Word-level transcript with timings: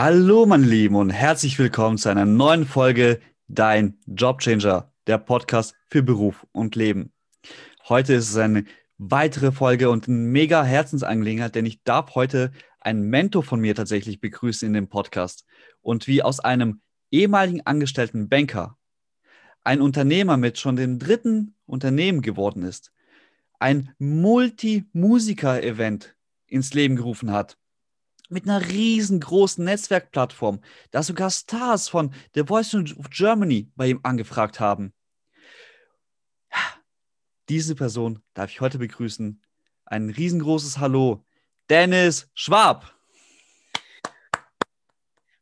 Hallo, 0.00 0.46
meine 0.46 0.64
Lieben, 0.64 0.94
und 0.94 1.10
herzlich 1.10 1.58
willkommen 1.58 1.98
zu 1.98 2.08
einer 2.08 2.24
neuen 2.24 2.66
Folge 2.66 3.18
Dein 3.48 3.98
Jobchanger, 4.06 4.92
der 5.08 5.18
Podcast 5.18 5.74
für 5.88 6.04
Beruf 6.04 6.46
und 6.52 6.76
Leben. 6.76 7.12
Heute 7.88 8.14
ist 8.14 8.30
es 8.30 8.36
eine 8.36 8.64
weitere 8.98 9.50
Folge 9.50 9.90
und 9.90 10.06
ein 10.06 10.30
mega 10.30 10.62
Herzensangelegenheit, 10.62 11.56
denn 11.56 11.66
ich 11.66 11.82
darf 11.82 12.14
heute 12.14 12.52
einen 12.78 13.10
Mentor 13.10 13.42
von 13.42 13.58
mir 13.58 13.74
tatsächlich 13.74 14.20
begrüßen 14.20 14.68
in 14.68 14.74
dem 14.74 14.88
Podcast. 14.88 15.44
Und 15.80 16.06
wie 16.06 16.22
aus 16.22 16.38
einem 16.38 16.80
ehemaligen 17.10 17.66
angestellten 17.66 18.28
Banker 18.28 18.78
ein 19.64 19.80
Unternehmer 19.80 20.36
mit 20.36 20.60
schon 20.60 20.76
dem 20.76 21.00
dritten 21.00 21.56
Unternehmen 21.66 22.22
geworden 22.22 22.62
ist, 22.62 22.92
ein 23.58 23.92
Multi-Musiker-Event 23.98 26.14
ins 26.46 26.72
Leben 26.72 26.94
gerufen 26.94 27.32
hat 27.32 27.58
mit 28.28 28.44
einer 28.44 28.68
riesengroßen 28.68 29.64
Netzwerkplattform, 29.64 30.60
da 30.90 31.02
sogar 31.02 31.30
Stars 31.30 31.88
von 31.88 32.12
The 32.34 32.44
Voice 32.44 32.74
of 32.74 33.10
Germany 33.10 33.70
bei 33.74 33.88
ihm 33.88 34.00
angefragt 34.02 34.60
haben. 34.60 34.92
Diese 37.48 37.74
Person 37.74 38.22
darf 38.34 38.50
ich 38.50 38.60
heute 38.60 38.78
begrüßen. 38.78 39.42
Ein 39.86 40.10
riesengroßes 40.10 40.78
Hallo, 40.78 41.24
Dennis 41.70 42.30
Schwab. 42.34 42.94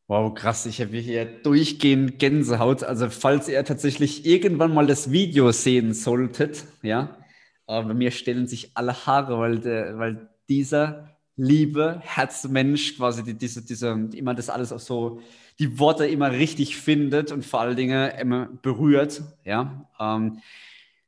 Wow, 0.09 0.33
krass. 0.35 0.67
Ich 0.67 0.81
habe 0.81 0.97
hier 0.99 1.25
durchgehend 1.25 2.21
Gänsehaut. 2.21 2.85
Also, 2.85 3.11
falls 3.11 3.49
ihr 3.49 3.65
tatsächlich 3.65 4.25
irgendwann 4.25 4.73
mal 4.73 4.87
das 4.87 5.11
Video 5.11 5.51
sehen 5.51 5.95
solltet, 5.95 6.65
ja, 6.83 7.19
aber 7.67 7.93
mir 7.93 8.13
stellen 8.13 8.47
sich 8.47 8.77
alle 8.77 9.07
Haare, 9.07 9.41
weil, 9.41 9.65
weil 9.99 10.31
dieser 10.49 11.16
Liebe, 11.37 12.01
Herzmensch, 12.03 12.97
quasi 12.97 13.23
die, 13.23 13.35
diese, 13.35 13.63
diese, 13.63 13.91
immer 14.15 14.35
das 14.35 14.49
alles 14.49 14.73
auch 14.73 14.81
so, 14.81 15.21
die 15.59 15.79
Worte 15.79 16.07
immer 16.07 16.33
richtig 16.33 16.77
findet 16.77 17.31
und 17.31 17.45
vor 17.45 17.61
allen 17.61 17.77
Dingen 17.77 18.11
immer 18.19 18.47
berührt. 18.63 19.23
Ja, 19.45 19.87
ähm, 20.01 20.41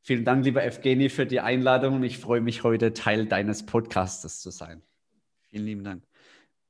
vielen 0.03 0.27
Dank, 0.27 0.45
lieber 0.45 0.63
Evgeny, 0.63 1.09
für 1.09 1.25
die 1.25 1.41
Einladung 1.41 1.97
und 1.97 2.03
ich 2.03 2.19
freue 2.19 2.43
mich 2.43 2.63
heute 2.63 2.93
Teil 2.93 3.27
deines 3.27 3.65
Podcastes 3.65 4.41
zu 4.41 4.51
sein. 4.51 4.83
Vielen 5.49 5.65
lieben 5.65 5.85
Dank. 5.85 6.05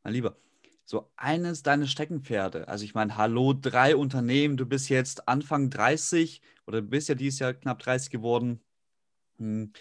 Mein 0.05 0.15
Lieber, 0.15 0.37
so 0.85 1.11
eines 1.17 1.65
deiner 1.65 1.87
Steckenpferde, 1.87 2.69
also 2.69 2.85
ich 2.85 2.95
meine, 2.95 3.17
hallo, 3.17 3.53
drei 3.53 3.97
Unternehmen, 3.97 4.57
du 4.57 4.67
bist 4.67 4.89
jetzt 4.89 5.29
Anfang 5.29 5.69
30 5.69 6.41
oder 6.67 6.81
du 6.81 6.89
bist 6.89 7.09
ja 7.09 7.17
dieses 7.17 7.41
Jahr 7.41 7.55
knapp 7.55 7.81
30 7.81 8.11
geworden. 8.11 8.61
Hm. 9.39 9.73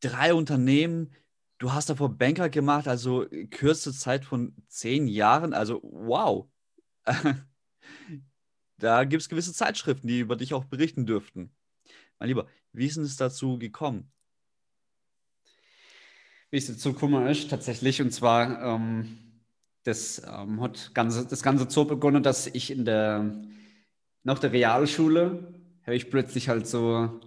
Drei 0.00 0.34
Unternehmen, 0.34 1.10
Du 1.58 1.72
hast 1.72 1.90
davor 1.90 2.10
Banker 2.10 2.48
gemacht, 2.48 2.86
also 2.86 3.26
kürzeste 3.50 3.92
Zeit 3.92 4.24
von 4.24 4.54
zehn 4.68 5.08
Jahren. 5.08 5.52
Also 5.52 5.80
wow. 5.82 6.46
da 8.78 9.04
gibt 9.04 9.22
es 9.22 9.28
gewisse 9.28 9.52
Zeitschriften, 9.52 10.06
die 10.06 10.20
über 10.20 10.36
dich 10.36 10.54
auch 10.54 10.64
berichten 10.64 11.04
dürften. 11.04 11.50
Mein 12.20 12.28
Lieber, 12.28 12.46
wie 12.72 12.86
ist 12.86 12.96
es 12.96 13.16
dazu 13.16 13.58
gekommen? 13.58 14.12
Wie 16.50 16.58
es 16.58 16.68
dazu 16.68 16.92
gekommen 16.92 17.26
ist, 17.26 17.50
tatsächlich, 17.50 18.00
und 18.00 18.12
zwar, 18.12 18.62
ähm, 18.62 19.18
das 19.82 20.22
ähm, 20.26 20.60
hat 20.60 20.94
ganze, 20.94 21.26
das 21.26 21.42
Ganze 21.42 21.68
so 21.68 21.84
begonnen, 21.84 22.22
dass 22.22 22.46
ich 22.46 22.70
in 22.70 22.84
der, 22.84 23.34
nach 24.22 24.38
der 24.38 24.52
Realschule, 24.52 25.54
habe 25.84 25.96
ich 25.96 26.08
plötzlich 26.08 26.48
halt 26.48 26.66
so 26.66 27.20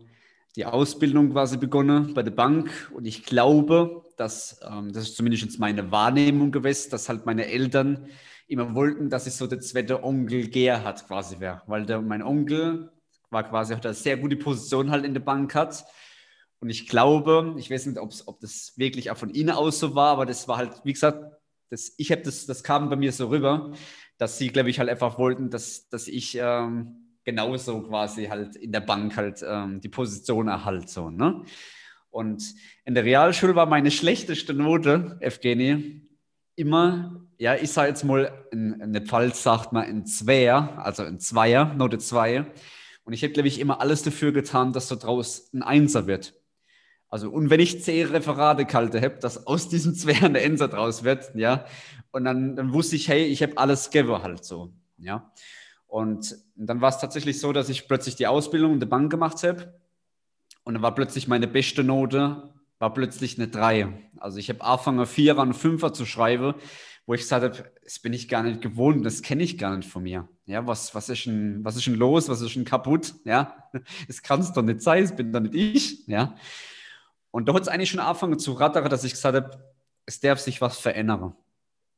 die 0.56 0.66
Ausbildung 0.66 1.32
quasi 1.32 1.58
begonnen 1.58 2.14
bei 2.14 2.24
der 2.24 2.32
Bank. 2.32 2.92
Und 2.94 3.06
ich 3.06 3.24
glaube, 3.24 4.06
dass, 4.18 4.60
ähm, 4.70 4.92
das 4.92 5.04
ist 5.04 5.16
zumindest 5.16 5.60
meine 5.60 5.92
Wahrnehmung 5.92 6.52
gewesen, 6.52 6.92
dass 6.92 7.10
halt 7.10 7.26
meine 7.26 7.48
Eltern 7.48 8.08
immer 8.48 8.76
wollten, 8.76 9.10
dass 9.10 9.28
ich 9.28 9.34
so 9.34 9.48
der 9.48 9.62
zweite 9.62 10.04
Onkel 10.04 10.50
Gerhard 10.50 11.08
quasi 11.08 11.40
wäre, 11.40 11.62
weil 11.68 11.86
der, 11.86 12.02
mein 12.02 12.22
Onkel 12.22 12.92
war 13.30 13.44
quasi, 13.48 13.74
hat 13.74 13.86
eine 13.86 13.96
sehr 13.96 14.18
gute 14.18 14.36
Position 14.36 14.92
halt 14.92 15.06
in 15.06 15.14
der 15.14 15.22
Bank 15.22 15.56
hat. 15.56 15.86
Und 16.60 16.70
ich 16.70 16.88
glaube, 16.88 17.56
ich 17.58 17.72
weiß 17.72 17.86
nicht, 17.88 17.98
ob 17.98 18.40
das 18.42 18.74
wirklich 18.76 19.10
auch 19.10 19.18
von 19.18 19.30
ihnen 19.30 19.52
aus 19.52 19.80
so 19.80 19.96
war, 19.96 20.12
aber 20.12 20.26
das 20.26 20.48
war 20.48 20.58
halt, 20.58 20.82
wie 20.84 20.94
gesagt, 20.94 21.24
das, 21.70 21.94
ich 21.98 22.12
habe 22.12 22.22
das, 22.22 22.46
das 22.46 22.62
kam 22.64 22.90
bei 22.90 22.98
mir 22.98 23.14
so 23.14 23.30
rüber, 23.30 23.72
dass 24.18 24.38
sie, 24.38 24.50
glaube 24.50 24.70
ich, 24.70 24.80
halt 24.80 24.90
einfach 24.90 25.18
wollten, 25.18 25.50
dass, 25.50 25.88
dass 25.88 26.08
ich 26.08 26.38
ähm, 26.40 27.11
genauso 27.32 27.82
quasi 27.82 28.26
halt 28.26 28.56
in 28.58 28.72
der 28.72 28.82
Bank 28.82 29.16
halt 29.16 29.44
ähm, 29.48 29.80
die 29.82 29.90
Position 29.90 30.50
erhalt. 30.50 30.90
So, 30.90 31.10
ne? 31.10 31.44
Und 32.10 32.44
in 32.84 32.94
der 32.94 33.06
Realschule 33.06 33.56
war 33.56 33.66
meine 33.66 33.90
schlechteste 33.90 34.54
Note, 34.54 35.18
Evgeny, 35.22 36.02
immer, 36.56 37.26
ja, 37.38 37.56
ich 37.56 37.72
sage 37.72 37.88
jetzt 37.90 38.04
mal, 38.04 38.46
in, 38.52 38.74
in 38.82 38.94
der 38.94 39.02
Pfalz 39.04 39.44
sagt 39.44 39.72
man 39.72 39.86
ein 39.86 40.06
Zweier, 40.06 40.78
also 40.84 41.04
ein 41.04 41.20
Zweier, 41.20 41.74
Note 41.74 41.98
2. 41.98 42.46
Und 43.06 43.14
ich 43.14 43.22
hätte, 43.22 43.34
glaube 43.34 43.48
ich, 43.48 43.60
immer 43.60 43.80
alles 43.80 44.04
dafür 44.04 44.34
getan, 44.34 44.74
dass 44.74 44.90
so 44.90 44.96
draus 44.96 45.50
ein 45.54 45.64
Einser 45.64 46.06
wird. 46.06 46.34
Also, 47.08 47.30
und 47.30 47.50
wenn 47.50 47.60
ich 47.62 47.82
zehn 47.82 48.08
Referate 48.08 48.66
kalte 48.66 49.02
habe, 49.02 49.16
dass 49.16 49.48
aus 49.48 49.70
diesem 49.70 49.96
Zweier 49.96 50.24
ein 50.24 50.36
Einser 50.36 50.68
draus 50.68 51.04
wird, 51.04 51.32
ja. 51.36 51.66
Und 52.12 52.26
dann, 52.26 52.58
dann 52.58 52.74
wusste 52.74 52.98
ich, 52.98 53.08
hey, 53.08 53.24
ich 53.24 53.42
habe 53.42 53.58
alles 53.58 53.90
gegeben 53.90 54.22
halt 54.22 54.44
so, 54.44 54.74
ja. 54.98 55.32
Und 55.92 56.38
dann 56.56 56.80
war 56.80 56.88
es 56.88 57.00
tatsächlich 57.00 57.42
so, 57.42 57.52
dass 57.52 57.68
ich 57.68 57.90
plötzlich 57.90 58.16
die 58.16 58.26
Ausbildung 58.26 58.72
in 58.72 58.80
der 58.80 58.88
Bank 58.88 59.12
gemacht 59.12 59.44
habe. 59.44 59.78
Und 60.64 60.76
dann 60.76 60.82
war 60.82 60.96
plötzlich 60.96 61.28
meine 61.28 61.50
beste 61.50 61.84
Note, 61.84 62.54
war 62.80 62.94
plötzlich 62.94 63.38
eine 63.38 63.50
3. 63.50 63.90
Also 64.18 64.38
ich 64.38 64.48
habe 64.48 64.64
angefangen, 64.64 65.06
Vierer 65.06 65.42
und 65.42 65.54
Fünfer 65.54 65.92
zu 65.92 66.06
schreiben, 66.06 66.54
wo 67.06 67.14
ich 67.14 67.20
gesagt 67.24 67.44
habe, 67.44 67.72
das 67.84 68.00
bin 68.00 68.14
ich 68.14 68.30
gar 68.30 68.42
nicht 68.42 68.62
gewohnt, 68.62 69.06
das 69.06 69.22
kenne 69.22 69.44
ich 69.44 69.58
gar 69.58 69.76
nicht 69.76 69.90
von 69.90 70.04
mir. 70.04 70.30
Ja, 70.46 70.66
was, 70.66 70.96
was, 70.96 71.10
ist 71.10 71.26
denn, 71.26 71.60
was 71.66 71.76
ist 71.76 71.88
denn 71.88 71.96
los, 71.96 72.30
was 72.30 72.40
ist 72.40 72.56
denn 72.56 72.64
kaputt? 72.64 73.14
Ja, 73.26 73.70
das 74.08 74.22
kann 74.22 74.40
es 74.40 74.54
doch 74.54 74.62
nicht 74.62 74.82
sein, 74.82 75.04
das 75.04 75.14
bin 75.14 75.34
doch 75.34 75.42
nicht 75.42 75.56
ich. 75.56 76.08
Ja. 76.08 76.36
Und 77.32 77.50
da 77.50 77.54
hat 77.54 77.64
es 77.64 77.68
eigentlich 77.68 77.90
schon 77.90 78.00
angefangen 78.00 78.40
zu 78.40 78.54
rattern, 78.54 78.90
dass 78.90 79.04
ich 79.04 79.12
gesagt 79.12 79.36
habe, 79.36 79.74
es 80.06 80.22
darf 80.22 80.40
sich 80.40 80.62
was 80.62 80.78
verändern. 80.78 81.36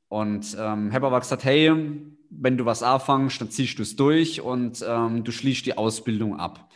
Und 0.07 0.57
ähm, 0.59 0.91
habe 0.93 1.05
aber 1.05 1.19
gesagt, 1.19 1.43
hey, 1.43 1.71
wenn 2.39 2.57
du 2.57 2.66
was 2.66 2.83
anfängst, 2.83 3.39
dann 3.41 3.49
ziehst 3.49 3.77
du 3.77 3.83
es 3.83 3.95
durch 3.95 4.41
und 4.41 4.83
ähm, 4.88 5.23
du 5.23 5.31
schließt 5.31 5.66
die 5.66 5.77
Ausbildung 5.77 6.39
ab. 6.39 6.69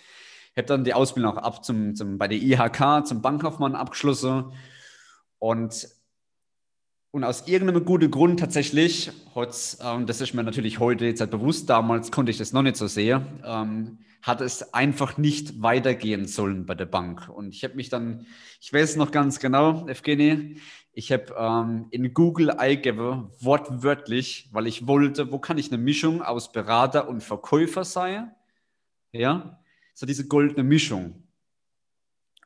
Ich 0.51 0.57
habe 0.57 0.68
dann 0.68 0.84
die 0.84 0.94
Ausbildung 0.94 1.34
auch 1.38 1.44
ab 1.44 1.63
zum, 1.63 1.95
zum, 1.95 2.18
bei 2.18 2.28
der 2.28 2.40
IHK, 2.40 3.06
zum 3.06 3.22
Bankkaufmann 3.22 3.75
abgeschlossen. 3.75 4.46
Und, 5.38 5.88
und 7.12 7.23
aus 7.23 7.47
irgendeinem 7.47 7.85
guten 7.85 8.09
Grund 8.09 8.40
tatsächlich, 8.40 9.12
ähm, 9.35 10.06
das 10.07 10.22
ist 10.22 10.34
mir 10.34 10.44
natürlich 10.44 10.79
heute 10.79 11.06
jetzt 11.06 11.22
halt 11.22 11.31
bewusst, 11.31 11.69
damals 11.69 12.12
konnte 12.12 12.31
ich 12.31 12.38
das 12.40 12.53
noch 12.53 12.63
nicht 12.63 12.75
so 12.75 12.88
sehen, 12.88 13.25
ähm, 13.46 14.00
hat 14.23 14.41
es 14.41 14.73
einfach 14.73 15.17
nicht 15.17 15.62
weitergehen 15.62 16.25
sollen 16.25 16.66
bei 16.66 16.73
der 16.73 16.88
Bank. 16.88 17.29
Und 17.29 17.53
ich 17.53 17.63
habe 17.63 17.75
mich 17.75 17.90
dann, 17.90 18.25
ich 18.59 18.73
weiß 18.73 18.96
noch 18.96 19.12
ganz 19.12 19.40
genau, 19.40 19.88
Evgeny, 19.88 20.57
ich 20.97 21.12
habe 21.12 21.35
ähm, 21.38 21.85
in 21.91 22.12
Google 22.16 22.50
eingegeben, 22.50 23.30
wortwörtlich, 23.40 24.50
weil 24.52 24.66
ich 24.66 24.88
wollte, 24.88 25.31
wo 25.31 25.38
kann 25.38 25.59
ich 25.59 25.72
eine 25.72 25.78
Mischung 25.78 26.24
aus 26.24 26.52
Berater 26.52 27.08
und 27.08 27.22
Verkäufer 27.22 27.84
sein? 27.84 28.31
Ja, 29.11 29.59
so 29.94 30.08
diese 30.08 30.28
goldene 30.28 30.64
Mischung. 30.64 31.22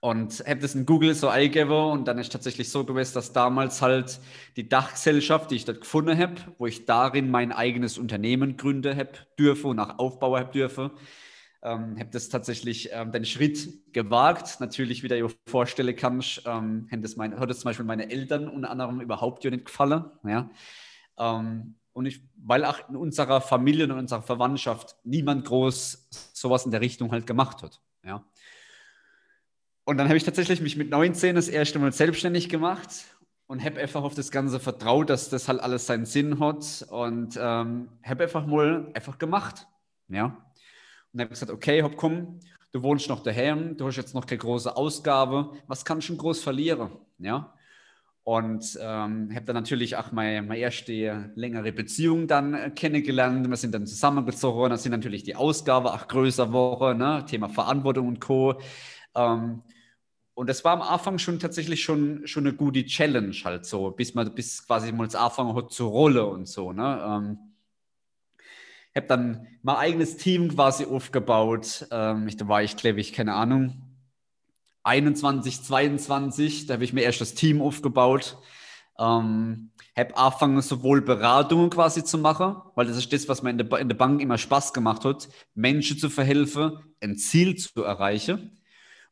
Und 0.01 0.43
habe 0.45 0.59
das 0.59 0.75
in 0.75 0.85
Google 0.85 1.15
so 1.15 1.29
eingegeben 1.29 1.71
und 1.71 2.09
dann 2.09 2.17
ist 2.17 2.33
tatsächlich 2.33 2.69
so 2.69 2.83
gewesen, 2.83 3.13
dass 3.13 3.31
damals 3.31 3.81
halt 3.81 4.19
die 4.57 4.67
Dachgesellschaft, 4.67 5.49
die 5.49 5.55
ich 5.55 5.63
dort 5.63 5.79
gefunden 5.79 6.17
habe, 6.17 6.35
wo 6.57 6.65
ich 6.65 6.85
darin 6.85 7.31
mein 7.31 7.53
eigenes 7.53 7.97
Unternehmen 7.97 8.57
gründen 8.57 8.97
habe 8.97 9.11
dürfe 9.39 9.69
und 9.69 9.79
auch 9.79 9.97
aufbauen 9.97 10.41
habe 10.41 10.51
dürfe, 10.51 10.91
ähm, 11.63 11.97
habe 11.99 12.09
das 12.11 12.29
tatsächlich 12.29 12.89
ähm, 12.91 13.11
den 13.11 13.25
Schritt 13.25 13.93
gewagt. 13.93 14.59
Natürlich, 14.59 15.03
wie 15.03 15.07
du 15.07 15.15
dir 15.15 15.29
vorstellen 15.45 15.95
kannst, 15.95 16.43
ähm, 16.45 16.87
hat, 16.91 17.03
das 17.03 17.59
zum 17.59 17.69
Beispiel 17.69 17.85
meine 17.85 18.09
Eltern 18.09 18.47
unter 18.47 18.69
anderem 18.69 19.01
überhaupt 19.01 19.43
nicht 19.43 19.65
gefallen. 19.65 20.05
Ja? 20.23 20.49
Ähm, 21.17 21.75
und 21.93 22.05
ich, 22.05 22.21
weil 22.37 22.65
auch 22.65 22.89
in 22.89 22.95
unserer 22.95 23.41
Familie 23.41 23.85
und 23.85 23.91
unserer 23.91 24.21
Verwandtschaft 24.21 24.95
niemand 25.03 25.45
groß 25.45 26.07
sowas 26.33 26.65
in 26.65 26.71
der 26.71 26.81
Richtung 26.81 27.11
halt 27.11 27.27
gemacht 27.27 27.61
hat. 27.61 27.81
Ja? 28.03 28.23
Und 29.83 29.97
dann 29.97 30.07
habe 30.07 30.17
ich 30.17 30.23
tatsächlich 30.23 30.61
mich 30.61 30.77
mit 30.77 30.89
19 30.89 31.35
das 31.35 31.47
erste 31.47 31.77
Mal 31.79 31.91
selbstständig 31.91 32.49
gemacht 32.49 32.89
und 33.47 33.63
habe 33.63 33.79
einfach 33.79 34.03
auf 34.03 34.15
das 34.15 34.31
Ganze 34.31 34.59
vertraut, 34.59 35.09
dass 35.09 35.29
das 35.29 35.47
halt 35.47 35.59
alles 35.59 35.85
seinen 35.85 36.05
Sinn 36.05 36.39
hat 36.39 36.85
und 36.89 37.37
ähm, 37.39 37.89
habe 38.03 38.23
einfach 38.23 38.45
mal 38.45 38.89
einfach 38.93 39.17
gemacht. 39.17 39.67
Ja. 40.07 40.37
Dann 41.13 41.21
habe 41.21 41.33
ich 41.33 41.39
gesagt, 41.39 41.51
okay, 41.51 41.83
hopp, 41.83 41.97
komm, 41.97 42.39
du 42.71 42.81
wohnst 42.83 43.09
noch 43.09 43.21
daheim, 43.23 43.75
du 43.77 43.85
hast 43.87 43.97
jetzt 43.97 44.15
noch 44.15 44.25
keine 44.25 44.39
große 44.39 44.75
Ausgabe, 44.75 45.51
was 45.67 45.83
kannst 45.83 46.09
du 46.09 46.17
groß 46.17 46.41
verlieren? 46.41 46.91
Ja. 47.19 47.53
Und 48.23 48.77
ähm, 48.79 49.31
habe 49.33 49.45
dann 49.45 49.55
natürlich 49.55 49.95
auch 49.95 50.11
meine, 50.11 50.43
meine 50.43 50.59
erste 50.59 51.31
längere 51.35 51.71
Beziehung 51.71 52.27
dann 52.27 52.53
äh, 52.53 52.69
kennengelernt. 52.69 53.49
Wir 53.49 53.57
sind 53.57 53.73
dann 53.73 53.87
zusammengezogen. 53.87 54.69
Dann 54.69 54.77
sind 54.77 54.91
natürlich 54.91 55.23
die 55.23 55.35
Ausgabe 55.35 55.91
auch 55.91 56.07
größer 56.07 56.53
Woche, 56.53 56.93
ne? 56.93 57.25
Thema 57.27 57.49
Verantwortung 57.49 58.07
und 58.09 58.21
Co. 58.21 58.61
Ähm, 59.15 59.63
und 60.35 60.49
das 60.49 60.63
war 60.63 60.73
am 60.73 60.81
Anfang 60.83 61.17
schon 61.17 61.39
tatsächlich 61.39 61.83
schon, 61.83 62.25
schon 62.27 62.45
eine 62.45 62.55
gute 62.55 62.85
Challenge 62.85 63.35
halt 63.43 63.65
so, 63.65 63.89
bis 63.91 64.13
man 64.13 64.33
bis 64.33 64.65
quasi 64.65 64.91
mal 64.91 65.05
das 65.05 65.15
Anfang 65.15 65.55
hat 65.55 65.71
zur 65.71 65.89
Rolle 65.89 66.25
und 66.25 66.47
so. 66.47 66.71
Ne? 66.71 67.03
Ähm, 67.03 67.37
habe 68.95 69.07
dann 69.07 69.47
mein 69.61 69.75
eigenes 69.77 70.17
Team 70.17 70.49
quasi 70.49 70.85
aufgebaut. 70.85 71.87
Ähm, 71.91 72.27
ich, 72.27 72.37
da 72.37 72.47
war 72.47 72.63
ich, 72.63 72.75
glaube 72.75 72.99
ich, 72.99 73.13
keine 73.13 73.33
Ahnung, 73.33 73.81
21, 74.83 75.63
22, 75.63 76.65
da 76.65 76.73
habe 76.73 76.83
ich 76.83 76.93
mir 76.93 77.01
erst 77.01 77.21
das 77.21 77.33
Team 77.35 77.61
aufgebaut. 77.61 78.37
Ähm, 78.99 79.71
habe 79.97 80.17
angefangen, 80.17 80.61
sowohl 80.61 81.01
Beratungen 81.01 81.69
quasi 81.69 82.03
zu 82.03 82.17
machen, 82.17 82.55
weil 82.75 82.87
das 82.87 82.97
ist 82.97 83.11
das, 83.11 83.27
was 83.27 83.43
mir 83.43 83.49
in 83.49 83.57
der, 83.57 83.79
in 83.79 83.89
der 83.89 83.95
Bank 83.95 84.21
immer 84.21 84.37
Spaß 84.37 84.73
gemacht 84.73 85.05
hat, 85.05 85.29
Menschen 85.53 85.97
zu 85.97 86.09
verhelfen, 86.09 86.77
ein 87.01 87.17
Ziel 87.17 87.55
zu 87.55 87.83
erreichen. 87.83 88.57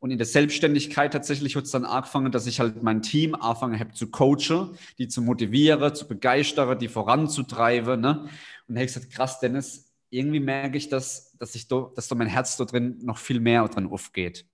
Und 0.00 0.10
in 0.10 0.16
der 0.16 0.26
Selbstständigkeit 0.26 1.12
tatsächlich 1.12 1.56
hat 1.56 1.64
es 1.64 1.72
dann 1.72 1.84
angefangen, 1.84 2.32
dass 2.32 2.46
ich 2.46 2.58
halt 2.58 2.82
mein 2.82 3.02
Team 3.02 3.34
angefangen 3.34 3.78
habe 3.78 3.92
zu 3.92 4.10
coachen, 4.10 4.70
die 4.98 5.08
zu 5.08 5.20
motivieren, 5.20 5.94
zu 5.94 6.08
begeistern, 6.08 6.78
die 6.78 6.88
voranzutreiben. 6.88 8.00
Ne? 8.00 8.26
Und 8.70 8.76
habe 8.76 8.84
ich 8.84 8.94
gesagt, 8.94 9.12
krass, 9.12 9.40
Dennis, 9.40 9.92
irgendwie 10.10 10.38
merke 10.38 10.78
ich, 10.78 10.88
dass, 10.88 11.36
dass, 11.38 11.56
ich 11.56 11.66
do, 11.66 11.92
dass 11.96 12.06
da 12.06 12.14
mein 12.14 12.28
Herz 12.28 12.56
da 12.56 12.64
drin 12.64 12.98
noch 13.02 13.18
viel 13.18 13.40
mehr 13.40 13.66
drin 13.66 13.88
aufgeht. 13.88 14.46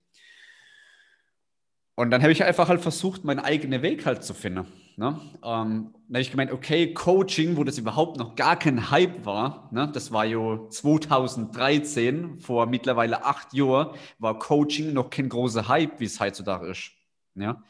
Und 1.93 2.09
dann 2.09 2.23
habe 2.23 2.31
ich 2.31 2.43
einfach 2.43 2.67
halt 2.67 2.81
versucht, 2.81 3.23
meinen 3.23 3.39
eigenen 3.39 3.83
Weg 3.83 4.07
halt 4.07 4.23
zu 4.23 4.33
finden. 4.33 4.65
Ne? 4.95 5.19
Ähm, 5.43 5.93
dann 5.93 5.93
habe 6.09 6.21
ich 6.21 6.31
gemeint, 6.31 6.51
okay, 6.51 6.95
Coaching, 6.95 7.57
wo 7.57 7.63
das 7.63 7.77
überhaupt 7.77 8.17
noch 8.17 8.35
gar 8.35 8.57
kein 8.57 8.89
Hype 8.89 9.23
war, 9.23 9.69
ne? 9.71 9.87
das 9.93 10.11
war 10.11 10.25
ja 10.25 10.67
2013, 10.67 12.39
vor 12.39 12.65
mittlerweile 12.65 13.23
acht 13.23 13.53
Jahren, 13.53 13.95
war 14.17 14.39
Coaching 14.39 14.93
noch 14.93 15.11
kein 15.11 15.29
großer 15.29 15.67
Hype, 15.67 15.99
wie 15.99 16.05
es 16.05 16.19
heutzutage 16.19 16.71
ist. 16.71 16.89
Ja? 17.35 17.63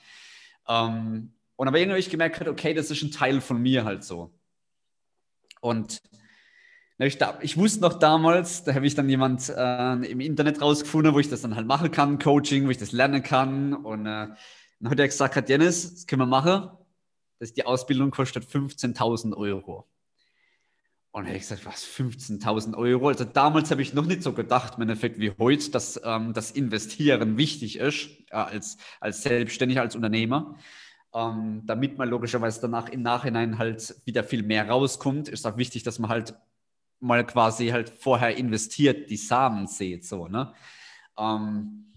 Ähm, 0.69 1.33
und 1.57 1.67
aber 1.67 1.77
irgendwie 1.77 1.95
habe 1.95 1.99
ich 1.99 2.09
gemerkt, 2.09 2.47
okay, 2.47 2.73
das 2.73 2.89
ist 2.89 3.03
ein 3.03 3.11
Teil 3.11 3.41
von 3.41 3.61
mir 3.61 3.83
halt 3.83 4.05
so. 4.05 4.31
Und 5.59 6.01
ich, 7.05 7.17
da, 7.17 7.37
ich, 7.41 7.57
wusste 7.57 7.81
noch 7.81 7.99
damals, 7.99 8.63
da 8.63 8.73
habe 8.73 8.87
ich 8.87 8.95
dann 8.95 9.07
jemand 9.07 9.49
äh, 9.49 9.93
im 9.93 10.19
Internet 10.19 10.61
rausgefunden, 10.61 11.13
wo 11.13 11.19
ich 11.19 11.29
das 11.29 11.41
dann 11.41 11.55
halt 11.55 11.67
machen 11.67 11.91
kann, 11.91 12.17
Coaching, 12.17 12.65
wo 12.65 12.71
ich 12.71 12.77
das 12.77 12.91
lernen 12.91 13.21
kann. 13.21 13.73
Und 13.73 14.07
äh, 14.07 14.27
dann 14.79 14.91
hat 14.91 14.99
er 14.99 15.07
gesagt, 15.07 15.49
Dennis, 15.49 15.93
das 15.93 16.07
können 16.07 16.21
wir 16.21 16.25
machen. 16.25 16.69
Das, 17.39 17.53
die 17.53 17.65
Ausbildung 17.65 18.09
kostet 18.09 18.45
15.000 18.45 19.37
Euro. 19.37 19.87
Und 21.11 21.25
habe 21.25 21.35
ich 21.35 21.43
gesagt, 21.43 21.65
was, 21.65 21.85
15.000 21.85 22.75
Euro? 22.75 23.07
Also 23.09 23.25
damals 23.25 23.71
habe 23.71 23.81
ich 23.81 23.93
noch 23.93 24.05
nicht 24.05 24.23
so 24.23 24.33
gedacht, 24.33 24.73
im 24.75 24.83
Endeffekt 24.83 25.19
wie 25.19 25.31
heute, 25.37 25.71
dass 25.71 25.99
ähm, 26.03 26.33
das 26.33 26.51
Investieren 26.51 27.37
wichtig 27.37 27.77
ist, 27.77 28.09
äh, 28.29 28.35
als, 28.35 28.77
als 28.99 29.21
Selbstständiger, 29.23 29.81
als 29.81 29.95
Unternehmer. 29.95 30.55
Ähm, 31.13 31.63
damit 31.65 31.97
man 31.97 32.09
logischerweise 32.09 32.61
danach 32.61 32.89
im 32.89 33.01
Nachhinein 33.01 33.57
halt 33.57 33.95
wieder 34.05 34.23
viel 34.23 34.43
mehr 34.43 34.67
rauskommt, 34.69 35.29
ist 35.29 35.47
auch 35.47 35.57
wichtig, 35.57 35.83
dass 35.83 35.99
man 35.99 36.09
halt 36.09 36.35
mal 36.99 37.25
quasi 37.25 37.67
halt 37.69 37.89
vorher 37.89 38.35
investiert, 38.37 39.09
die 39.09 39.17
Samen 39.17 39.67
sieht, 39.67 40.05
so, 40.05 40.27
ne? 40.27 40.53
Ähm, 41.17 41.93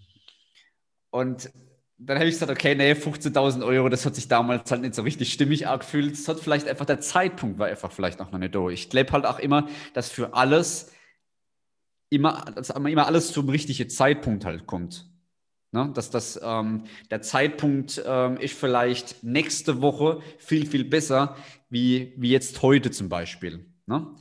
und 1.11 1.51
dann 1.99 2.19
habe 2.19 2.29
ich 2.29 2.35
gesagt, 2.35 2.51
okay, 2.51 2.75
nee, 2.75 2.93
15.000 2.93 3.65
Euro, 3.65 3.91
das 3.91 4.07
hat 4.07 4.15
sich 4.15 4.27
damals 4.27 4.71
halt 4.71 4.81
nicht 4.81 4.95
so 4.95 5.03
richtig 5.03 5.33
stimmig 5.33 5.69
angefühlt. 5.69 6.15
Es 6.15 6.29
hat 6.29 6.41
vielleicht 6.41 6.67
einfach, 6.67 6.87
der 6.87 7.01
Zeitpunkt 7.01 7.59
war 7.59 7.67
einfach 7.67 7.93
vielleicht 7.93 8.21
noch 8.21 8.31
nicht 8.33 8.55
da. 8.55 8.69
Ich 8.69 8.89
glaube 8.89 9.13
halt 9.13 9.27
auch 9.27 9.39
immer, 9.39 9.69
dass 9.93 10.11
für 10.11 10.33
alles 10.33 10.93
immer, 12.09 12.45
dass 12.55 12.71
immer 12.71 13.07
alles 13.07 13.33
zum 13.33 13.49
richtigen 13.51 13.91
Zeitpunkt 13.91 14.47
halt 14.47 14.67
kommt. 14.67 15.11
Ne? 15.73 15.91
Dass 15.95 16.11
das, 16.11 16.41
ähm, 16.43 16.85
der 17.11 17.23
Zeitpunkt 17.23 18.03
ähm, 18.05 18.39
ist 18.39 18.59
vielleicht 18.59 19.23
nächste 19.23 19.83
Woche 19.83 20.21
viel, 20.39 20.67
viel 20.67 20.85
besser, 20.85 21.37
wie, 21.69 22.15
wie 22.17 22.31
jetzt 22.31 22.63
heute 22.63 22.91
zum 22.91 23.09
Beispiel. 23.09 23.67
Ne? 23.87 24.15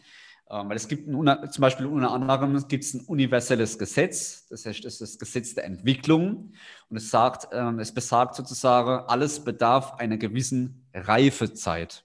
Ähm, 0.52 0.68
weil 0.68 0.78
es 0.78 0.88
gibt 0.88 1.08
ein, 1.08 1.52
zum 1.52 1.62
Beispiel 1.62 1.86
unter 1.86 2.12
anderem 2.12 2.68
gibt 2.68 2.84
es 2.84 2.94
ein 2.96 3.02
universelles 3.02 3.78
Gesetz, 3.78 4.48
das 4.48 4.66
heißt, 4.66 4.84
es 4.84 4.94
ist 4.96 5.02
das 5.02 5.20
Gesetz 5.20 5.54
der 5.54 5.66
Entwicklung 5.66 6.54
und 6.90 6.98
es 6.98 7.12
sagt, 7.12 7.50
ähm, 7.52 7.78
es 7.80 7.94
besagt 7.94 8.36
sozusagen, 8.36 9.06
alles 9.08 9.44
bedarf 9.44 9.94
einer 10.00 10.18
gewissen 10.18 10.88
Reifezeit. 10.94 12.04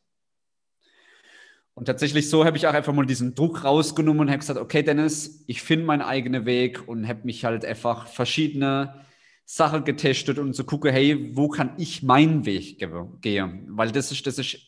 Und 1.73 1.87
tatsächlich 1.87 2.29
so 2.29 2.44
habe 2.44 2.56
ich 2.56 2.67
auch 2.67 2.75
einfach 2.75 2.93
mal 2.93 3.06
diesen 3.06 3.35
Druck 3.35 3.64
rausgenommen 3.64 4.20
und 4.20 4.29
habe 4.29 4.38
gesagt, 4.38 4.61
okay, 4.61 4.82
Dennis, 4.82 5.43
ich 5.46 5.62
finde 5.62 5.87
meinen 5.87 6.02
eigenen 6.02 6.44
Weg 6.44 6.87
und 6.87 7.08
habe 7.08 7.20
mich 7.25 7.44
halt 7.44 7.64
einfach 7.64 8.06
verschiedene 8.06 9.05
Sachen 9.46 9.85
getestet 9.85 10.38
und 10.38 10.55
zu 10.55 10.62
so 10.62 10.64
gucken, 10.64 10.93
hey, 10.93 11.35
wo 11.35 11.49
kann 11.49 11.75
ich 11.79 12.02
meinen 12.02 12.44
Weg 12.44 12.79
gehen? 13.23 13.67
Weil 13.70 13.91
das 13.91 14.12
ist, 14.12 14.26
das 14.26 14.38
ist 14.38 14.58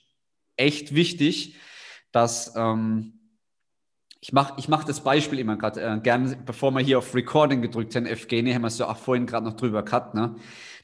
echt 0.56 0.94
wichtig, 0.94 1.56
dass 2.10 2.54
ähm, 2.56 3.15
ich 4.26 4.32
mache 4.32 4.54
ich 4.56 4.66
mach 4.66 4.82
das 4.82 5.04
Beispiel 5.04 5.38
immer 5.38 5.56
gerade 5.56 5.80
äh, 5.80 6.00
gerne, 6.00 6.36
bevor 6.44 6.72
wir 6.72 6.80
hier 6.80 6.98
auf 6.98 7.14
Recording 7.14 7.62
gedrückt 7.62 7.94
haben, 7.94 8.06
Evgeny, 8.06 8.52
haben 8.52 8.62
wir 8.62 8.66
es 8.68 8.78
ja 8.78 8.88
auch 8.88 8.96
vorhin 8.96 9.24
gerade 9.24 9.46
noch 9.46 9.54
drüber 9.54 9.84
gehabt, 9.84 10.14
ne? 10.14 10.34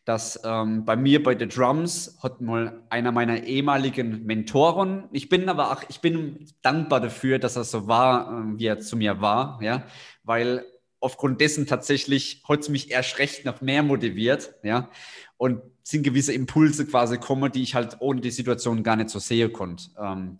dass 0.05 0.41
ähm, 0.44 0.85
bei 0.85 0.94
mir 0.94 1.21
bei 1.21 1.37
The 1.37 1.49
Drums 1.49 2.19
hat 2.23 2.41
mal 2.41 2.85
einer 2.89 3.11
meiner 3.11 3.43
ehemaligen 3.43 4.25
Mentoren, 4.27 5.09
ich 5.11 5.29
bin 5.29 5.49
aber 5.49 5.73
auch, 5.73 5.83
ich 5.89 6.00
bin 6.00 6.47
dankbar 6.62 7.00
dafür, 7.00 7.41
dass 7.41 7.56
er 7.56 7.65
so 7.65 7.89
war, 7.89 8.31
äh, 8.31 8.59
wie 8.61 8.67
er 8.67 8.79
zu 8.79 8.97
mir 8.97 9.21
war, 9.21 9.59
ja, 9.61 9.87
weil 10.23 10.65
aufgrund 11.00 11.41
dessen 11.41 11.67
tatsächlich 11.67 12.44
hat 12.49 12.61
es 12.61 12.69
mich 12.69 12.93
erst 12.93 13.19
recht 13.19 13.44
noch 13.44 13.61
mehr 13.61 13.83
motiviert, 13.83 14.55
ja, 14.62 14.89
und 15.37 15.61
sind 15.83 16.05
gewisse 16.05 16.33
Impulse 16.33 16.87
quasi 16.87 17.17
gekommen, 17.17 17.50
die 17.50 17.65
ich 17.65 17.75
halt 17.75 17.97
ohne 17.99 18.21
die 18.21 18.31
Situation 18.31 18.85
gar 18.85 18.94
nicht 18.94 19.11
so 19.11 19.19
sehen 19.19 19.53
konnte. 19.53 19.87
Ähm, 20.00 20.39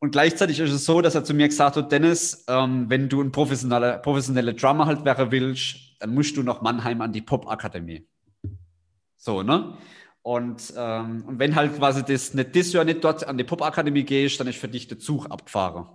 und 0.00 0.12
gleichzeitig 0.12 0.58
ist 0.58 0.72
es 0.72 0.86
so, 0.86 1.02
dass 1.02 1.14
er 1.14 1.24
zu 1.24 1.34
mir 1.34 1.46
gesagt 1.46 1.76
hat, 1.76 1.92
Dennis, 1.92 2.44
ähm, 2.48 2.88
wenn 2.88 3.08
du 3.10 3.20
ein 3.20 3.32
professioneller, 3.32 3.98
professioneller 3.98 4.54
Drummer 4.54 4.86
halt 4.86 5.04
wäre 5.04 5.30
willst, 5.30 5.76
dann 6.00 6.14
musst 6.14 6.36
du 6.38 6.42
nach 6.42 6.62
Mannheim 6.62 7.02
an 7.02 7.12
die 7.12 7.20
Pop-Akademie. 7.20 8.06
So, 9.18 9.42
ne? 9.42 9.76
Und, 10.22 10.72
ähm, 10.76 11.24
und 11.26 11.38
wenn 11.38 11.54
halt 11.54 11.76
quasi 11.76 12.02
das 12.02 12.32
nicht 12.32 12.56
das 12.56 12.72
Jahr 12.72 12.84
nicht 12.84 13.04
dort 13.04 13.26
an 13.26 13.36
die 13.36 13.44
Pop-Akademie 13.44 14.04
gehst, 14.04 14.40
dann 14.40 14.46
ist 14.46 14.58
für 14.58 14.68
dich 14.68 14.88
der 14.88 14.98
Zug 14.98 15.26
abgefahren. 15.26 15.86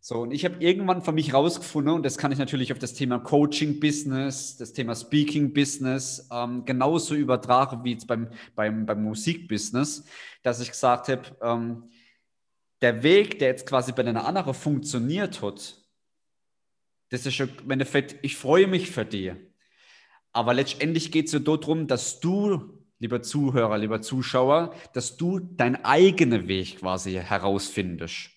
So, 0.00 0.22
und 0.22 0.32
ich 0.32 0.44
habe 0.44 0.56
irgendwann 0.58 1.00
für 1.00 1.12
mich 1.12 1.32
rausgefunden, 1.32 1.94
und 1.94 2.02
das 2.04 2.18
kann 2.18 2.32
ich 2.32 2.38
natürlich 2.38 2.72
auf 2.72 2.78
das 2.78 2.92
Thema 2.92 3.20
Coaching-Business, 3.20 4.56
das 4.58 4.72
Thema 4.74 4.94
Speaking-Business 4.94 6.28
ähm, 6.30 6.64
genauso 6.66 7.14
übertragen 7.14 7.84
wie 7.84 7.92
jetzt 7.92 8.08
beim, 8.08 8.28
beim, 8.54 8.84
beim 8.84 9.02
Musik-Business, 9.04 10.04
dass 10.42 10.60
ich 10.60 10.70
gesagt 10.70 11.08
habe, 11.08 11.22
ähm, 11.40 11.84
der 12.82 13.02
Weg, 13.02 13.38
der 13.38 13.48
jetzt 13.48 13.66
quasi 13.66 13.92
bei 13.92 14.04
einer 14.04 14.26
anderen 14.26 14.54
funktioniert 14.54 15.40
hat, 15.40 15.78
das 17.10 17.26
ist 17.26 17.34
schon 17.34 17.50
im 17.62 17.70
Endeffekt, 17.70 18.16
ich 18.22 18.36
freue 18.36 18.66
mich 18.66 18.90
für 18.90 19.04
dich. 19.04 19.32
Aber 20.32 20.54
letztendlich 20.54 21.12
geht 21.12 21.26
es 21.26 21.32
ja 21.32 21.38
darum, 21.38 21.86
dass 21.86 22.20
du, 22.20 22.78
lieber 22.98 23.22
Zuhörer, 23.22 23.78
lieber 23.78 24.00
Zuschauer, 24.00 24.74
dass 24.94 25.16
du 25.16 25.38
deinen 25.38 25.84
eigenen 25.84 26.48
Weg 26.48 26.78
quasi 26.78 27.12
herausfindest. 27.12 28.30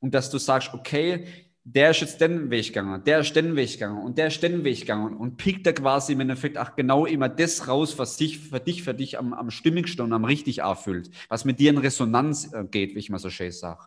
Und 0.00 0.14
dass 0.14 0.30
du 0.30 0.38
sagst, 0.38 0.72
okay, 0.72 1.43
der 1.66 1.90
ist 1.90 2.00
jetzt 2.00 2.20
den 2.20 2.50
Weg 2.50 2.66
gegangen, 2.66 3.02
der 3.04 3.20
ist 3.20 3.34
den 3.34 3.56
Weg 3.56 3.72
gegangen 3.72 4.02
und 4.02 4.18
der 4.18 4.26
ist 4.26 4.42
den 4.42 4.64
Weg 4.64 4.80
gegangen 4.80 5.16
und 5.16 5.38
pickt 5.38 5.66
da 5.66 5.72
quasi 5.72 6.12
im 6.12 6.20
Endeffekt 6.20 6.58
auch 6.58 6.76
genau 6.76 7.06
immer 7.06 7.30
das 7.30 7.66
raus, 7.66 7.98
was 7.98 8.18
sich 8.18 8.38
für 8.38 8.60
dich, 8.60 8.82
für 8.82 8.92
dich 8.92 9.18
am, 9.18 9.32
am 9.32 9.50
stimmigsten 9.50 10.04
und 10.04 10.12
am 10.12 10.26
richtig 10.26 10.58
erfüllt, 10.58 11.10
was 11.28 11.46
mit 11.46 11.58
dir 11.58 11.70
in 11.70 11.78
Resonanz 11.78 12.52
äh, 12.52 12.64
geht, 12.64 12.94
wie 12.94 12.98
ich 12.98 13.08
mal 13.08 13.18
so 13.18 13.30
schön 13.30 13.50
sage. 13.50 13.80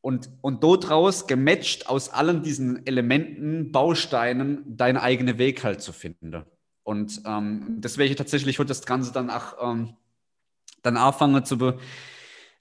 Und, 0.00 0.30
und 0.40 0.62
dort 0.62 0.90
raus 0.90 1.26
gematcht 1.26 1.88
aus 1.88 2.08
allen 2.08 2.42
diesen 2.42 2.86
Elementen, 2.86 3.72
Bausteinen, 3.72 4.62
deinen 4.64 4.96
eigenen 4.96 5.38
Weg 5.38 5.64
halt 5.64 5.82
zu 5.82 5.92
finden. 5.92 6.44
Und 6.84 7.20
ähm, 7.26 7.76
deswegen 7.80 8.16
tatsächlich 8.16 8.58
wird 8.58 8.70
das 8.70 8.86
Ganze 8.86 9.12
dann 9.12 9.28
auch 9.28 9.56
ähm, 9.60 9.96
dann 10.82 10.96
anfangen 10.96 11.44
zu, 11.44 11.58
be 11.58 11.78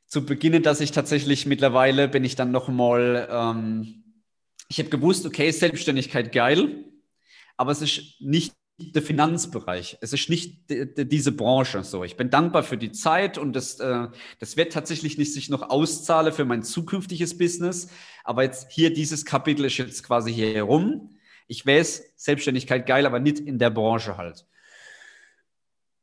zu 0.09 0.25
beginnen, 0.25 0.63
dass 0.63 0.81
ich 0.81 0.91
tatsächlich 0.91 1.45
mittlerweile 1.45 2.07
bin 2.07 2.23
ich 2.23 2.35
dann 2.35 2.51
noch 2.51 2.67
mal, 2.67 3.27
ähm, 3.31 4.03
ich 4.67 4.79
habe 4.79 4.89
gewusst, 4.89 5.25
okay, 5.25 5.49
Selbstständigkeit 5.51 6.31
geil, 6.31 6.83
aber 7.55 7.71
es 7.71 7.81
ist 7.81 8.19
nicht 8.19 8.53
der 8.79 9.01
Finanzbereich. 9.01 9.97
Es 10.01 10.13
ist 10.13 10.29
nicht 10.29 10.69
die, 10.69 10.91
die, 10.93 11.07
diese 11.07 11.31
Branche 11.31 11.83
so. 11.83 12.03
Ich 12.03 12.17
bin 12.17 12.29
dankbar 12.29 12.63
für 12.63 12.77
die 12.77 12.91
Zeit 12.91 13.37
und 13.37 13.53
das, 13.53 13.79
äh, 13.79 14.07
das 14.39 14.57
wird 14.57 14.73
tatsächlich 14.73 15.17
nicht 15.17 15.33
sich 15.33 15.49
noch 15.49 15.69
auszahlen 15.69 16.33
für 16.33 16.45
mein 16.45 16.63
zukünftiges 16.63 17.37
Business. 17.37 17.89
Aber 18.23 18.43
jetzt 18.43 18.71
hier 18.71 18.91
dieses 18.93 19.25
Kapitel 19.25 19.65
ist 19.65 19.77
jetzt 19.77 20.03
quasi 20.03 20.33
hier 20.33 20.53
herum. 20.53 21.09
Ich 21.47 21.65
weiß, 21.65 22.13
Selbstständigkeit 22.15 22.85
geil, 22.87 23.05
aber 23.05 23.19
nicht 23.19 23.39
in 23.39 23.59
der 23.59 23.69
Branche 23.69 24.17
halt. 24.17 24.45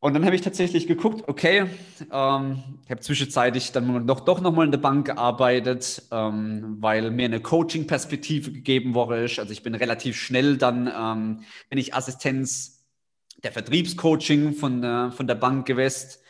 Und 0.06 0.14
dann 0.14 0.24
habe 0.24 0.36
ich 0.36 0.42
tatsächlich 0.42 0.86
geguckt, 0.86 1.24
okay, 1.26 1.66
ähm, 2.12 2.62
ich 2.84 2.90
habe 2.92 3.00
zwischenzeitlich 3.00 3.72
dann 3.72 4.06
noch, 4.06 4.20
doch 4.20 4.40
nochmal 4.40 4.66
in 4.66 4.70
der 4.70 4.78
Bank 4.78 5.06
gearbeitet, 5.06 6.00
ähm, 6.12 6.76
weil 6.78 7.10
mir 7.10 7.24
eine 7.24 7.40
Coaching-Perspektive 7.40 8.52
gegeben 8.52 8.94
worden 8.94 9.24
ist. 9.24 9.40
Also 9.40 9.50
ich 9.50 9.64
bin 9.64 9.74
relativ 9.74 10.16
schnell 10.16 10.58
dann, 10.58 10.86
ähm, 10.86 11.40
bin 11.70 11.80
ich 11.80 11.92
Assistenz 11.92 12.86
der 13.42 13.50
Vertriebscoaching 13.50 14.54
von, 14.54 14.84
äh, 14.84 15.10
von 15.10 15.26
der 15.26 15.34
Bank 15.34 15.66
gewesen. 15.66 16.20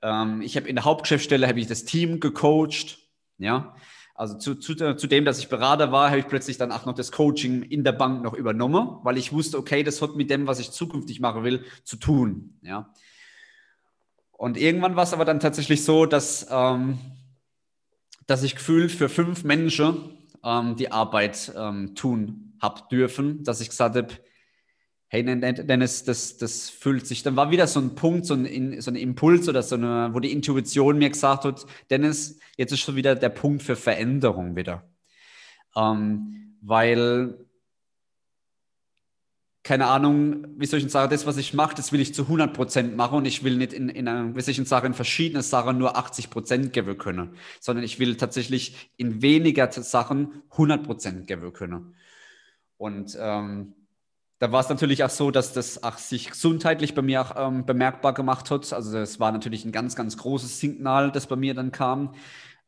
Ähm, 0.00 0.40
ich 0.40 0.56
habe 0.56 0.66
in 0.66 0.76
der 0.76 0.86
Hauptgeschäftsstelle 0.86 1.46
habe 1.46 1.60
ich 1.60 1.66
das 1.66 1.84
Team 1.84 2.20
gecoacht, 2.20 2.98
ja. 3.36 3.76
Also 4.14 4.38
zu, 4.38 4.54
zu, 4.54 4.74
zu 4.96 5.06
dem, 5.06 5.26
dass 5.26 5.38
ich 5.38 5.50
Berater 5.50 5.92
war, 5.92 6.08
habe 6.08 6.20
ich 6.20 6.28
plötzlich 6.28 6.56
dann 6.56 6.72
auch 6.72 6.86
noch 6.86 6.94
das 6.94 7.12
Coaching 7.12 7.62
in 7.62 7.84
der 7.84 7.92
Bank 7.92 8.24
noch 8.24 8.32
übernommen, 8.32 9.00
weil 9.02 9.18
ich 9.18 9.34
wusste, 9.34 9.58
okay, 9.58 9.82
das 9.82 10.00
hat 10.00 10.16
mit 10.16 10.30
dem, 10.30 10.46
was 10.46 10.60
ich 10.60 10.70
zukünftig 10.70 11.20
machen 11.20 11.44
will, 11.44 11.66
zu 11.84 11.96
tun. 11.96 12.58
Ja. 12.62 12.90
Und 14.38 14.56
irgendwann 14.56 14.94
war 14.94 15.02
es 15.02 15.12
aber 15.12 15.24
dann 15.24 15.40
tatsächlich 15.40 15.84
so, 15.84 16.06
dass, 16.06 16.46
ähm, 16.48 17.00
dass 18.28 18.44
ich 18.44 18.54
gefühlt 18.54 18.92
für 18.92 19.08
fünf 19.08 19.42
Menschen 19.42 20.16
ähm, 20.44 20.76
die 20.76 20.92
Arbeit 20.92 21.52
ähm, 21.56 21.96
tun 21.96 22.52
habe 22.62 22.82
dürfen, 22.88 23.42
dass 23.42 23.60
ich 23.60 23.68
gesagt 23.68 23.96
habe, 23.96 24.14
hey 25.08 25.24
Dennis, 25.24 26.04
das, 26.04 26.36
das 26.36 26.70
fühlt 26.70 27.04
sich, 27.04 27.24
dann 27.24 27.34
war 27.34 27.50
wieder 27.50 27.66
so 27.66 27.80
ein 27.80 27.96
Punkt, 27.96 28.26
so 28.26 28.34
ein, 28.34 28.80
so 28.80 28.92
ein 28.92 28.96
Impuls 28.96 29.48
oder 29.48 29.64
so 29.64 29.74
eine, 29.74 30.10
wo 30.12 30.20
die 30.20 30.30
Intuition 30.30 30.98
mir 30.98 31.10
gesagt 31.10 31.44
hat, 31.44 31.66
Dennis, 31.90 32.38
jetzt 32.56 32.72
ist 32.72 32.80
schon 32.80 32.94
wieder 32.94 33.16
der 33.16 33.30
Punkt 33.30 33.64
für 33.64 33.74
Veränderung 33.74 34.54
wieder. 34.54 34.88
Ähm, 35.74 36.54
weil 36.60 37.44
keine 39.62 39.86
Ahnung, 39.86 40.46
wie 40.56 40.66
soll 40.66 40.80
ich 40.80 40.90
sagen, 40.90 41.10
das, 41.10 41.26
was 41.26 41.36
ich 41.36 41.52
mache, 41.52 41.74
das 41.74 41.92
will 41.92 42.00
ich 42.00 42.14
zu 42.14 42.22
100 42.22 42.54
Prozent 42.54 42.96
machen 42.96 43.18
und 43.18 43.24
ich 43.26 43.44
will 43.44 43.56
nicht 43.56 43.72
in, 43.72 43.88
in 43.88 44.08
einer, 44.08 44.34
wie 44.34 44.40
soll 44.40 44.52
ich 44.52 44.68
sagen, 44.68 44.88
in 44.88 44.94
verschiedenen 44.94 45.42
Sachen 45.42 45.78
nur 45.78 45.96
80 45.96 46.30
Prozent 46.30 46.72
geben 46.72 46.96
können, 46.96 47.36
sondern 47.60 47.84
ich 47.84 47.98
will 47.98 48.16
tatsächlich 48.16 48.90
in 48.96 49.20
weniger 49.20 49.70
Sachen 49.70 50.42
100 50.52 50.84
Prozent 50.84 51.26
geben 51.26 51.52
können. 51.52 51.96
Und 52.76 53.16
ähm, 53.20 53.74
da 54.38 54.52
war 54.52 54.60
es 54.60 54.68
natürlich 54.68 55.02
auch 55.02 55.10
so, 55.10 55.30
dass 55.32 55.52
das 55.52 55.82
auch 55.82 55.98
sich 55.98 56.30
gesundheitlich 56.30 56.94
bei 56.94 57.02
mir 57.02 57.22
auch 57.22 57.34
ähm, 57.36 57.66
bemerkbar 57.66 58.14
gemacht 58.14 58.50
hat. 58.50 58.72
Also 58.72 58.96
es 58.98 59.18
war 59.18 59.32
natürlich 59.32 59.64
ein 59.64 59.72
ganz, 59.72 59.96
ganz 59.96 60.16
großes 60.16 60.60
Signal, 60.60 61.10
das 61.10 61.26
bei 61.26 61.36
mir 61.36 61.54
dann 61.54 61.72
kam. 61.72 62.14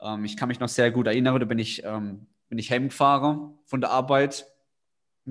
Ähm, 0.00 0.25
ich 0.25 0.37
kann 0.37 0.49
mich 0.49 0.61
noch 0.61 0.68
sehr 0.68 0.90
gut 0.90 1.06
erinnern, 1.06 1.38
da 1.38 1.47
bin 1.47 1.61
ich, 1.61 1.85
ähm, 1.85 2.26
bin 2.49 2.59
ich 2.59 2.70
heimgefahren 2.70 3.54
von 3.64 3.80
der 3.80 3.90
Arbeit 3.90 4.47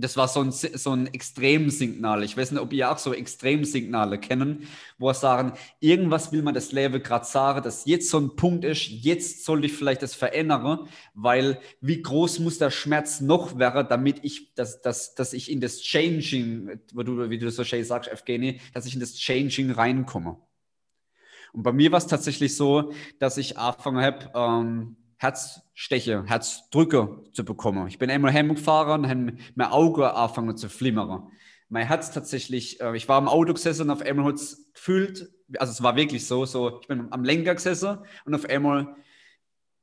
das 0.02 0.18
war 0.18 0.28
so 0.28 0.42
ein, 0.42 0.52
so 0.52 0.92
ein 0.92 1.08
Extremsignal. 1.14 2.24
Ich 2.24 2.38
weiß 2.38 2.52
nicht, 2.52 2.62
ob 2.62 2.74
ihr 2.74 2.92
auch 2.92 2.98
so 2.98 3.14
Extremsignale 3.14 4.20
kennen, 4.20 4.68
wo 4.98 5.12
sagen, 5.14 5.54
irgendwas 5.80 6.32
will 6.32 6.42
man 6.42 6.54
das 6.54 6.72
Leben 6.72 7.02
gerade 7.02 7.26
sagen, 7.26 7.64
dass 7.64 7.86
jetzt 7.86 8.10
so 8.10 8.20
ein 8.20 8.36
Punkt 8.36 8.66
ist, 8.66 8.88
jetzt 8.88 9.46
soll 9.46 9.66
ich 9.66 9.74
vielleicht 9.74 10.02
das 10.02 10.16
verändern, 10.16 10.88
weil 11.14 11.60
wie 11.82 12.02
groß 12.02 12.40
muss 12.40 12.58
der 12.58 12.72
Schmerz 12.72 13.22
noch 13.22 13.58
werden, 13.58 13.88
damit 13.90 14.20
ich, 14.24 14.54
dass, 14.54 14.82
dass, 14.82 15.16
dass 15.16 15.34
ich 15.34 15.52
in 15.52 15.62
das 15.62 15.82
Changing, 15.82 16.80
wie 16.94 17.04
du, 17.04 17.30
wie 17.30 17.38
du 17.38 17.50
so 17.50 17.64
schön 17.64 17.84
sagst, 17.84 18.12
Evgeny, 18.12 18.60
dass 18.74 18.86
ich 18.86 18.94
in 18.94 19.00
das 19.00 19.16
Changing 19.16 19.72
reinkomme. 19.72 20.38
Und 21.54 21.64
bei 21.64 21.72
mir 21.72 21.92
war 21.92 21.98
es 21.98 22.08
tatsächlich 22.08 22.56
so, 22.56 22.94
dass 23.20 23.38
ich 23.38 23.58
angefangen 23.58 24.04
habe, 24.04 24.32
ähm, 24.36 24.96
Herzsteche, 25.20 26.24
Herzdrücke 26.26 27.24
zu 27.34 27.44
bekommen. 27.44 27.90
Ich 27.90 28.00
bin 28.00 28.10
einmal 28.10 28.32
heimgefahren 28.32 29.04
und 29.04 29.10
habe 29.10 29.34
mein 29.54 29.68
Auge 29.68 30.14
angefangen 30.14 30.56
zu 30.56 30.70
flimmern. 30.70 31.30
Mein 31.68 31.86
Herz 31.86 32.12
tatsächlich, 32.12 32.80
äh, 32.80 32.96
ich 32.96 33.10
war 33.10 33.20
im 33.20 33.28
Auto 33.28 33.54
gesessen 33.54 33.84
und 33.84 33.90
auf 33.92 34.02
einmal 34.02 34.26
hat 34.26 34.36
es 34.36 34.72
gefühlt, 34.74 35.30
also 35.58 35.72
es 35.72 35.84
war 35.84 35.98
wirklich 35.98 36.26
so, 36.26 36.46
so, 36.46 36.80
ich 36.80 36.88
bin 36.88 37.12
am 37.12 37.26
Lenker 37.26 37.54
gesessen 37.54 38.00
und 38.24 38.34
auf 38.34 38.46
einmal, 38.46 38.96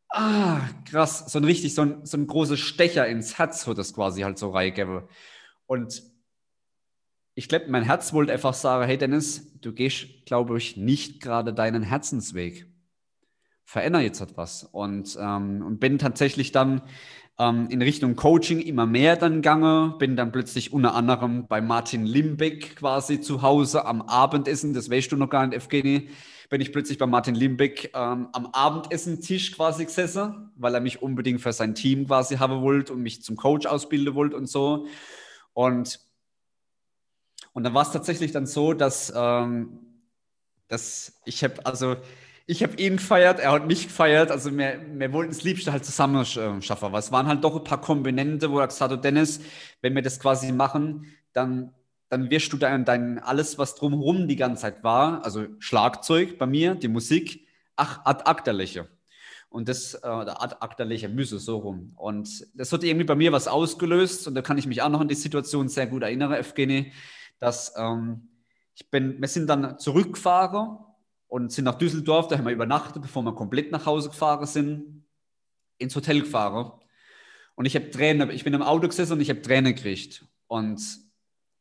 ah, 0.08 0.60
krass, 0.88 1.30
so 1.30 1.38
ein 1.38 1.44
richtig, 1.44 1.74
so 1.74 1.82
ein, 1.82 2.06
so 2.06 2.16
ein 2.16 2.26
großer 2.26 2.56
Stecher 2.56 3.06
ins 3.06 3.38
Herz 3.38 3.66
hat 3.66 3.76
das 3.76 3.92
quasi 3.92 4.22
halt 4.22 4.38
so 4.38 4.50
reingegeben. 4.50 5.02
Und 5.66 6.02
ich 7.34 7.50
glaube, 7.50 7.66
mein 7.68 7.82
Herz 7.82 8.14
wollte 8.14 8.32
einfach 8.32 8.54
sagen, 8.54 8.86
hey 8.86 8.96
Dennis, 8.96 9.60
du 9.60 9.74
gehst, 9.74 10.06
glaube 10.24 10.56
ich, 10.56 10.78
nicht 10.78 11.20
gerade 11.20 11.52
deinen 11.52 11.82
Herzensweg 11.82 12.66
verändere 13.66 14.02
jetzt 14.02 14.20
etwas. 14.20 14.64
Und, 14.64 15.18
ähm, 15.20 15.62
und 15.66 15.80
bin 15.80 15.98
tatsächlich 15.98 16.52
dann 16.52 16.82
ähm, 17.38 17.68
in 17.68 17.82
Richtung 17.82 18.16
Coaching 18.16 18.60
immer 18.60 18.86
mehr 18.86 19.16
dann 19.16 19.34
gegangen, 19.36 19.98
bin 19.98 20.16
dann 20.16 20.32
plötzlich 20.32 20.72
unter 20.72 20.94
anderem 20.94 21.46
bei 21.48 21.60
Martin 21.60 22.06
Limbeck 22.06 22.76
quasi 22.76 23.20
zu 23.20 23.42
Hause 23.42 23.84
am 23.84 24.02
Abendessen, 24.02 24.72
das 24.72 24.88
weißt 24.88 25.12
du 25.12 25.16
noch 25.16 25.28
gar 25.28 25.46
nicht, 25.46 25.56
Evgeny, 25.56 26.08
bin 26.48 26.60
ich 26.60 26.72
plötzlich 26.72 26.96
bei 26.96 27.06
Martin 27.06 27.34
Limbeck 27.34 27.90
ähm, 27.92 28.28
am 28.32 28.46
Abendessen-Tisch 28.52 29.52
quasi 29.52 29.84
gesessen, 29.84 30.52
weil 30.54 30.72
er 30.72 30.80
mich 30.80 31.02
unbedingt 31.02 31.40
für 31.40 31.52
sein 31.52 31.74
Team 31.74 32.06
quasi 32.06 32.36
haben 32.36 32.62
wollte 32.62 32.92
und 32.92 33.02
mich 33.02 33.22
zum 33.22 33.36
Coach 33.36 33.66
ausbilden 33.66 34.14
wollte 34.14 34.36
und 34.36 34.46
so. 34.46 34.86
Und, 35.54 35.98
und 37.52 37.64
dann 37.64 37.74
war 37.74 37.82
es 37.82 37.90
tatsächlich 37.90 38.30
dann 38.30 38.46
so, 38.46 38.74
dass, 38.74 39.12
ähm, 39.14 39.80
dass 40.68 41.20
ich 41.24 41.42
habe, 41.42 41.66
also 41.66 41.96
ich 42.46 42.62
habe 42.62 42.76
ihn 42.76 42.96
gefeiert, 42.96 43.40
er 43.40 43.52
hat 43.52 43.66
mich 43.66 43.88
gefeiert. 43.88 44.30
Also 44.30 44.56
wir, 44.56 44.80
wir 44.94 45.12
wollten 45.12 45.32
es 45.32 45.42
Liebste 45.42 45.72
halt 45.72 45.84
zusammen 45.84 46.22
äh, 46.22 46.62
schaffen. 46.62 46.84
Aber 46.84 46.98
es 46.98 47.10
waren 47.10 47.26
halt 47.26 47.42
doch 47.42 47.56
ein 47.56 47.64
paar 47.64 47.80
Komponente, 47.80 48.50
wo 48.50 48.60
er 48.60 48.68
gesagt 48.68 48.92
hat, 48.92 49.04
Dennis, 49.04 49.40
wenn 49.82 49.94
wir 49.94 50.02
das 50.02 50.20
quasi 50.20 50.52
machen, 50.52 51.06
dann, 51.32 51.74
dann 52.08 52.30
wirst 52.30 52.52
du 52.52 52.56
dein, 52.56 52.84
dein 52.84 53.18
alles, 53.18 53.58
was 53.58 53.74
drumherum 53.74 54.28
die 54.28 54.36
ganze 54.36 54.62
Zeit 54.62 54.84
war, 54.84 55.24
also 55.24 55.46
Schlagzeug 55.58 56.38
bei 56.38 56.46
mir, 56.46 56.76
die 56.76 56.88
Musik, 56.88 57.46
ach, 57.74 58.00
ad 58.04 58.22
acta 58.26 58.52
läche. 58.52 58.88
Und 59.48 59.68
das, 59.68 59.94
äh, 59.94 60.06
ad 60.06 60.56
acta 60.60 60.84
läche, 60.84 61.08
müsse, 61.08 61.40
so 61.40 61.58
rum. 61.58 61.94
Und 61.96 62.46
das 62.54 62.72
hat 62.72 62.84
irgendwie 62.84 63.06
bei 63.06 63.16
mir 63.16 63.32
was 63.32 63.48
ausgelöst. 63.48 64.28
Und 64.28 64.36
da 64.36 64.42
kann 64.42 64.58
ich 64.58 64.68
mich 64.68 64.82
auch 64.82 64.88
noch 64.88 65.00
an 65.00 65.08
die 65.08 65.14
Situation 65.16 65.68
sehr 65.68 65.88
gut 65.88 66.02
erinnern, 66.02 66.32
Evgeny, 66.32 66.92
dass 67.40 67.74
ähm, 67.76 68.28
ich 68.76 68.88
bin, 68.88 69.20
wir 69.20 69.28
sind 69.28 69.48
dann 69.48 69.80
zurückgefahren 69.80 70.78
und 71.28 71.52
sind 71.52 71.64
nach 71.64 71.76
Düsseldorf, 71.76 72.28
da 72.28 72.38
haben 72.38 72.46
wir 72.46 72.52
übernachtet, 72.52 73.02
bevor 73.02 73.22
wir 73.22 73.34
komplett 73.34 73.72
nach 73.72 73.86
Hause 73.86 74.10
gefahren 74.10 74.46
sind, 74.46 75.04
ins 75.78 75.94
Hotel 75.96 76.20
gefahren. 76.20 76.72
Und 77.54 77.64
ich 77.66 77.74
habe 77.74 77.90
Tränen, 77.90 78.30
ich 78.30 78.44
bin 78.44 78.54
im 78.54 78.62
Auto 78.62 78.86
gesessen 78.86 79.14
und 79.14 79.20
ich 79.20 79.30
habe 79.30 79.42
Tränen 79.42 79.74
gekriegt. 79.74 80.24
Und 80.46 80.80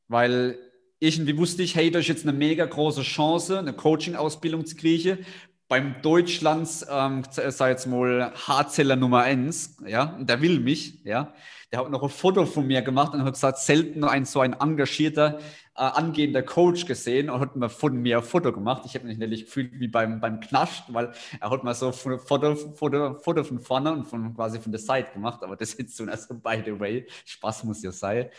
weil 0.08 0.58
irgendwie 1.00 1.38
wusste 1.38 1.64
ich, 1.64 1.76
hey, 1.76 1.92
da 1.92 2.00
ist 2.00 2.08
jetzt 2.08 2.28
eine 2.28 2.38
mega 2.38 2.66
große 2.66 3.02
Chance, 3.02 3.60
eine 3.60 3.74
Coaching-Ausbildung 3.74 4.66
zu 4.66 4.76
kriegen. 4.76 5.26
Beim 5.68 6.02
Deutschlands, 6.02 6.86
ähm, 6.90 7.24
sei 7.32 7.72
jetzt 7.72 7.88
mal 7.88 8.32
Haarzeller 8.36 8.96
Nummer 8.96 9.22
1, 9.22 9.78
ja, 9.88 10.16
und 10.16 10.30
der 10.30 10.42
will 10.42 10.60
mich, 10.60 11.04
ja. 11.04 11.34
Der 11.76 11.84
hat 11.84 11.92
noch 11.92 12.04
ein 12.04 12.10
Foto 12.10 12.46
von 12.46 12.66
mir 12.66 12.82
gemacht 12.82 13.14
und 13.14 13.26
hat 13.26 13.34
gesagt, 13.34 13.58
selten 13.58 14.00
noch 14.00 14.08
ein 14.08 14.24
so 14.24 14.40
ein 14.40 14.54
engagierter 14.54 15.40
äh, 15.76 15.82
angehender 15.82 16.42
Coach 16.42 16.86
gesehen 16.86 17.30
und 17.30 17.42
hat 17.42 17.58
mir 17.58 17.68
von 17.68 17.98
mir 17.98 18.20
ein 18.20 18.24
Foto 18.24 18.54
gemacht. 18.54 18.84
Ich 18.86 18.96
habe 18.96 19.06
mich 19.06 19.18
nämlich 19.18 19.44
gefühlt 19.44 19.78
wie 19.78 19.90
beim, 19.90 20.22
beim 20.22 20.40
Knascht, 20.40 20.86
weil 20.88 21.12
er 21.38 21.50
hat 21.50 21.66
mal 21.66 21.76
so 21.76 21.88
ein 21.88 21.94
Foto, 21.94 22.56
Foto, 22.56 23.20
Foto 23.20 23.44
von 23.44 23.60
vorne 23.60 23.92
und 23.92 24.06
von 24.06 24.34
quasi 24.34 24.62
von 24.62 24.72
der 24.72 24.80
Seite 24.80 25.12
gemacht, 25.12 25.44
aber 25.44 25.58
das 25.58 25.74
ist 25.74 25.98
so, 25.98 26.06
also 26.06 26.36
by 26.36 26.64
the 26.66 26.80
way, 26.80 27.06
Spaß 27.26 27.66
muss 27.66 27.84
ja 27.84 27.92
sein. 27.92 28.30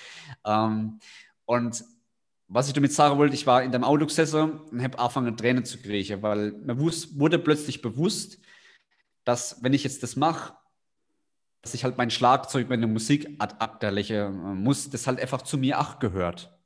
Ähm, 0.46 0.98
und 1.44 1.84
was 2.48 2.68
ich 2.68 2.72
damit 2.72 2.94
sagen 2.94 3.18
wollte, 3.18 3.34
ich 3.34 3.46
war 3.46 3.62
in 3.62 3.70
dem 3.70 3.84
Auto 3.84 4.06
gesessen 4.06 4.60
und 4.70 4.82
habe 4.82 4.98
angefangen, 4.98 5.36
Tränen 5.36 5.66
zu 5.66 5.76
kriegen, 5.76 6.22
weil 6.22 6.52
mir 6.52 6.78
wurde 6.78 7.38
plötzlich 7.38 7.82
bewusst, 7.82 8.38
dass 9.24 9.62
wenn 9.62 9.74
ich 9.74 9.84
jetzt 9.84 10.02
das 10.02 10.16
mache, 10.16 10.54
dass 11.66 11.74
ich 11.74 11.84
halt 11.84 11.98
mein 11.98 12.10
Schlagzeug, 12.10 12.68
meine 12.68 12.86
Musik 12.86 13.28
ad 13.38 13.56
acta 13.58 13.90
lächeln 13.90 14.62
muss, 14.62 14.88
das 14.88 15.06
halt 15.06 15.20
einfach 15.20 15.42
zu 15.42 15.58
mir 15.58 15.80
auch 15.80 15.98
gehört 15.98 16.56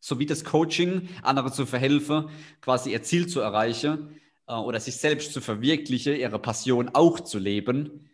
sowie 0.00 0.26
das 0.26 0.44
Coaching, 0.44 1.08
andere 1.22 1.52
zu 1.52 1.66
verhelfen, 1.66 2.28
quasi 2.60 2.92
ihr 2.92 3.02
Ziel 3.02 3.26
zu 3.26 3.40
erreichen 3.40 4.20
äh, 4.46 4.54
oder 4.54 4.80
sich 4.80 4.96
selbst 4.96 5.32
zu 5.32 5.40
verwirklichen, 5.40 6.16
ihre 6.16 6.38
Passion 6.38 6.90
auch 6.92 7.20
zu 7.20 7.38
leben. 7.38 8.08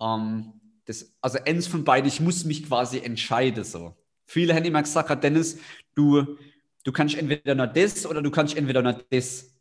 Ähm, 0.00 0.52
das, 0.86 1.14
also 1.20 1.38
eins 1.44 1.66
von 1.66 1.84
beiden, 1.84 2.08
ich 2.08 2.20
muss 2.20 2.44
mich 2.44 2.66
quasi 2.66 2.98
entscheiden 2.98 3.64
so. 3.64 3.96
Viele 4.26 4.54
haben 4.54 4.64
immer 4.64 4.82
gesagt, 4.82 5.24
Dennis, 5.24 5.58
du, 5.94 6.36
du 6.84 6.92
kannst 6.92 7.16
entweder 7.16 7.54
nur 7.54 7.66
das 7.66 8.06
oder 8.06 8.22
du 8.22 8.30
kannst 8.30 8.56
entweder 8.56 8.82
nur 8.82 8.92
das. 9.10 9.54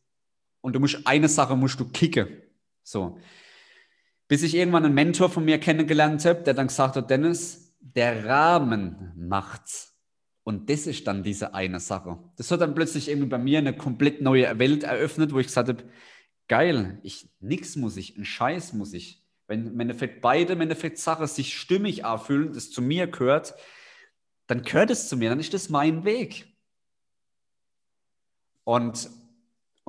Und 0.62 0.74
du 0.74 0.80
musst 0.80 1.06
eine 1.06 1.30
Sache 1.30 1.56
musst 1.56 1.80
du 1.80 1.86
kicken. 1.86 2.28
So. 2.84 3.18
Bis 4.30 4.44
ich 4.44 4.56
irgendwann 4.56 4.86
einen 4.86 4.94
Mentor 4.94 5.30
von 5.30 5.44
mir 5.44 5.60
kennengelernt 5.60 6.24
habe, 6.24 6.44
der 6.44 6.54
dann 6.54 6.68
gesagt 6.68 6.96
hat, 6.96 7.10
Dennis, 7.10 7.76
der 7.80 8.26
Rahmen 8.26 9.12
macht's 9.18 9.98
Und 10.44 10.70
das 10.70 10.86
ist 10.88 11.08
dann 11.08 11.24
diese 11.24 11.56
eine 11.56 11.80
Sache. 11.80 12.20
Das 12.38 12.52
hat 12.52 12.62
dann 12.62 12.76
plötzlich 12.76 13.10
irgendwie 13.10 13.28
bei 13.28 13.40
mir 13.40 13.58
eine 13.58 13.76
komplett 13.76 14.22
neue 14.22 14.60
Welt 14.60 14.84
eröffnet, 14.84 15.34
wo 15.34 15.40
ich 15.40 15.48
gesagt 15.48 15.70
habe, 15.70 15.84
geil, 16.48 17.00
ich, 17.02 17.28
nix 17.40 17.76
muss 17.76 17.98
ich, 17.98 18.18
ein 18.18 18.26
Scheiß 18.26 18.74
muss 18.74 18.94
ich. 18.94 19.26
Wenn 19.48 19.66
im 19.66 19.80
Endeffekt 19.80 20.22
beide 20.22 20.54
im 20.54 20.62
Endeffekt 20.62 21.00
Sachen 21.00 21.26
sich 21.26 21.58
stimmig 21.58 22.04
erfüllen, 22.04 22.54
das 22.54 22.70
zu 22.70 22.84
mir 22.84 23.08
gehört, 23.08 23.56
dann 24.46 24.62
gehört 24.62 24.92
es 24.92 25.10
zu 25.10 25.18
mir, 25.18 25.30
dann 25.30 25.40
ist 25.40 25.56
das 25.56 25.70
mein 25.70 26.06
Weg. 26.06 26.56
Und 28.64 29.10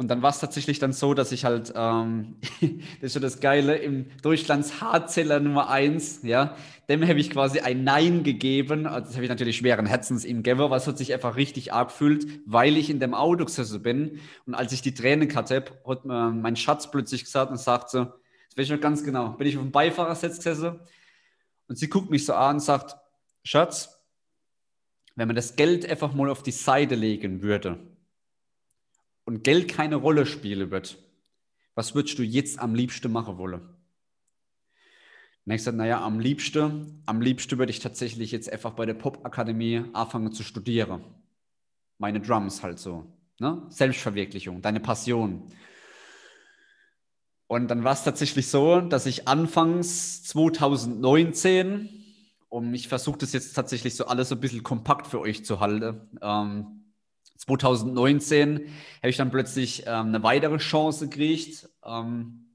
und 0.00 0.08
dann 0.08 0.22
war 0.22 0.30
es 0.30 0.38
tatsächlich 0.38 0.78
dann 0.78 0.94
so, 0.94 1.12
dass 1.12 1.30
ich 1.30 1.44
halt, 1.44 1.74
ähm, 1.76 2.36
das 2.62 3.02
ist 3.02 3.12
schon 3.12 3.20
das 3.20 3.38
Geile, 3.38 3.76
im 3.76 4.06
Deutschlands 4.22 4.80
Haarzeller 4.80 5.40
Nummer 5.40 5.68
1, 5.68 6.22
ja, 6.22 6.56
dem 6.88 7.06
habe 7.06 7.20
ich 7.20 7.28
quasi 7.28 7.60
ein 7.60 7.84
Nein 7.84 8.22
gegeben. 8.22 8.86
Also 8.86 9.08
das 9.08 9.16
habe 9.16 9.24
ich 9.24 9.28
natürlich 9.28 9.58
schweren 9.58 9.84
Herzens 9.84 10.24
ihm 10.24 10.42
gegeben, 10.42 10.72
es 10.72 10.86
hat 10.86 10.96
sich 10.96 11.12
einfach 11.12 11.36
richtig 11.36 11.74
arg 11.74 11.88
gefühlt, 11.88 12.24
weil 12.46 12.78
ich 12.78 12.88
in 12.88 12.98
dem 12.98 13.12
Auto 13.12 13.44
gesessen 13.44 13.82
bin. 13.82 14.20
Und 14.46 14.54
als 14.54 14.72
ich 14.72 14.80
die 14.80 14.94
Tränen 14.94 15.34
hatte, 15.34 15.66
hat 15.86 16.06
mir 16.06 16.30
mein 16.30 16.56
Schatz 16.56 16.90
plötzlich 16.90 17.24
gesagt 17.24 17.50
und 17.50 17.58
sagt 17.58 17.90
so, 17.90 18.04
das 18.04 18.56
weiß 18.56 18.64
ich 18.64 18.70
noch 18.70 18.80
ganz 18.80 19.04
genau, 19.04 19.34
bin 19.34 19.48
ich 19.48 19.58
auf 19.58 19.62
dem 19.62 19.70
Beifahrersitz 19.70 20.38
gesessen 20.38 20.80
und 21.68 21.76
sie 21.76 21.90
guckt 21.90 22.08
mich 22.08 22.24
so 22.24 22.32
an 22.32 22.54
und 22.56 22.60
sagt, 22.60 22.96
Schatz, 23.44 24.00
wenn 25.14 25.28
man 25.28 25.36
das 25.36 25.56
Geld 25.56 25.86
einfach 25.86 26.14
mal 26.14 26.30
auf 26.30 26.42
die 26.42 26.52
Seite 26.52 26.94
legen 26.94 27.42
würde, 27.42 27.89
und 29.24 29.44
Geld 29.44 29.68
keine 29.68 29.96
Rolle 29.96 30.26
spielen 30.26 30.70
wird, 30.70 30.98
was 31.74 31.94
würdest 31.94 32.18
du 32.18 32.22
jetzt 32.22 32.58
am 32.58 32.74
liebsten 32.74 33.12
machen 33.12 33.38
wollen? 33.38 33.60
Und 35.46 35.52
ich 35.52 35.58
gesagt, 35.58 35.76
naja, 35.76 36.04
am 36.04 36.20
liebsten, 36.20 37.02
am 37.06 37.20
liebsten 37.20 37.58
würde 37.58 37.70
ich 37.70 37.80
tatsächlich 37.80 38.30
jetzt 38.30 38.52
einfach 38.52 38.72
bei 38.72 38.86
der 38.86 38.94
Popakademie 38.94 39.84
anfangen 39.92 40.32
zu 40.32 40.42
studieren. 40.42 41.02
Meine 41.98 42.20
Drums 42.20 42.62
halt 42.62 42.78
so. 42.78 43.06
Ne? 43.38 43.62
Selbstverwirklichung, 43.70 44.60
deine 44.62 44.80
Passion. 44.80 45.48
Und 47.46 47.68
dann 47.68 47.82
war 47.82 47.94
es 47.94 48.04
tatsächlich 48.04 48.48
so, 48.48 48.80
dass 48.80 49.06
ich 49.06 49.26
anfangs 49.26 50.22
2019, 50.24 51.88
und 52.48 52.74
ich 52.74 52.86
versuche 52.86 53.18
das 53.18 53.32
jetzt 53.32 53.54
tatsächlich 53.54 53.96
so 53.96 54.06
alles 54.06 54.28
so 54.28 54.34
ein 54.34 54.40
bisschen 54.40 54.62
kompakt 54.62 55.06
für 55.06 55.20
euch 55.20 55.44
zu 55.44 55.58
halten, 55.58 56.00
ähm, 56.20 56.79
2019 57.40 58.70
habe 58.98 59.08
ich 59.08 59.16
dann 59.16 59.30
plötzlich 59.30 59.84
ähm, 59.86 60.08
eine 60.08 60.22
weitere 60.22 60.58
Chance 60.58 61.08
gekriegt, 61.08 61.68
ähm, 61.84 62.50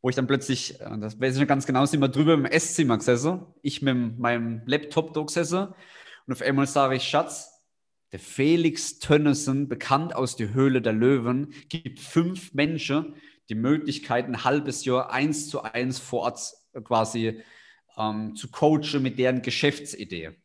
wo 0.00 0.08
ich 0.08 0.16
dann 0.16 0.28
plötzlich, 0.28 0.80
äh, 0.80 0.98
das 1.00 1.20
weiß 1.20 1.34
ich 1.34 1.40
noch 1.40 1.48
ganz 1.48 1.66
genau, 1.66 1.84
sind 1.86 2.00
wir 2.00 2.08
drüber 2.08 2.34
im 2.34 2.44
Esszimmer 2.44 2.98
gesessen, 2.98 3.46
ich 3.62 3.82
mit 3.82 4.18
meinem 4.18 4.62
Laptop 4.64 5.12
da 5.12 5.22
gesessen 5.22 5.74
und 6.26 6.32
auf 6.32 6.40
einmal 6.40 6.66
sage 6.66 6.94
ich, 6.96 7.04
Schatz, 7.04 7.64
der 8.12 8.20
Felix 8.20 9.00
Tönnissen, 9.00 9.68
bekannt 9.68 10.14
aus 10.14 10.36
der 10.36 10.54
Höhle 10.54 10.80
der 10.80 10.92
Löwen, 10.92 11.52
gibt 11.68 11.98
fünf 11.98 12.54
Menschen 12.54 13.16
die 13.48 13.54
Möglichkeit, 13.54 14.26
ein 14.26 14.44
halbes 14.44 14.84
Jahr 14.84 15.10
eins 15.10 15.48
zu 15.48 15.62
eins 15.62 15.98
vor 15.98 16.20
Ort 16.20 16.54
quasi 16.84 17.42
ähm, 17.96 18.36
zu 18.36 18.50
coachen 18.50 19.02
mit 19.02 19.18
deren 19.18 19.42
Geschäftsidee. 19.42 20.36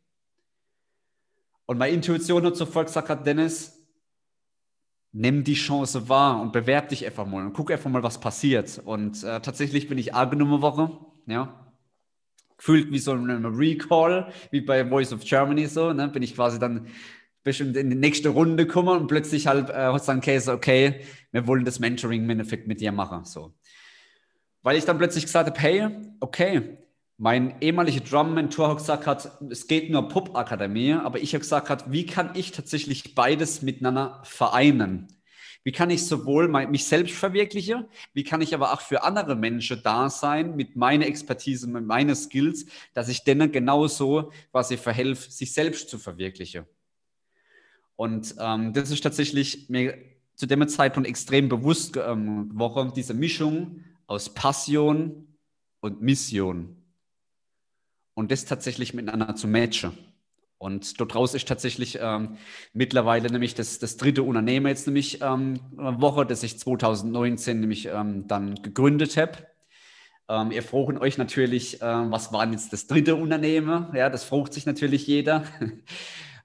Und 1.65 1.77
meine 1.77 1.93
Intuition 1.93 2.45
hat 2.45 2.57
sofort 2.57 2.87
gesagt, 2.87 3.25
Dennis, 3.25 3.82
nimm 5.13 5.43
die 5.43 5.53
Chance 5.53 6.09
wahr 6.09 6.41
und 6.41 6.51
bewerb 6.51 6.89
dich 6.89 7.05
einfach 7.05 7.25
mal 7.25 7.45
und 7.45 7.53
guck 7.53 7.71
einfach 7.71 7.89
mal, 7.89 8.03
was 8.03 8.19
passiert. 8.19 8.81
Und 8.83 9.23
äh, 9.23 9.39
tatsächlich 9.39 9.87
bin 9.87 9.97
ich 9.97 10.13
angenommen 10.13 10.61
Woche, 10.61 10.91
ja. 11.27 11.59
Gefühlt 12.57 12.91
wie 12.91 12.99
so 12.99 13.13
ein 13.13 13.45
Recall, 13.45 14.31
wie 14.51 14.61
bei 14.61 14.87
Voice 14.87 15.13
of 15.13 15.23
Germany 15.23 15.67
so, 15.67 15.93
ne? 15.93 16.07
bin 16.07 16.23
ich 16.23 16.35
quasi 16.35 16.59
dann 16.59 16.87
bestimmt 17.43 17.75
in 17.77 17.89
die 17.89 17.95
nächste 17.95 18.29
Runde 18.29 18.65
gekommen 18.65 19.01
und 19.01 19.07
plötzlich 19.07 19.47
halt 19.47 19.69
äh, 19.69 19.73
hat 19.73 20.07
dann 20.07 20.21
Case, 20.21 20.51
okay, 20.51 21.01
wir 21.31 21.45
wollen 21.45 21.65
das 21.65 21.79
Mentoring 21.79 22.23
im 22.23 22.29
Endeffekt 22.29 22.67
mit 22.67 22.79
dir 22.79 22.91
machen, 22.91 23.25
so. 23.25 23.53
Weil 24.61 24.77
ich 24.77 24.85
dann 24.85 24.97
plötzlich 24.97 25.25
gesagt 25.25 25.49
habe, 25.49 25.59
hey, 25.59 25.89
okay, 26.21 26.77
mein 27.23 27.61
ehemaliger 27.61 28.01
Drum-Mentor 28.01 28.67
hat 28.67 28.77
gesagt 28.79 29.07
hat, 29.07 29.41
es 29.49 29.67
geht 29.67 29.89
nur 29.89 30.09
Pop-Akademie, 30.09 30.91
aber 30.91 31.19
ich 31.19 31.33
habe 31.33 31.39
gesagt 31.39 31.69
hat, 31.69 31.89
wie 31.89 32.05
kann 32.05 32.31
ich 32.33 32.51
tatsächlich 32.51 33.15
beides 33.15 33.61
miteinander 33.61 34.19
vereinen? 34.25 35.07
Wie 35.63 35.71
kann 35.71 35.89
ich 35.89 36.05
sowohl 36.05 36.49
mich 36.49 36.83
selbst 36.83 37.15
verwirklichen, 37.15 37.85
wie 38.13 38.25
kann 38.25 38.41
ich 38.41 38.53
aber 38.53 38.73
auch 38.73 38.81
für 38.81 39.03
andere 39.03 39.37
Menschen 39.37 39.79
da 39.81 40.09
sein 40.09 40.57
mit 40.57 40.75
meiner 40.75 41.05
Expertise, 41.05 41.65
mit 41.65 41.85
meinen 41.85 42.13
Skills, 42.13 42.65
dass 42.93 43.07
ich 43.07 43.23
denen 43.23 43.53
genauso 43.53 44.33
quasi 44.51 44.75
verhelfe, 44.75 45.31
sich 45.31 45.53
selbst 45.53 45.87
zu 45.87 45.99
verwirklichen. 45.99 46.65
Und 47.95 48.35
ähm, 48.37 48.73
das 48.73 48.91
ist 48.91 49.01
tatsächlich 49.01 49.69
mir 49.69 49.97
zu 50.35 50.45
dem 50.45 50.67
Zeitpunkt 50.67 51.07
extrem 51.07 51.47
bewusst 51.47 51.95
ähm, 51.95 52.49
geworden, 52.49 52.91
diese 52.93 53.13
Mischung 53.13 53.79
aus 54.07 54.33
Passion 54.33 55.37
und 55.79 56.01
Mission 56.01 56.82
und 58.13 58.31
das 58.31 58.45
tatsächlich 58.45 58.93
miteinander 58.93 59.35
zu 59.35 59.47
matchen. 59.47 59.97
Und 60.57 60.99
dort 60.99 61.13
raus 61.13 61.33
ist 61.33 61.47
tatsächlich 61.47 61.99
ähm, 62.01 62.37
mittlerweile 62.71 63.29
nämlich 63.29 63.53
das, 63.53 63.79
das 63.79 63.97
dritte 63.97 64.23
Unternehmen 64.23 64.67
jetzt 64.67 64.87
nämlich 64.87 65.21
ähm, 65.21 65.59
Woche, 65.75 66.25
das 66.25 66.41
ich 66.41 66.57
2019 66.57 67.59
nämlich 67.59 67.87
ähm, 67.87 68.27
dann 68.27 68.55
gegründet 68.55 69.17
habe. 69.17 69.45
Ähm, 70.29 70.51
ihr 70.51 70.63
fragt 70.63 71.01
euch 71.01 71.17
natürlich, 71.17 71.81
äh, 71.81 71.85
was 71.85 72.31
war 72.31 72.49
jetzt 72.49 72.71
das 72.71 72.87
dritte 72.87 73.15
Unternehmen? 73.15 73.87
Ja, 73.93 74.09
das 74.09 74.23
fragt 74.23 74.53
sich 74.53 74.65
natürlich 74.65 75.07
jeder. 75.07 75.43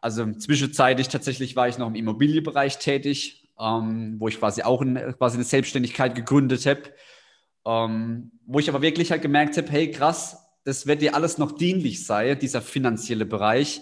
Also 0.00 0.30
zwischenzeitlich 0.32 1.08
tatsächlich 1.08 1.56
war 1.56 1.66
ich 1.66 1.76
noch 1.76 1.88
im 1.88 1.96
Immobilienbereich 1.96 2.78
tätig, 2.78 3.48
ähm, 3.58 4.14
wo 4.20 4.28
ich 4.28 4.38
quasi 4.38 4.62
auch 4.62 4.80
in, 4.80 4.94
quasi 5.18 5.36
eine 5.36 5.44
Selbstständigkeit 5.44 6.14
gegründet 6.14 6.66
habe, 6.66 6.82
ähm, 7.66 8.30
wo 8.46 8.60
ich 8.60 8.68
aber 8.68 8.80
wirklich 8.80 9.10
halt 9.10 9.22
gemerkt 9.22 9.56
habe, 9.56 9.68
hey 9.70 9.90
krass, 9.90 10.47
das 10.68 10.86
wird 10.86 11.00
dir 11.00 11.14
alles 11.14 11.38
noch 11.38 11.52
dienlich 11.52 12.04
sein, 12.04 12.38
dieser 12.38 12.60
finanzielle 12.60 13.24
Bereich. 13.24 13.80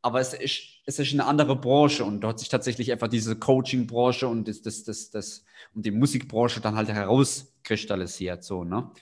Aber 0.00 0.20
es 0.20 0.32
ist, 0.32 0.60
es 0.86 1.00
ist 1.00 1.12
eine 1.12 1.24
andere 1.26 1.56
Branche 1.56 2.04
und 2.04 2.20
dort 2.20 2.38
sich 2.38 2.48
tatsächlich 2.48 2.92
einfach 2.92 3.08
diese 3.08 3.34
Coaching-Branche 3.34 4.28
und 4.28 4.46
das, 4.46 4.62
das, 4.62 4.84
das, 4.84 5.10
das, 5.10 5.44
und 5.74 5.84
die 5.84 5.90
Musikbranche 5.90 6.60
dann 6.60 6.76
halt 6.76 6.88
herauskristallisiert. 6.88 8.44
So, 8.44 8.62
ne? 8.62 8.92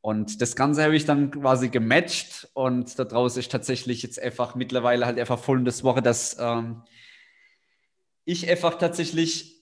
Und 0.00 0.40
das 0.40 0.56
Ganze 0.56 0.84
habe 0.84 0.96
ich 0.96 1.04
dann 1.04 1.30
quasi 1.30 1.68
gematcht 1.68 2.48
und 2.54 2.98
daraus 2.98 3.36
ist 3.36 3.52
tatsächlich 3.52 4.02
jetzt 4.02 4.18
einfach 4.18 4.54
mittlerweile 4.54 5.04
halt 5.04 5.18
einfach 5.18 5.38
folgendes 5.38 5.84
Woche, 5.84 6.00
dass 6.00 6.38
ähm, 6.40 6.82
ich 8.24 8.48
einfach 8.48 8.78
tatsächlich 8.78 9.57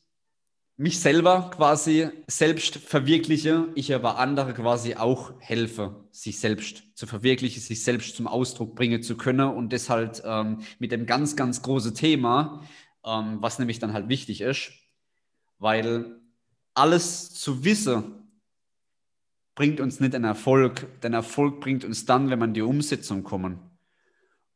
mich 0.76 1.00
selber 1.00 1.50
quasi 1.54 2.08
selbst 2.26 2.76
verwirkliche, 2.76 3.68
ich 3.74 3.94
aber 3.94 4.18
andere 4.18 4.52
quasi 4.52 4.94
auch 4.94 5.32
helfe, 5.40 6.04
sich 6.10 6.38
selbst 6.38 6.82
zu 6.94 7.06
verwirklichen, 7.06 7.62
sich 7.62 7.82
selbst 7.82 8.16
zum 8.16 8.26
Ausdruck 8.26 8.74
bringen 8.74 9.02
zu 9.02 9.16
können 9.16 9.48
und 9.48 9.72
deshalb 9.72 10.22
ähm, 10.24 10.60
mit 10.78 10.92
dem 10.92 11.06
ganz, 11.06 11.34
ganz 11.34 11.62
großen 11.62 11.94
Thema, 11.94 12.62
ähm, 13.04 13.38
was 13.40 13.58
nämlich 13.58 13.78
dann 13.78 13.94
halt 13.94 14.08
wichtig 14.08 14.42
ist, 14.42 14.72
weil 15.58 16.20
alles 16.74 17.32
zu 17.32 17.64
wissen 17.64 18.26
bringt 19.54 19.80
uns 19.80 20.00
nicht 20.00 20.14
einen 20.14 20.24
Erfolg, 20.24 21.00
denn 21.00 21.14
Erfolg 21.14 21.60
bringt 21.60 21.84
uns 21.86 22.04
dann, 22.04 22.28
wenn 22.28 22.38
man 22.38 22.52
die 22.52 22.60
Umsetzung 22.60 23.24
kommen. 23.24 23.58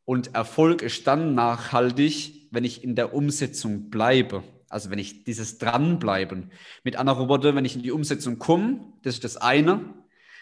Und 0.05 0.35
Erfolg 0.35 0.83
ist 0.83 1.07
dann 1.07 1.35
nachhaltig, 1.35 2.49
wenn 2.51 2.65
ich 2.65 2.85
in 2.85 2.95
der 2.97 3.15
Umsetzung 3.15 3.89
bleibe. 3.89 4.45
Also 4.71 4.89
wenn 4.89 4.99
ich 4.99 5.25
dieses 5.25 5.59
Dranbleiben. 5.59 6.53
Mit 6.85 6.97
anderen 6.97 7.29
Worten, 7.29 7.57
wenn 7.57 7.65
ich 7.65 7.77
in 7.77 7.83
die 7.83 7.91
Umsetzung 7.91 8.39
komme, 8.39 8.95
das 9.03 9.15
ist 9.15 9.25
das 9.25 9.37
eine. 9.37 9.95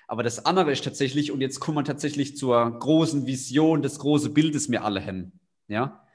Aber 0.06 0.22
das 0.22 0.46
andere 0.46 0.70
ist 0.70 0.84
tatsächlich, 0.84 1.32
und 1.32 1.40
jetzt 1.40 1.60
kommen 1.60 1.78
wir 1.78 1.84
tatsächlich 1.84 2.36
zur 2.36 2.78
großen 2.78 3.26
Vision, 3.26 3.82
das 3.82 3.98
große 3.98 4.30
Bild, 4.30 4.54
das 4.54 4.70
wir 4.70 4.84
alle 4.84 5.04
haben, 5.04 5.32
ja, 5.66 6.06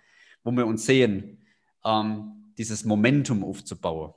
wo 0.43 0.51
wir 0.51 0.65
uns 0.65 0.85
sehen, 0.85 1.39
ähm, 1.83 2.53
dieses 2.57 2.85
Momentum 2.85 3.43
aufzubauen 3.43 4.13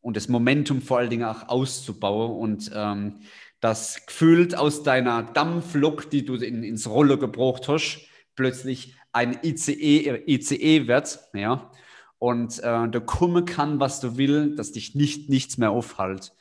und 0.00 0.16
das 0.16 0.28
Momentum 0.28 0.82
vor 0.82 0.98
allen 0.98 1.10
Dingen 1.10 1.24
auch 1.24 1.48
auszubauen 1.48 2.36
und 2.36 2.70
ähm, 2.74 3.20
das 3.60 4.06
gefühlt 4.06 4.56
aus 4.56 4.82
deiner 4.82 5.22
Dampflok, 5.22 6.10
die 6.10 6.24
du 6.24 6.34
in, 6.34 6.62
ins 6.62 6.88
Rolle 6.88 7.18
gebraucht 7.18 7.68
hast, 7.68 8.00
plötzlich 8.36 8.96
ein 9.12 9.38
ICE, 9.42 10.22
ICE 10.26 10.86
wird, 10.86 11.18
ja, 11.32 11.70
und 12.18 12.58
äh, 12.60 12.88
da 12.88 13.00
kommen 13.00 13.44
kann, 13.44 13.80
was 13.80 14.00
du 14.00 14.16
willst, 14.16 14.58
dass 14.58 14.72
dich 14.72 14.94
nicht 14.94 15.28
nichts 15.28 15.58
mehr 15.58 15.70
aufhält. 15.70 16.32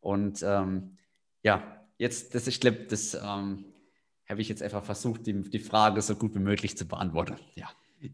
Und 0.00 0.42
ähm, 0.42 0.96
ja, 1.42 1.62
jetzt, 1.98 2.34
das, 2.34 2.46
ich 2.46 2.60
glaube, 2.60 2.86
das 2.88 3.14
ähm, 3.14 3.64
habe 4.28 4.40
ich 4.40 4.48
jetzt 4.48 4.62
einfach 4.62 4.84
versucht, 4.84 5.26
die, 5.26 5.42
die 5.42 5.58
Frage 5.58 6.00
so 6.02 6.14
gut 6.14 6.34
wie 6.34 6.40
möglich 6.40 6.76
zu 6.76 6.86
beantworten. 6.86 7.36
Ja. 7.54 7.68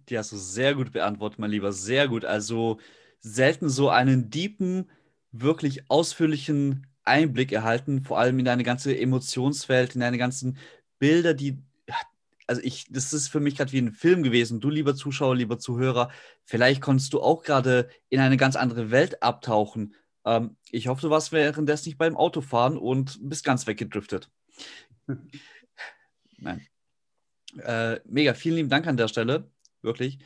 Die 0.08 0.16
hast 0.16 0.32
du 0.32 0.36
sehr 0.36 0.74
gut 0.74 0.92
beantwortet, 0.92 1.38
mein 1.38 1.50
Lieber, 1.50 1.72
sehr 1.72 2.08
gut. 2.08 2.24
Also 2.24 2.78
selten 3.18 3.68
so 3.68 3.88
einen 3.88 4.30
deepen, 4.30 4.88
wirklich 5.32 5.90
ausführlichen 5.90 6.86
Einblick 7.04 7.52
erhalten, 7.52 8.02
vor 8.02 8.18
allem 8.18 8.38
in 8.38 8.44
deine 8.44 8.62
ganze 8.62 8.96
Emotionswelt, 8.96 9.94
in 9.94 10.00
deine 10.00 10.18
ganzen 10.18 10.56
Bilder, 10.98 11.34
die 11.34 11.58
also 12.46 12.60
ich, 12.62 12.86
das 12.90 13.12
ist 13.12 13.28
für 13.28 13.40
mich 13.40 13.56
gerade 13.56 13.72
wie 13.72 13.78
ein 13.78 13.92
Film 13.92 14.22
gewesen. 14.22 14.60
Du, 14.60 14.70
lieber 14.70 14.94
Zuschauer, 14.94 15.36
lieber 15.36 15.58
Zuhörer, 15.58 16.10
vielleicht 16.44 16.80
konntest 16.80 17.12
du 17.12 17.20
auch 17.20 17.42
gerade 17.42 17.88
in 18.08 18.20
eine 18.20 18.36
ganz 18.36 18.56
andere 18.56 18.90
Welt 18.90 19.22
abtauchen. 19.22 19.94
Ähm, 20.24 20.56
ich 20.70 20.88
hoffe, 20.88 21.02
du 21.02 21.10
warst 21.10 21.32
währenddessen 21.32 21.88
nicht 21.88 21.98
beim 21.98 22.16
Autofahren 22.16 22.76
und 22.76 23.18
bist 23.22 23.44
ganz 23.44 23.66
weggedriftet. 23.66 24.30
Nein. 26.38 26.66
Äh, 27.58 28.00
mega, 28.04 28.34
vielen 28.34 28.56
lieben 28.56 28.68
Dank 28.70 28.86
an 28.86 28.96
der 28.96 29.08
Stelle, 29.08 29.50
wirklich. 29.82 30.18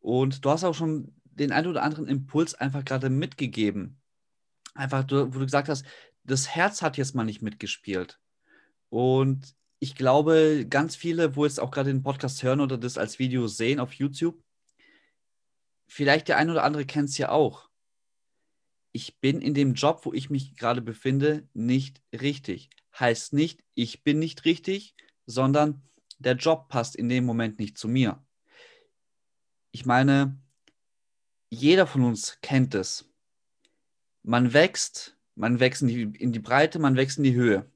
Und 0.00 0.44
du 0.44 0.50
hast 0.50 0.64
auch 0.64 0.74
schon 0.74 1.14
den 1.24 1.52
einen 1.52 1.68
oder 1.68 1.82
anderen 1.82 2.06
Impuls 2.06 2.54
einfach 2.54 2.84
gerade 2.84 3.08
mitgegeben. 3.08 4.00
Einfach, 4.74 5.04
wo 5.10 5.26
du 5.26 5.40
gesagt 5.40 5.68
hast, 5.68 5.84
das 6.24 6.48
Herz 6.48 6.82
hat 6.82 6.96
jetzt 6.96 7.14
mal 7.14 7.24
nicht 7.24 7.42
mitgespielt. 7.42 8.20
Und 8.88 9.54
ich 9.80 9.94
glaube, 9.94 10.66
ganz 10.68 10.94
viele, 10.94 11.34
wo 11.36 11.46
jetzt 11.46 11.58
auch 11.58 11.70
gerade 11.70 11.90
den 11.90 12.02
Podcast 12.02 12.42
hören 12.42 12.60
oder 12.60 12.76
das 12.76 12.98
als 12.98 13.18
Video 13.18 13.48
sehen 13.48 13.80
auf 13.80 13.94
YouTube, 13.94 14.40
vielleicht 15.88 16.28
der 16.28 16.36
ein 16.36 16.50
oder 16.50 16.64
andere 16.64 16.84
kennt 16.84 17.08
es 17.08 17.18
ja 17.18 17.30
auch. 17.30 17.70
Ich 18.92 19.20
bin 19.20 19.40
in 19.40 19.54
dem 19.54 19.72
Job, 19.72 20.04
wo 20.04 20.12
ich 20.12 20.28
mich 20.28 20.54
gerade 20.56 20.82
befinde, 20.82 21.48
nicht 21.54 22.02
richtig. 22.12 22.68
Heißt 22.98 23.32
nicht, 23.32 23.64
ich 23.74 24.04
bin 24.04 24.18
nicht 24.18 24.44
richtig, 24.44 24.94
sondern 25.24 25.82
der 26.18 26.34
Job 26.34 26.68
passt 26.68 26.94
in 26.94 27.08
dem 27.08 27.24
Moment 27.24 27.58
nicht 27.58 27.78
zu 27.78 27.88
mir. 27.88 28.22
Ich 29.70 29.86
meine, 29.86 30.38
jeder 31.48 31.86
von 31.86 32.04
uns 32.04 32.38
kennt 32.42 32.74
es. 32.74 33.08
Man 34.22 34.52
wächst, 34.52 35.16
man 35.36 35.58
wächst 35.58 35.80
in 35.80 35.88
die, 35.88 36.02
in 36.02 36.32
die 36.32 36.40
Breite, 36.40 36.78
man 36.78 36.96
wächst 36.96 37.16
in 37.16 37.24
die 37.24 37.34
Höhe. 37.34 37.70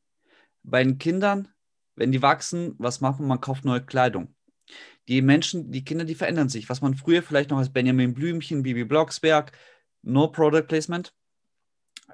Bei 0.63 0.85
den 0.85 0.99
Kindern 0.99 1.54
wenn 1.97 2.13
die 2.13 2.23
wachsen, 2.23 2.75
was 2.79 3.01
macht 3.01 3.21
man? 3.21 3.29
Man 3.29 3.41
kauft 3.41 3.65
neue 3.65 3.85
Kleidung. 3.85 4.35
Die 5.09 5.23
Menschen, 5.23 5.71
die 5.71 5.85
Kinder, 5.85 6.05
die 6.05 6.15
verändern 6.15 6.49
sich. 6.49 6.69
Was 6.69 6.81
man 6.81 6.95
früher 6.95 7.23
vielleicht 7.23 7.51
noch 7.51 7.59
als 7.59 7.73
Benjamin 7.73 8.15
Blümchen, 8.15 8.63
Bibi 8.63 8.85
Blocksberg, 8.85 9.53
No 10.03 10.29
Product 10.29 10.67
Placement, 10.67 11.15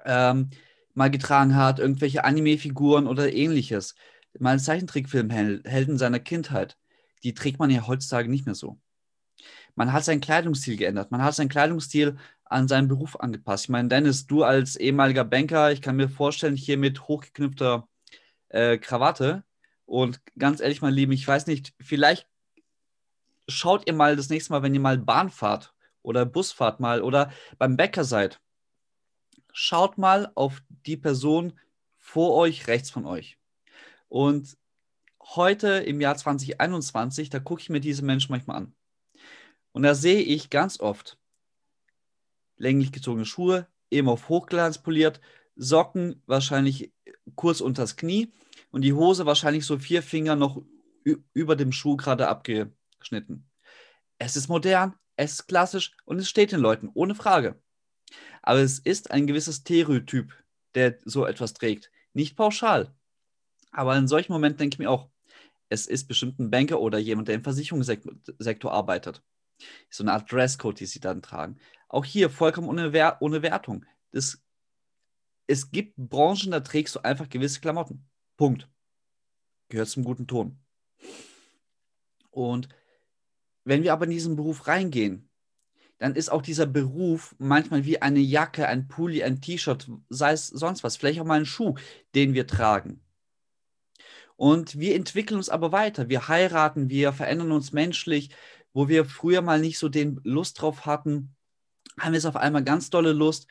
ähm, 0.05 0.49
mal 0.93 1.09
getragen 1.09 1.55
hat, 1.55 1.79
irgendwelche 1.79 2.23
Anime-Figuren 2.23 3.07
oder 3.07 3.31
ähnliches. 3.33 3.95
Mal 4.39 4.53
ein 4.53 4.59
Zeichentrickfilm 4.59 5.29
Helden 5.29 5.97
seiner 5.97 6.19
Kindheit. 6.19 6.77
Die 7.23 7.33
trägt 7.33 7.59
man 7.59 7.69
ja 7.69 7.87
heutzutage 7.87 8.29
nicht 8.29 8.45
mehr 8.45 8.55
so. 8.55 8.79
Man 9.75 9.93
hat 9.93 10.03
seinen 10.03 10.21
Kleidungsstil 10.21 10.77
geändert. 10.77 11.11
Man 11.11 11.23
hat 11.23 11.35
seinen 11.35 11.49
Kleidungsstil 11.49 12.17
an 12.45 12.67
seinen 12.67 12.87
Beruf 12.87 13.19
angepasst. 13.19 13.65
Ich 13.65 13.69
meine, 13.69 13.87
Dennis, 13.87 14.27
du 14.27 14.43
als 14.43 14.75
ehemaliger 14.75 15.23
Banker, 15.23 15.71
ich 15.71 15.81
kann 15.81 15.95
mir 15.95 16.09
vorstellen, 16.09 16.55
hier 16.55 16.77
mit 16.77 17.07
hochgeknüpfter 17.07 17.87
äh, 18.49 18.77
Krawatte, 18.77 19.43
und 19.91 20.21
ganz 20.37 20.61
ehrlich, 20.61 20.81
mein 20.81 20.93
Lieben, 20.93 21.11
ich 21.11 21.27
weiß 21.27 21.47
nicht, 21.47 21.73
vielleicht 21.81 22.25
schaut 23.49 23.85
ihr 23.87 23.93
mal 23.93 24.15
das 24.15 24.29
nächste 24.29 24.53
Mal, 24.53 24.63
wenn 24.63 24.73
ihr 24.73 24.79
mal 24.79 24.97
Bahn 24.97 25.29
fahrt 25.29 25.73
oder 26.01 26.25
Bus 26.25 26.53
fahrt 26.53 26.79
mal 26.79 27.01
oder 27.01 27.33
beim 27.57 27.75
Bäcker 27.75 28.05
seid. 28.05 28.39
Schaut 29.51 29.97
mal 29.97 30.31
auf 30.35 30.63
die 30.85 30.95
Person 30.95 31.59
vor 31.97 32.35
euch, 32.35 32.67
rechts 32.67 32.89
von 32.89 33.05
euch. 33.05 33.37
Und 34.07 34.57
heute 35.21 35.67
im 35.79 35.99
Jahr 35.99 36.15
2021, 36.15 37.29
da 37.29 37.41
gucke 37.41 37.61
ich 37.61 37.69
mir 37.69 37.81
diese 37.81 38.05
Menschen 38.05 38.31
manchmal 38.31 38.55
an. 38.55 38.73
Und 39.73 39.83
da 39.83 39.93
sehe 39.93 40.21
ich 40.21 40.49
ganz 40.49 40.79
oft 40.79 41.17
länglich 42.55 42.93
gezogene 42.93 43.25
Schuhe, 43.25 43.67
eben 43.89 44.07
auf 44.07 44.29
Hochglanz 44.29 44.77
poliert, 44.77 45.19
Socken 45.57 46.23
wahrscheinlich 46.27 46.93
kurz 47.35 47.59
unters 47.59 47.97
Knie 47.97 48.31
und 48.71 48.81
die 48.81 48.93
Hose 48.93 49.25
wahrscheinlich 49.25 49.65
so 49.65 49.77
vier 49.77 50.01
Finger 50.01 50.35
noch 50.35 50.63
über 51.33 51.55
dem 51.55 51.71
Schuh 51.71 51.97
gerade 51.97 52.27
abgeschnitten. 52.27 53.49
Es 54.17 54.35
ist 54.35 54.47
modern, 54.47 54.95
es 55.15 55.33
ist 55.33 55.47
klassisch 55.47 55.91
und 56.05 56.19
es 56.19 56.29
steht 56.29 56.51
den 56.51 56.59
Leuten, 56.59 56.89
ohne 56.93 57.15
Frage. 57.15 57.61
Aber 58.41 58.59
es 58.59 58.79
ist 58.79 59.11
ein 59.11 59.27
gewisses 59.27 59.57
Stereotyp, 59.57 60.33
der 60.75 60.99
so 61.05 61.25
etwas 61.25 61.53
trägt. 61.53 61.91
Nicht 62.13 62.35
pauschal. 62.35 62.93
Aber 63.71 63.95
in 63.95 64.07
solchen 64.07 64.33
Momenten 64.33 64.59
denke 64.59 64.75
ich 64.75 64.79
mir 64.79 64.89
auch, 64.89 65.09
es 65.69 65.87
ist 65.87 66.07
bestimmt 66.07 66.39
ein 66.39 66.51
Banker 66.51 66.81
oder 66.81 66.97
jemand, 66.97 67.29
der 67.29 67.35
im 67.35 67.43
Versicherungssektor 67.43 68.71
arbeitet. 68.71 69.23
So 69.89 70.03
eine 70.03 70.13
Art 70.13 70.31
Dresscode, 70.31 70.79
die 70.79 70.85
sie 70.85 70.99
dann 70.99 71.21
tragen. 71.21 71.57
Auch 71.87 72.03
hier 72.03 72.29
vollkommen 72.29 72.67
ohne, 72.67 72.93
Wer 72.93 73.21
ohne 73.21 73.41
Wertung. 73.41 73.85
Das, 74.11 74.43
es 75.47 75.71
gibt 75.71 75.95
Branchen, 75.95 76.51
da 76.51 76.59
trägst 76.59 76.95
du 76.95 76.99
einfach 76.99 77.29
gewisse 77.29 77.61
Klamotten. 77.61 78.10
Punkt. 78.41 78.67
Gehört 79.69 79.89
zum 79.89 80.03
guten 80.03 80.25
Ton. 80.25 80.57
Und 82.31 82.69
wenn 83.65 83.83
wir 83.83 83.93
aber 83.93 84.05
in 84.05 84.09
diesen 84.09 84.35
Beruf 84.35 84.65
reingehen, 84.65 85.29
dann 85.99 86.15
ist 86.15 86.31
auch 86.31 86.41
dieser 86.41 86.65
Beruf 86.65 87.35
manchmal 87.37 87.85
wie 87.85 88.01
eine 88.01 88.17
Jacke, 88.17 88.67
ein 88.67 88.87
Pulli, 88.87 89.21
ein 89.21 89.41
T-Shirt, 89.41 89.91
sei 90.09 90.31
es 90.31 90.47
sonst 90.47 90.83
was, 90.83 90.97
vielleicht 90.97 91.19
auch 91.19 91.25
mal 91.25 91.39
ein 91.39 91.45
Schuh, 91.45 91.75
den 92.15 92.33
wir 92.33 92.47
tragen. 92.47 93.03
Und 94.37 94.79
wir 94.79 94.95
entwickeln 94.95 95.37
uns 95.37 95.49
aber 95.49 95.71
weiter. 95.71 96.09
Wir 96.09 96.27
heiraten, 96.27 96.89
wir 96.89 97.13
verändern 97.13 97.51
uns 97.51 97.73
menschlich, 97.73 98.31
wo 98.73 98.87
wir 98.87 99.05
früher 99.05 99.43
mal 99.43 99.59
nicht 99.61 99.77
so 99.77 99.87
den 99.87 100.19
Lust 100.23 100.59
drauf 100.59 100.87
hatten, 100.87 101.35
haben 101.99 102.13
wir 102.13 102.17
es 102.17 102.25
auf 102.25 102.37
einmal 102.37 102.63
ganz 102.63 102.89
dolle 102.89 103.13
Lust. 103.13 103.45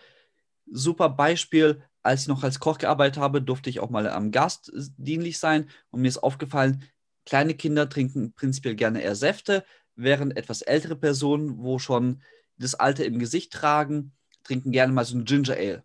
Super 0.67 1.11
Beispiel, 1.11 1.81
als 2.03 2.23
ich 2.23 2.29
noch 2.29 2.43
als 2.43 2.61
Koch 2.61 2.79
gearbeitet 2.79 3.21
habe, 3.21 3.43
durfte 3.43 3.71
ich 3.71 3.81
auch 3.81 3.91
mal 3.91 4.09
am 4.09 4.31
Gast 4.31 4.73
dienlich 4.97 5.39
sein 5.39 5.69
und 5.91 6.01
mir 6.01 6.09
ist 6.09 6.19
aufgefallen, 6.19 6.85
kleine 7.27 7.55
Kinder 7.55 7.89
trinken 7.89 8.33
prinzipiell 8.33 8.75
gerne 8.75 9.03
eher 9.03 9.15
Säfte, 9.15 9.65
während 9.95 10.37
etwas 10.37 10.63
ältere 10.63 10.97
Personen, 10.97 11.59
wo 11.59 11.79
schon 11.79 12.23
das 12.57 12.75
Alter 12.75 13.05
im 13.05 13.19
Gesicht 13.19 13.53
tragen, 13.53 14.13
trinken 14.45 14.73
gerne 14.73 14.93
mal 14.93 15.05
so 15.05 15.17
ein 15.17 15.25
Ginger 15.25 15.57
Ale. 15.57 15.85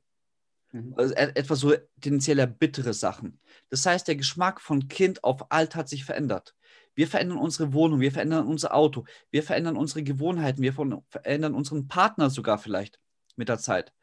Mhm. 0.72 0.94
Also 0.98 1.14
etwas 1.14 1.60
so 1.60 1.74
tendenziell 2.02 2.46
bittere 2.48 2.94
Sachen. 2.94 3.40
Das 3.70 3.86
heißt, 3.86 4.08
der 4.08 4.16
Geschmack 4.16 4.62
von 4.62 4.88
Kind 4.88 5.24
auf 5.24 5.52
alt 5.52 5.76
hat 5.76 5.90
sich 5.90 6.06
verändert. 6.06 6.56
Wir 6.96 7.08
verändern 7.08 7.38
unsere 7.38 7.74
Wohnung, 7.74 8.00
wir 8.00 8.12
verändern 8.12 8.48
unser 8.48 8.74
Auto, 8.74 9.06
wir 9.30 9.44
verändern 9.44 9.76
unsere 9.76 10.04
Gewohnheiten, 10.04 10.62
wir 10.62 10.74
verändern 11.10 11.54
unseren 11.54 11.88
Partner 11.88 12.30
sogar 12.30 12.58
vielleicht 12.58 13.00
mit 13.36 13.50
der 13.50 13.60
Zeit. 13.60 13.94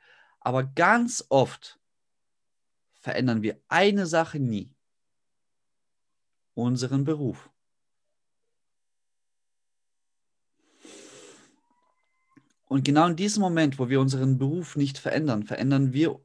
Aber 0.40 0.64
ganz 0.64 1.24
oft 1.30 1.78
verändern 3.02 3.42
wir 3.42 3.60
eine 3.68 4.06
Sache 4.06 4.38
nie. 4.38 4.74
Unseren 6.54 7.04
Beruf. 7.04 7.50
Und 12.66 12.84
genau 12.84 13.06
in 13.06 13.16
diesem 13.16 13.42
Moment, 13.42 13.78
wo 13.78 13.90
wir 13.90 14.00
unseren 14.00 14.38
Beruf 14.38 14.76
nicht 14.76 14.96
verändern, 14.96 15.42
verändern 15.42 15.92
wir, 15.92 16.18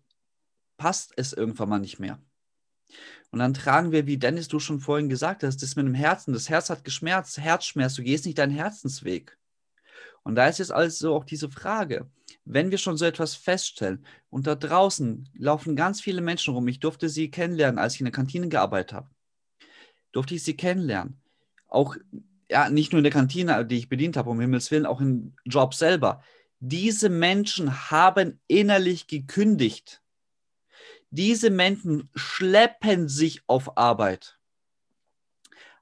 passt 0.77 1.11
es 1.17 1.33
irgendwann 1.33 1.69
mal 1.69 1.79
nicht 1.79 1.99
mehr. 1.99 2.21
Und 3.31 3.39
dann 3.39 3.53
tragen 3.53 3.91
wir, 3.91 4.05
wie 4.05 4.17
Dennis 4.17 4.47
du 4.47 4.59
schon 4.59 4.79
vorhin 4.79 5.09
gesagt 5.09 5.43
hast, 5.43 5.61
das 5.61 5.75
mit 5.75 5.85
dem 5.85 5.93
Herzen. 5.93 6.33
Das 6.33 6.47
Herz 6.47 6.69
hat 6.69 6.85
geschmerzt, 6.85 7.37
Herzschmerz, 7.37 7.95
du 7.95 8.03
gehst 8.03 8.25
nicht 8.25 8.37
deinen 8.37 8.53
Herzensweg. 8.53 9.37
Und 10.27 10.35
da 10.35 10.45
ist 10.47 10.59
jetzt 10.59 10.73
also 10.73 11.15
auch 11.15 11.23
diese 11.23 11.49
Frage, 11.49 12.05
wenn 12.43 12.69
wir 12.69 12.77
schon 12.77 12.97
so 12.97 13.05
etwas 13.05 13.33
feststellen 13.35 14.05
und 14.29 14.45
da 14.45 14.55
draußen 14.55 15.29
laufen 15.37 15.77
ganz 15.77 16.01
viele 16.01 16.19
Menschen 16.19 16.53
rum, 16.53 16.67
ich 16.67 16.81
durfte 16.81 17.07
sie 17.07 17.31
kennenlernen, 17.31 17.79
als 17.79 17.93
ich 17.93 18.01
in 18.01 18.07
der 18.07 18.11
Kantine 18.11 18.49
gearbeitet 18.49 18.91
habe, 18.91 19.09
durfte 20.11 20.35
ich 20.35 20.43
sie 20.43 20.57
kennenlernen. 20.57 21.21
Auch, 21.69 21.95
ja, 22.51 22.69
nicht 22.69 22.91
nur 22.91 22.99
in 22.99 23.05
der 23.05 23.13
Kantine, 23.13 23.65
die 23.65 23.77
ich 23.77 23.87
bedient 23.87 24.17
habe, 24.17 24.29
um 24.29 24.41
Himmels 24.41 24.69
Willen, 24.69 24.85
auch 24.85 24.99
im 24.99 25.33
Job 25.45 25.73
selber. 25.73 26.21
Diese 26.59 27.07
Menschen 27.07 27.89
haben 27.89 28.41
innerlich 28.47 29.07
gekündigt. 29.07 30.01
Diese 31.09 31.49
Menschen 31.49 32.09
schleppen 32.15 33.07
sich 33.07 33.43
auf 33.47 33.77
Arbeit. 33.77 34.36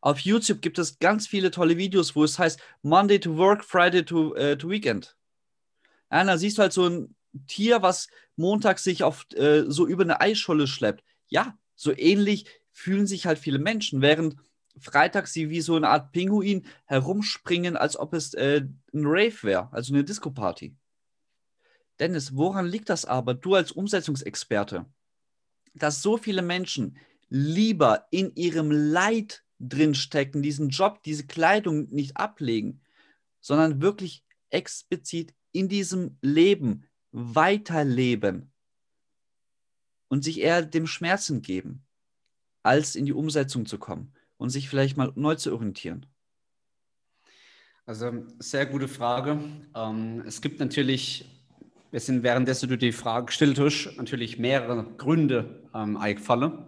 Auf 0.06 0.20
YouTube 0.20 0.62
gibt 0.62 0.78
es 0.78 1.00
ganz 1.00 1.26
viele 1.26 1.50
tolle 1.50 1.78
Videos, 1.78 2.16
wo 2.16 2.24
es 2.24 2.38
heißt 2.38 2.60
Monday 2.84 3.20
to 3.20 3.38
Work, 3.38 3.66
Friday 3.66 4.06
to, 4.06 4.36
uh, 4.36 4.56
to 4.56 4.70
Weekend. 4.70 5.18
Ja, 6.12 6.24
da 6.24 6.38
siehst 6.38 6.60
du 6.60 6.62
halt 6.62 6.74
so 6.74 6.88
ein 6.88 7.16
Tier, 7.48 7.82
was 7.82 8.08
montags 8.36 8.84
sich 8.84 9.02
auf, 9.02 9.26
äh, 9.34 9.64
so 9.68 9.88
über 9.88 10.04
eine 10.04 10.22
Eisscholle 10.22 10.68
schleppt. 10.68 11.04
Ja, 11.28 11.58
so 11.74 11.92
ähnlich 11.92 12.46
fühlen 12.72 13.08
sich 13.08 13.26
halt 13.26 13.40
viele 13.40 13.58
Menschen, 13.58 14.04
während 14.04 14.36
freitags 14.80 15.34
sie 15.34 15.50
wie 15.50 15.62
so 15.62 15.76
eine 15.76 15.90
Art 15.90 16.12
Pinguin 16.12 16.68
herumspringen, 16.86 17.76
als 17.76 17.98
ob 17.98 18.14
es 18.14 18.36
äh, 18.36 18.62
ein 18.94 19.06
Rave 19.08 19.42
wäre, 19.42 19.70
also 19.72 19.92
eine 19.92 20.04
Disco-Party. 20.04 20.76
Dennis, 22.00 22.36
woran 22.36 22.68
liegt 22.68 22.90
das 22.90 23.06
aber, 23.06 23.34
du 23.34 23.56
als 23.56 23.72
Umsetzungsexperte, 23.72 24.86
dass 25.74 26.04
so 26.04 26.18
viele 26.18 26.44
Menschen 26.44 26.96
lieber 27.28 28.06
in 28.12 28.36
ihrem 28.36 28.70
Leid 28.70 29.42
drinstecken, 29.60 30.42
diesen 30.42 30.70
Job, 30.70 31.04
diese 31.04 31.26
Kleidung 31.26 31.88
nicht 31.90 32.18
ablegen, 32.18 32.82
sondern 33.42 33.82
wirklich 33.82 34.24
explizit 34.50 35.34
in 35.52 35.70
diesem 35.70 36.18
Leben 36.22 36.86
weiterleben 37.12 38.52
und 40.08 40.24
sich 40.24 40.42
eher 40.42 40.62
dem 40.62 40.88
Schmerzen 40.88 41.42
geben, 41.42 41.86
als 42.64 42.96
in 42.96 43.06
die 43.06 43.14
Umsetzung 43.14 43.66
zu 43.66 43.78
kommen. 43.78 44.14
und 44.38 44.50
sich 44.50 44.70
vielleicht 44.70 44.98
mal 44.98 45.12
neu 45.16 45.36
zu 45.36 45.54
orientieren? 45.54 46.06
Also 47.86 48.26
sehr 48.40 48.66
gute 48.66 48.88
Frage. 48.88 49.40
Ähm, 49.76 50.24
es 50.26 50.42
gibt 50.42 50.60
natürlich, 50.60 51.26
wir 51.92 52.00
sind 52.00 52.24
währenddessen 52.24 52.68
du 52.68 52.78
die 52.78 52.92
Frage 52.92 53.28
gestellt 53.28 53.60
hast, 53.60 53.96
natürlich 53.98 54.40
mehrere 54.40 54.86
Gründe 54.98 55.64
ähm, 55.74 55.98
eingefallen, 55.98 56.66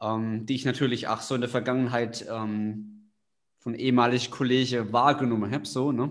ähm, 0.00 0.46
die 0.46 0.54
ich 0.54 0.64
natürlich 0.64 1.08
auch 1.08 1.20
so 1.20 1.34
in 1.34 1.40
der 1.40 1.50
Vergangenheit 1.50 2.26
ähm, 2.30 3.10
von 3.58 3.74
ehemaligen 3.74 4.30
Kollegen 4.30 4.92
wahrgenommen 4.92 5.50
habe. 5.52 5.66
So, 5.66 5.92
ne? 5.92 6.10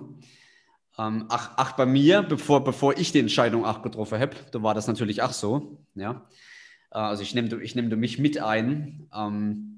Ähm, 0.98 1.26
ach, 1.30 1.52
ach, 1.58 1.72
bei 1.74 1.86
mir, 1.86 2.22
bevor, 2.22 2.64
bevor 2.64 2.98
ich 2.98 3.12
die 3.12 3.20
Entscheidung 3.20 3.66
auch 3.66 3.82
getroffen 3.82 4.20
habe, 4.20 4.36
da 4.52 4.62
war 4.62 4.74
das 4.74 4.88
natürlich 4.88 5.22
auch 5.22 5.34
so. 5.34 5.86
Ja? 5.96 6.28
Äh, 6.92 6.98
also 6.98 7.24
ich 7.24 7.34
nehme 7.34 7.62
ich 7.62 7.76
nehm 7.76 7.90
mich 8.00 8.20
mit 8.20 8.40
ein. 8.40 9.10
Ähm, 9.14 9.74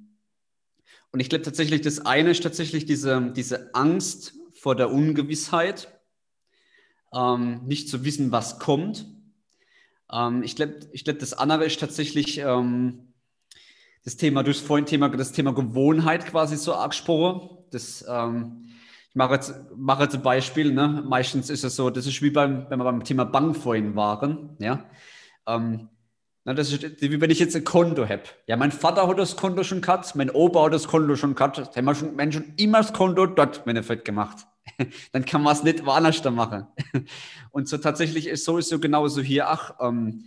und 1.12 1.20
ich 1.22 1.30
glaube 1.30 1.46
tatsächlich, 1.46 1.82
das 1.82 2.06
eine 2.06 2.32
ist 2.32 2.44
tatsächlich 2.44 2.86
diese, 2.86 3.32
diese 3.32 3.74
Angst 3.74 4.34
vor 4.54 4.76
der 4.76 4.92
Ungewissheit, 4.92 5.88
ähm, 7.14 7.62
nicht 7.66 7.88
zu 7.88 8.04
wissen, 8.04 8.32
was 8.32 8.60
kommt. 8.60 9.06
Ähm, 10.12 10.44
ich 10.44 10.58
glaube, 10.58 10.80
ich 10.92 11.06
glaub, 11.06 11.20
das 11.20 11.34
andere 11.34 11.66
ist 11.66 11.80
tatsächlich 11.80 12.40
ähm, 12.40 13.14
das 14.06 14.18
Thema, 14.18 14.44
du 14.44 14.52
hast 14.52 14.66
vorhin 14.66 14.86
Thema, 14.86 15.10
das 15.10 15.32
Thema 15.32 15.54
Gewohnheit 15.54 16.28
quasi 16.28 16.56
so 16.58 16.76
angesprochen. 16.76 17.50
Das, 17.72 18.06
ähm, 18.08 18.66
ich 19.10 19.16
mache 19.16 19.34
jetzt, 19.34 19.56
mache 19.76 20.04
jetzt 20.04 20.14
ein 20.14 20.22
Beispiel. 20.22 20.72
Ne? 20.72 21.04
Meistens 21.08 21.50
ist 21.50 21.64
es 21.64 21.76
so, 21.76 21.90
das 21.90 22.06
ist 22.06 22.22
wie 22.22 22.30
beim, 22.30 22.68
wenn 22.70 22.78
wir 22.78 22.84
beim 22.84 23.04
Thema 23.04 23.26
Bank 23.26 23.58
vorhin 23.58 23.96
waren. 23.96 24.56
Ja? 24.60 24.86
Ähm, 25.48 25.90
na, 26.44 26.54
das 26.54 26.72
ist 26.72 27.02
wie 27.02 27.20
wenn 27.20 27.32
ich 27.32 27.40
jetzt 27.40 27.56
ein 27.56 27.64
Konto 27.64 28.08
habe. 28.08 28.22
Ja, 28.46 28.56
mein 28.56 28.72
Vater 28.72 29.08
hat 29.08 29.18
das 29.18 29.36
Konto 29.36 29.64
schon 29.64 29.82
gehabt, 29.82 30.16
mein 30.16 30.30
Opa 30.30 30.66
hat 30.66 30.74
das 30.74 30.88
Konto 30.88 31.16
schon 31.16 31.34
gehabt. 31.34 31.58
Da 31.58 31.76
haben 31.76 31.86
wir 31.86 31.96
schon 31.96 32.16
Menschen 32.16 32.54
immer 32.58 32.78
das 32.78 32.94
Konto 32.94 33.26
dort 33.26 33.66
Benefit 33.66 34.06
gemacht. 34.06 34.46
Dann 35.14 35.26
kann 35.26 35.42
man 35.42 35.56
es 35.56 35.64
nicht 35.64 35.84
woanders 35.84 36.24
machen. 36.26 36.68
Und 37.52 37.68
so 37.68 37.80
tatsächlich 37.80 38.28
ist 38.28 38.46
so 38.46 38.60
ist 38.60 38.70
so 38.70 38.78
genauso 38.78 39.22
hier. 39.22 39.50
Ach, 39.50 39.74
ähm, 39.82 40.26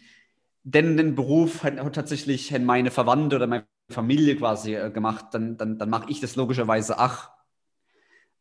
denn 0.64 0.96
den 0.96 1.14
Beruf 1.14 1.62
hat, 1.62 1.78
hat 1.78 1.94
tatsächlich 1.94 2.56
meine 2.58 2.90
Verwandte 2.90 3.36
oder 3.36 3.46
meine 3.46 3.66
Familie 3.90 4.36
quasi 4.36 4.74
äh, 4.74 4.90
gemacht, 4.90 5.26
dann, 5.32 5.56
dann, 5.56 5.78
dann 5.78 5.90
mache 5.90 6.10
ich 6.10 6.20
das 6.20 6.36
logischerweise. 6.36 6.98
Ach, 6.98 7.30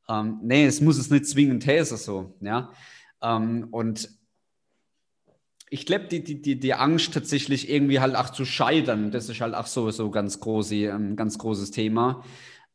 ähm, 0.10 0.40
nee, 0.44 0.66
es 0.66 0.82
muss 0.82 0.98
es 0.98 1.10
nicht 1.10 1.26
zwingend 1.26 1.64
These 1.64 1.98
so. 1.98 2.36
Ja. 2.42 2.72
Ähm, 3.22 3.68
und 3.72 4.10
ich 5.70 5.86
glaube, 5.86 6.06
die, 6.06 6.24
die, 6.24 6.42
die, 6.42 6.60
die 6.60 6.74
Angst 6.74 7.14
tatsächlich 7.14 7.70
irgendwie 7.70 8.00
halt 8.00 8.16
auch 8.16 8.30
zu 8.30 8.46
scheitern, 8.46 9.12
das 9.12 9.30
ist 9.30 9.42
halt 9.42 9.54
auch 9.54 9.68
so, 9.68 9.92
so 9.92 10.10
ganz, 10.10 10.40
große, 10.40 10.76
ein 10.76 11.10
ähm, 11.10 11.16
ganz 11.16 11.38
großes 11.38 11.72
Thema, 11.72 12.24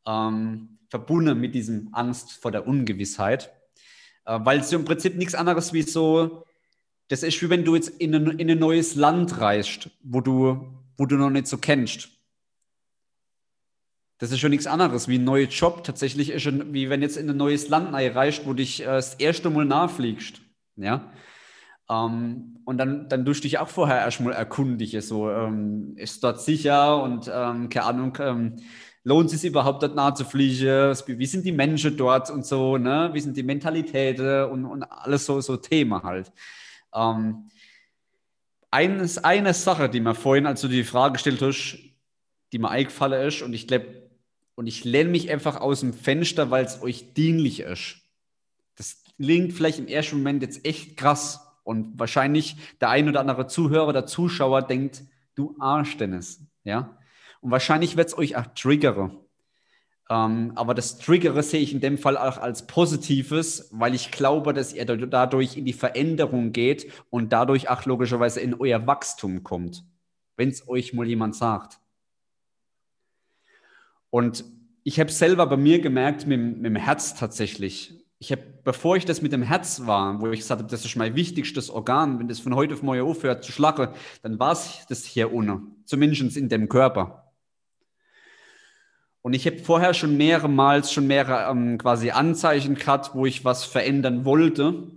ähm, 0.05 0.77
verbunden 0.89 1.39
mit 1.39 1.55
diesem 1.55 1.89
Angst 1.91 2.33
vor 2.33 2.51
der 2.51 2.67
Ungewissheit, 2.67 3.51
äh, 4.25 4.39
weil 4.43 4.59
es 4.59 4.71
im 4.71 4.85
Prinzip 4.85 5.15
nichts 5.15 5.33
anderes 5.33 5.73
wie 5.73 5.81
so, 5.81 6.45
das 7.13 7.21
ist 7.21 7.39
wie 7.43 7.49
wenn 7.51 7.63
du 7.63 7.75
jetzt 7.75 7.89
in 7.89 8.15
ein, 8.15 8.39
in 8.39 8.49
ein 8.49 8.57
neues 8.57 8.95
Land 8.95 9.39
reist, 9.39 9.91
wo 10.01 10.19
du, 10.19 10.65
wo 10.97 11.05
du 11.05 11.15
noch 11.15 11.29
nicht 11.29 11.45
so 11.45 11.59
kennst. 11.59 12.09
Das 14.17 14.31
ist 14.31 14.39
schon 14.39 14.49
nichts 14.49 14.65
anderes 14.65 15.07
wie 15.07 15.19
ein 15.19 15.23
neuer 15.23 15.45
Job. 15.45 15.83
Tatsächlich 15.83 16.31
ist 16.31 16.41
schon, 16.41 16.73
wie 16.73 16.89
wenn 16.89 17.03
jetzt 17.03 17.17
in 17.17 17.29
ein 17.29 17.37
neues 17.37 17.69
Land 17.69 17.93
reist, 17.93 18.47
wo 18.47 18.53
dich 18.53 18.81
äh, 18.81 18.85
das 18.85 19.13
erste 19.13 19.51
Mal 19.51 19.65
nachfliegst. 19.65 20.41
Ja. 20.75 21.11
Ähm, 21.87 22.57
und 22.65 22.79
dann, 22.79 23.07
dann 23.09 23.25
du 23.25 23.33
dich 23.33 23.59
auch 23.59 23.69
vorher 23.69 23.99
erstmal 23.99 24.33
erkundige, 24.33 25.03
so 25.03 25.29
ähm, 25.29 25.93
ist 25.97 26.23
dort 26.23 26.41
sicher 26.41 27.03
und 27.03 27.29
ähm, 27.31 27.69
keine 27.69 27.85
Ahnung, 27.85 28.17
ähm, 28.21 28.55
lohnt 29.03 29.31
es 29.31 29.41
sich 29.41 29.51
überhaupt 29.51 29.83
dort 29.83 29.93
nahe 29.93 30.15
zu 30.15 30.25
fliegen? 30.25 30.95
Wie 31.05 31.25
sind 31.27 31.45
die 31.45 31.51
Menschen 31.51 31.95
dort 31.95 32.31
und 32.31 32.43
so, 32.43 32.79
ne? 32.79 33.11
Wie 33.13 33.19
sind 33.19 33.37
die 33.37 33.43
Mentalitäten 33.43 34.45
und, 34.45 34.65
und 34.65 34.81
alles 34.81 35.27
so, 35.27 35.39
so 35.41 35.57
Thema 35.57 36.01
halt. 36.01 36.31
Ähm, 36.93 37.49
eines, 38.71 39.23
eine 39.23 39.53
Sache, 39.53 39.89
die 39.89 39.99
mir 39.99 40.15
vorhin, 40.15 40.45
als 40.45 40.61
du 40.61 40.67
die 40.67 40.83
Frage 40.83 41.13
gestellt 41.13 41.41
hast, 41.41 41.77
die 42.51 42.59
mir 42.59 42.69
eingefallen 42.69 43.27
ist 43.27 43.41
und 43.41 43.53
ich 43.53 43.67
glaube, 43.67 44.09
und 44.55 44.67
ich 44.67 44.83
lehne 44.83 45.09
mich 45.09 45.31
einfach 45.31 45.61
aus 45.61 45.79
dem 45.79 45.93
Fenster, 45.93 46.51
weil 46.51 46.63
es 46.65 46.81
euch 46.81 47.13
dienlich 47.13 47.61
ist. 47.61 47.97
Das 48.75 49.03
klingt 49.17 49.53
vielleicht 49.53 49.79
im 49.79 49.87
ersten 49.87 50.17
Moment 50.17 50.43
jetzt 50.43 50.65
echt 50.65 50.95
krass, 50.95 51.43
und 51.63 51.97
wahrscheinlich 51.97 52.57
der 52.81 52.89
ein 52.89 53.09
oder 53.09 53.21
andere 53.21 53.47
Zuhörer 53.47 53.87
oder 53.87 54.05
Zuschauer 54.05 54.61
denkt, 54.63 55.03
du 55.35 55.55
Arsch, 55.59 55.97
Dennis. 55.97 56.45
Ja? 56.63 56.97
Und 57.41 57.51
wahrscheinlich 57.51 57.97
wird 57.97 58.09
es 58.09 58.17
euch 58.17 58.35
auch 58.35 58.47
triggere. 58.47 59.22
Ähm, 60.13 60.51
aber 60.53 60.75
das 60.75 60.99
Triggere 60.99 61.41
sehe 61.41 61.61
ich 61.61 61.73
in 61.73 61.81
dem 61.81 61.97
Fall 61.97 62.17
auch 62.17 62.37
als 62.37 62.67
Positives, 62.67 63.69
weil 63.71 63.95
ich 63.95 64.11
glaube, 64.11 64.53
dass 64.53 64.71
ihr 64.71 64.85
dadurch 64.85 65.57
in 65.57 65.65
die 65.65 65.73
Veränderung 65.73 66.51
geht 66.51 66.91
und 67.09 67.33
dadurch 67.33 67.67
auch 67.67 67.85
logischerweise 67.85 68.39
in 68.39 68.53
euer 68.53 68.85
Wachstum 68.85 69.43
kommt, 69.43 69.83
wenn 70.37 70.49
es 70.49 70.67
euch 70.67 70.93
mal 70.93 71.07
jemand 71.07 71.35
sagt. 71.35 71.79
Und 74.11 74.45
ich 74.83 74.99
habe 74.99 75.11
selber 75.11 75.47
bei 75.47 75.57
mir 75.57 75.79
gemerkt, 75.79 76.27
mit, 76.27 76.39
mit 76.39 76.65
dem 76.65 76.75
Herz 76.75 77.15
tatsächlich, 77.15 77.95
ich 78.19 78.31
habe, 78.31 78.43
bevor 78.63 78.95
ich 78.95 79.05
das 79.05 79.23
mit 79.23 79.31
dem 79.31 79.41
Herz 79.41 79.87
war, 79.87 80.21
wo 80.21 80.27
ich 80.27 80.41
gesagt 80.41 80.61
habe, 80.61 80.69
das 80.69 80.85
ist 80.85 80.95
mein 80.95 81.15
wichtigstes 81.15 81.71
Organ, 81.71 82.19
wenn 82.19 82.27
das 82.27 82.39
von 82.39 82.53
heute 82.53 82.75
auf 82.75 82.83
morgen 82.83 83.01
aufhört 83.01 83.43
zu 83.43 83.51
schlagen, 83.51 83.87
dann 84.21 84.37
war 84.37 84.51
es 84.51 84.85
das 84.87 85.05
hier 85.05 85.33
unten, 85.33 85.75
zumindest 85.85 86.37
in 86.37 86.49
dem 86.49 86.69
Körper. 86.69 87.22
Und 89.23 89.33
ich 89.33 89.47
habe 89.47 89.57
vorher 89.57 89.93
schon 89.93 90.17
mehrmals 90.17 90.91
schon 90.91 91.07
mehrere 91.07 91.49
ähm, 91.49 91.77
quasi 91.77 92.11
Anzeichen 92.11 92.75
gehabt, 92.75 93.15
wo 93.15 93.25
ich 93.25 93.45
was 93.45 93.63
verändern 93.63 94.25
wollte, 94.25 94.91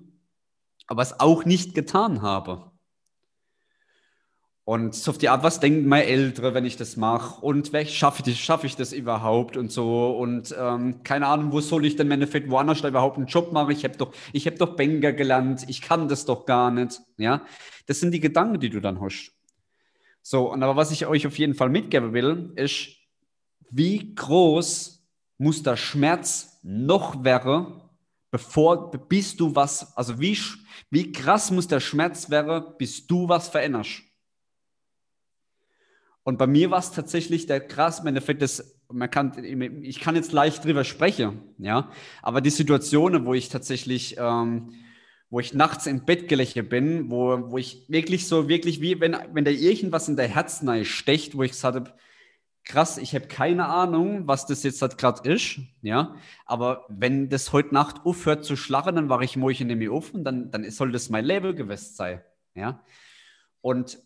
aber 0.88 1.02
es 1.02 1.20
auch 1.20 1.44
nicht 1.44 1.74
getan 1.74 2.22
habe. 2.22 2.72
Und 4.64 4.96
so 4.96 5.12
auf 5.12 5.18
die 5.18 5.28
Art, 5.28 5.44
was 5.44 5.60
denken 5.60 5.86
meine 5.86 6.06
Ältere, 6.06 6.52
wenn 6.52 6.64
ich 6.64 6.76
das 6.76 6.96
mache? 6.96 7.40
Und 7.40 7.70
schaffe 7.88 8.28
ich, 8.28 8.44
schaff 8.44 8.64
ich 8.64 8.74
das 8.74 8.92
überhaupt 8.92 9.56
und 9.56 9.70
so? 9.70 10.10
Und 10.16 10.52
ähm, 10.58 11.04
keine 11.04 11.28
Ahnung, 11.28 11.52
wo 11.52 11.60
soll 11.60 11.86
ich 11.86 11.94
denn 11.94 12.08
im 12.08 12.10
Endeffekt 12.10 12.50
woanders 12.50 12.80
überhaupt 12.82 13.16
einen 13.16 13.28
Job 13.28 13.52
machen? 13.52 13.70
Ich 13.70 13.84
habe 13.84 13.96
doch, 13.96 14.12
ich 14.32 14.44
habe 14.46 14.56
doch 14.56 14.74
Banker 14.74 15.12
gelernt, 15.12 15.64
ich 15.68 15.82
kann 15.82 16.08
das 16.08 16.24
doch 16.24 16.46
gar 16.46 16.72
nicht. 16.72 17.00
Ja, 17.16 17.46
das 17.86 18.00
sind 18.00 18.10
die 18.10 18.18
Gedanken, 18.18 18.58
die 18.58 18.70
du 18.70 18.80
dann 18.80 19.00
hast. 19.00 19.30
So, 20.20 20.50
und 20.50 20.64
aber 20.64 20.74
was 20.74 20.90
ich 20.90 21.06
euch 21.06 21.28
auf 21.28 21.38
jeden 21.38 21.54
Fall 21.54 21.68
mitgeben 21.68 22.12
will, 22.12 22.52
ist, 22.56 22.95
wie 23.70 24.14
groß 24.14 25.04
muss 25.38 25.62
der 25.62 25.76
Schmerz 25.76 26.58
noch 26.62 27.24
werden, 27.24 27.80
bevor, 28.30 28.90
bis 28.90 29.36
du 29.36 29.54
was, 29.54 29.96
also 29.96 30.20
wie, 30.20 30.38
wie 30.90 31.12
krass 31.12 31.50
muss 31.50 31.68
der 31.68 31.80
Schmerz 31.80 32.30
werden, 32.30 32.64
bis 32.78 33.06
du 33.06 33.28
was 33.28 33.48
veränderst? 33.48 34.02
Und 36.22 36.38
bei 36.38 36.46
mir 36.48 36.72
war 36.72 36.80
es 36.80 36.90
tatsächlich 36.90 37.46
der 37.46 37.60
krass 37.60 38.00
im 38.00 38.08
Endeffekt, 38.08 38.42
das, 38.42 38.76
man 38.88 39.08
kann, 39.10 39.32
ich 39.82 40.00
kann 40.00 40.16
jetzt 40.16 40.32
leicht 40.32 40.64
drüber 40.64 40.82
sprechen, 40.82 41.40
ja, 41.58 41.90
aber 42.20 42.40
die 42.40 42.50
Situationen, 42.50 43.26
wo 43.26 43.34
ich 43.34 43.48
tatsächlich, 43.48 44.16
ähm, 44.18 44.72
wo 45.30 45.38
ich 45.38 45.54
nachts 45.54 45.86
im 45.86 46.04
Bett 46.04 46.28
gelächelt 46.28 46.68
bin, 46.68 47.10
wo, 47.10 47.52
wo 47.52 47.58
ich 47.58 47.84
wirklich 47.88 48.26
so, 48.26 48.48
wirklich 48.48 48.80
wie, 48.80 49.00
wenn, 49.00 49.16
wenn 49.32 49.44
da 49.44 49.52
irgendwas 49.52 50.08
in 50.08 50.16
der 50.16 50.28
Herzen 50.28 50.84
stecht, 50.84 51.36
wo 51.36 51.44
ich 51.44 51.52
gesagt 51.52 51.76
habe, 51.76 51.94
krass, 52.66 52.98
ich 52.98 53.14
habe 53.14 53.28
keine 53.28 53.66
Ahnung, 53.66 54.26
was 54.26 54.44
das 54.44 54.62
jetzt 54.64 54.82
halt 54.82 54.98
gerade 54.98 55.28
ist, 55.28 55.60
ja, 55.82 56.16
aber 56.44 56.84
wenn 56.88 57.28
das 57.28 57.52
heute 57.52 57.72
Nacht 57.72 58.04
aufhört 58.04 58.44
zu 58.44 58.56
schlagen, 58.56 58.96
dann 58.96 59.08
war 59.08 59.22
ich 59.22 59.36
morgen 59.36 59.70
in 59.70 59.88
auf 59.88 60.12
und 60.12 60.24
dann, 60.24 60.50
dann 60.50 60.68
soll 60.70 60.92
das 60.92 61.08
mein 61.08 61.24
Label 61.24 61.54
gewesen 61.54 61.94
sein, 61.94 62.20
ja. 62.54 62.80
Und 63.62 63.98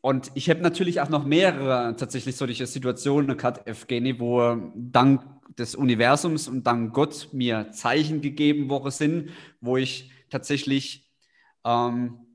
und 0.00 0.30
ich 0.34 0.48
habe 0.48 0.60
natürlich 0.60 1.00
auch 1.00 1.08
noch 1.08 1.24
mehrere 1.24 1.96
tatsächlich 1.96 2.36
solche 2.36 2.66
Situationen 2.66 3.36
gehabt, 3.36 3.66
Evgeny, 3.66 4.20
wo 4.20 4.56
dank 4.76 5.22
des 5.58 5.74
Universums 5.74 6.46
und 6.46 6.66
dank 6.66 6.94
Gott 6.94 7.28
mir 7.32 7.72
Zeichen 7.72 8.20
gegeben 8.20 8.70
worden 8.70 8.92
sind, 8.92 9.30
wo 9.60 9.76
ich 9.76 10.12
tatsächlich 10.30 11.10
ähm, 11.64 12.27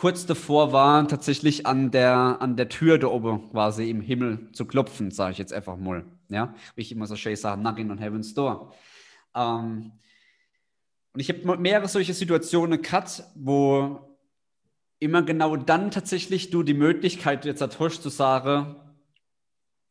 kurz 0.00 0.24
davor 0.24 0.72
war, 0.72 1.06
tatsächlich 1.08 1.66
an 1.66 1.90
der, 1.90 2.38
an 2.40 2.56
der 2.56 2.70
Tür 2.70 2.96
da 2.96 3.08
oben 3.08 3.50
quasi 3.50 3.90
im 3.90 4.00
Himmel 4.00 4.50
zu 4.52 4.64
klopfen, 4.64 5.10
sage 5.10 5.32
ich 5.32 5.38
jetzt 5.38 5.52
einfach 5.52 5.76
mal. 5.76 6.06
Ja, 6.30 6.54
wie 6.74 6.80
ich 6.80 6.90
immer 6.90 7.06
so 7.06 7.16
schön 7.16 7.36
sage, 7.36 7.60
knocking 7.60 7.90
on 7.90 7.98
heaven's 7.98 8.32
door. 8.32 8.72
Ähm, 9.34 9.92
und 11.12 11.20
ich 11.20 11.28
habe 11.28 11.58
mehrere 11.58 11.86
solche 11.86 12.14
Situationen 12.14 12.80
gehabt, 12.80 13.24
wo 13.34 14.16
immer 15.00 15.20
genau 15.20 15.56
dann 15.56 15.90
tatsächlich 15.90 16.48
du 16.48 16.62
die 16.62 16.72
Möglichkeit 16.72 17.44
jetzt 17.44 17.60
hast 17.60 18.02
zu 18.02 18.08
sagen, 18.08 18.76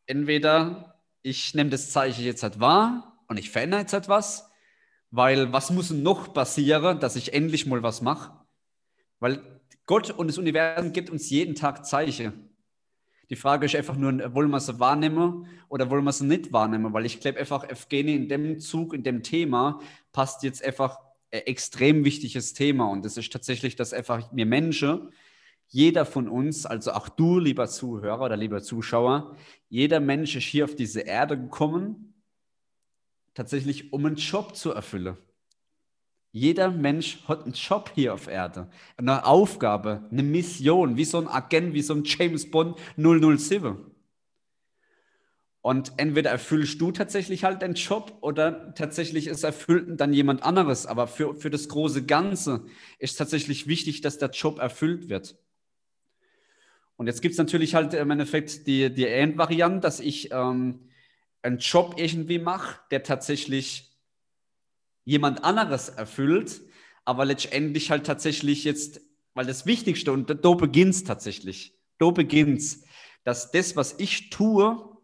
entweder 0.08 1.04
ich 1.22 1.54
nehme 1.54 1.70
das 1.70 1.92
Zeichen 1.92 2.26
jetzt 2.26 2.42
halt 2.42 2.60
wahr 2.60 3.22
und 3.28 3.38
ich 3.38 3.52
verändere 3.52 3.82
jetzt 3.82 3.94
etwas, 3.94 4.50
weil 5.12 5.54
was 5.54 5.70
muss 5.70 5.92
noch 5.92 6.34
passieren, 6.34 7.00
dass 7.00 7.16
ich 7.16 7.32
endlich 7.36 7.68
mal 7.68 7.84
was 7.84 8.02
mache? 8.02 8.32
Weil 9.20 9.59
Gott 9.90 10.12
und 10.12 10.28
das 10.28 10.38
Universum 10.38 10.94
gibt 10.94 11.10
uns 11.10 11.32
jeden 11.32 11.56
Tag 11.56 11.84
Zeichen. 11.84 12.48
Die 13.32 13.36
Frage 13.36 13.66
ist 13.66 13.76
einfach 13.76 13.96
nur, 13.96 14.36
wollen 14.36 14.52
wir 14.52 14.60
sie 14.60 14.80
wahrnehmen 14.80 15.48
oder 15.68 15.90
wollen 15.90 16.04
wir 16.04 16.12
sie 16.12 16.28
nicht 16.28 16.54
wahrnehmen? 16.54 16.94
Weil 16.94 17.08
ich 17.08 17.20
glaube 17.20 17.40
einfach, 17.40 17.68
Evgeny 17.68 18.14
in 18.14 18.30
dem 18.30 18.60
Zug, 18.60 18.94
in 18.94 19.02
dem 19.02 19.24
Thema 19.24 19.80
passt 20.12 20.44
jetzt 20.44 20.64
einfach 20.64 21.00
ein 21.32 21.42
extrem 21.48 22.06
wichtiges 22.06 22.54
Thema. 22.54 22.86
Und 22.86 23.04
das 23.04 23.18
ist 23.18 23.34
tatsächlich, 23.34 23.76
dass 23.78 23.92
einfach 23.92 24.30
wir 24.32 24.46
Menschen, 24.46 25.12
jeder 25.70 26.06
von 26.06 26.30
uns, 26.30 26.68
also 26.68 26.92
auch 26.92 27.10
du, 27.10 27.40
lieber 27.40 27.68
Zuhörer 27.68 28.26
oder 28.26 28.38
lieber 28.38 28.62
Zuschauer, 28.62 29.36
jeder 29.70 30.00
Mensch 30.00 30.36
ist 30.36 30.44
hier 30.44 30.66
auf 30.66 30.76
diese 30.76 31.02
Erde 31.02 31.36
gekommen, 31.36 32.14
tatsächlich 33.34 33.92
um 33.92 34.06
einen 34.06 34.18
Job 34.18 34.56
zu 34.56 34.72
erfüllen. 34.72 35.18
Jeder 36.32 36.70
Mensch 36.70 37.24
hat 37.28 37.44
einen 37.44 37.54
Job 37.54 37.92
hier 37.96 38.14
auf 38.14 38.28
Erde, 38.28 38.70
eine 38.98 39.26
Aufgabe, 39.26 40.08
eine 40.12 40.22
Mission, 40.22 40.96
wie 40.96 41.06
so 41.06 41.18
ein 41.18 41.28
Agent, 41.28 41.74
wie 41.74 41.82
so 41.82 41.96
ein 41.96 42.04
James 42.04 42.50
Bond 42.50 42.78
007. 42.98 43.78
Und 45.62 45.94
entweder 45.98 46.30
erfüllst 46.30 46.80
du 46.80 46.92
tatsächlich 46.92 47.44
halt 47.44 47.62
den 47.62 47.74
Job 47.74 48.18
oder 48.22 48.74
tatsächlich 48.76 49.28
ist 49.28 49.44
erfüllt 49.44 50.00
dann 50.00 50.14
jemand 50.14 50.44
anderes. 50.44 50.86
Aber 50.86 51.08
für, 51.08 51.36
für 51.36 51.50
das 51.50 51.68
große 51.68 52.06
Ganze 52.06 52.66
ist 52.98 53.18
tatsächlich 53.18 53.68
wichtig, 53.68 54.02
dass 54.02 54.18
der 54.18 54.30
Job 54.30 54.60
erfüllt 54.60 55.10
wird. 55.10 55.38
Und 56.96 57.08
jetzt 57.08 57.22
gibt 57.22 57.34
es 57.34 57.38
natürlich 57.38 57.76
halt 57.76 57.94
im 57.94 58.12
Endeffekt 58.12 58.68
die, 58.68 58.94
die 58.94 59.08
Endvariante, 59.08 59.82
dass 59.82 60.00
ich 60.00 60.32
ähm, 60.32 60.90
einen 61.42 61.58
Job 61.58 61.96
irgendwie 61.98 62.40
mache, 62.40 62.80
der 62.92 63.04
tatsächlich 63.04 63.89
jemand 65.06 65.44
anderes 65.44 65.90
erfüllt, 65.90 66.62
aber 67.06 67.26
letztendlich 67.26 67.92
halt 67.92 68.06
tatsächlich 68.06 68.64
jetzt, 68.64 69.02
weil 69.34 69.46
das 69.46 69.66
Wichtigste, 69.66 70.12
und 70.12 70.30
da 70.30 70.54
beginnt 70.54 70.96
es 70.96 71.04
tatsächlich, 71.04 71.78
da 71.98 72.12
beginnt 72.12 72.60
es, 72.60 72.84
dass 73.24 73.52
das, 73.52 73.76
was 73.76 74.00
ich 74.00 74.30
tue, 74.30 74.98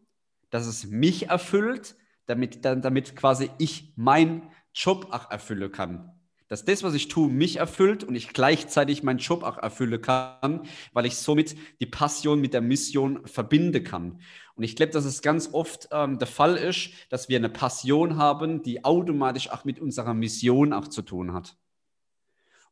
dass 0.50 0.68
es 0.68 0.86
mich 0.86 1.30
erfüllt, 1.30 1.96
damit, 2.28 2.64
damit 2.64 3.16
quasi 3.16 3.50
ich 3.58 3.94
meinen 3.96 4.50
Job 4.74 5.08
auch 5.12 5.30
erfüllen 5.32 5.72
kann. 5.72 6.15
Dass 6.48 6.64
das, 6.64 6.84
was 6.84 6.94
ich 6.94 7.08
tue, 7.08 7.28
mich 7.28 7.58
erfüllt 7.58 8.04
und 8.04 8.16
ich 8.16 8.30
gleichzeitig 8.30 9.02
meinen 9.02 9.18
Job 9.18 9.44
auch 9.44 9.58
erfüllen 9.58 10.02
kann, 10.02 10.62
weil 10.94 11.06
ich 11.06 11.18
somit 11.18 11.56
die 11.80 11.88
Passion 11.88 12.40
mit 12.40 12.54
der 12.54 12.62
Mission 12.62 13.26
verbinde 13.26 13.82
kann. 13.82 14.20
Und 14.56 14.64
ich 14.64 14.76
glaube, 14.76 14.92
dass 14.92 15.06
es 15.06 15.22
ganz 15.22 15.50
oft 15.54 15.90
ähm, 15.92 16.20
der 16.20 16.28
Fall 16.28 16.56
ist, 16.56 16.92
dass 17.10 17.30
wir 17.30 17.38
eine 17.38 17.50
Passion 17.50 18.18
haben, 18.18 18.62
die 18.62 18.86
automatisch 18.86 19.50
auch 19.50 19.66
mit 19.66 19.80
unserer 19.80 20.14
Mission 20.14 20.72
auch 20.72 20.88
zu 20.88 21.02
tun 21.02 21.34
hat. 21.34 21.58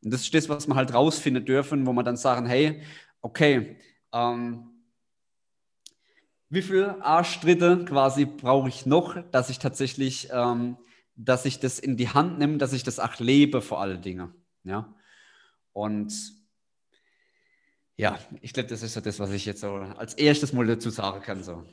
Und 0.02 0.12
das 0.12 0.20
ist 0.20 0.34
das, 0.34 0.48
was 0.48 0.68
wir 0.68 0.76
halt 0.76 0.94
rausfinden 0.94 1.44
dürfen, 1.44 1.86
wo 1.86 1.92
wir 1.92 2.02
dann 2.02 2.16
sagen, 2.16 2.46
hey, 2.46 2.82
okay, 3.22 3.76
ähm, 4.12 4.70
wie 6.50 6.62
viele 6.62 7.02
Arschtritte 7.02 7.84
quasi 7.84 8.26
brauche 8.26 8.68
ich 8.68 8.86
noch, 8.86 9.16
dass 9.32 9.50
ich 9.50 9.58
tatsächlich, 9.58 10.28
ähm, 10.30 10.76
dass 11.16 11.44
ich 11.44 11.60
das 11.60 11.78
in 11.78 11.96
die 11.96 12.08
Hand 12.08 12.38
nehme, 12.38 12.58
dass 12.58 12.72
ich 12.72 12.82
das 12.82 12.98
auch 12.98 13.18
lebe 13.18 13.62
vor 13.62 13.80
allen 13.80 14.02
Dingen. 14.02 14.32
Ja. 14.64 14.94
Und 15.72 16.12
ja, 17.96 18.18
ich 18.40 18.52
glaube, 18.52 18.68
das 18.68 18.82
ist 18.82 18.94
so 18.94 19.00
das, 19.00 19.20
was 19.20 19.30
ich 19.30 19.46
jetzt 19.46 19.60
so 19.60 19.74
als 19.74 20.14
erstes 20.14 20.52
mal 20.52 20.66
dazu 20.66 20.90
sagen 20.90 21.22
kann. 21.22 21.42
So. 21.44 21.64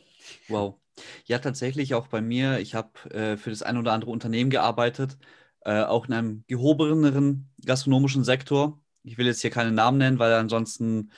Wow. 0.47 0.79
Ja, 1.25 1.39
tatsächlich 1.39 1.93
auch 1.95 2.07
bei 2.07 2.21
mir. 2.21 2.59
Ich 2.59 2.75
habe 2.75 3.09
äh, 3.11 3.37
für 3.37 3.49
das 3.49 3.63
ein 3.63 3.77
oder 3.77 3.93
andere 3.93 4.11
Unternehmen 4.11 4.51
gearbeitet, 4.51 5.17
äh, 5.61 5.81
auch 5.81 6.07
in 6.07 6.13
einem 6.13 6.43
gehobeneren 6.47 7.49
gastronomischen 7.65 8.23
Sektor. 8.23 8.79
Ich 9.03 9.17
will 9.17 9.25
jetzt 9.25 9.41
hier 9.41 9.49
keine 9.49 9.71
Namen 9.71 9.97
nennen, 9.97 10.19
weil 10.19 10.33
ansonsten 10.33 11.11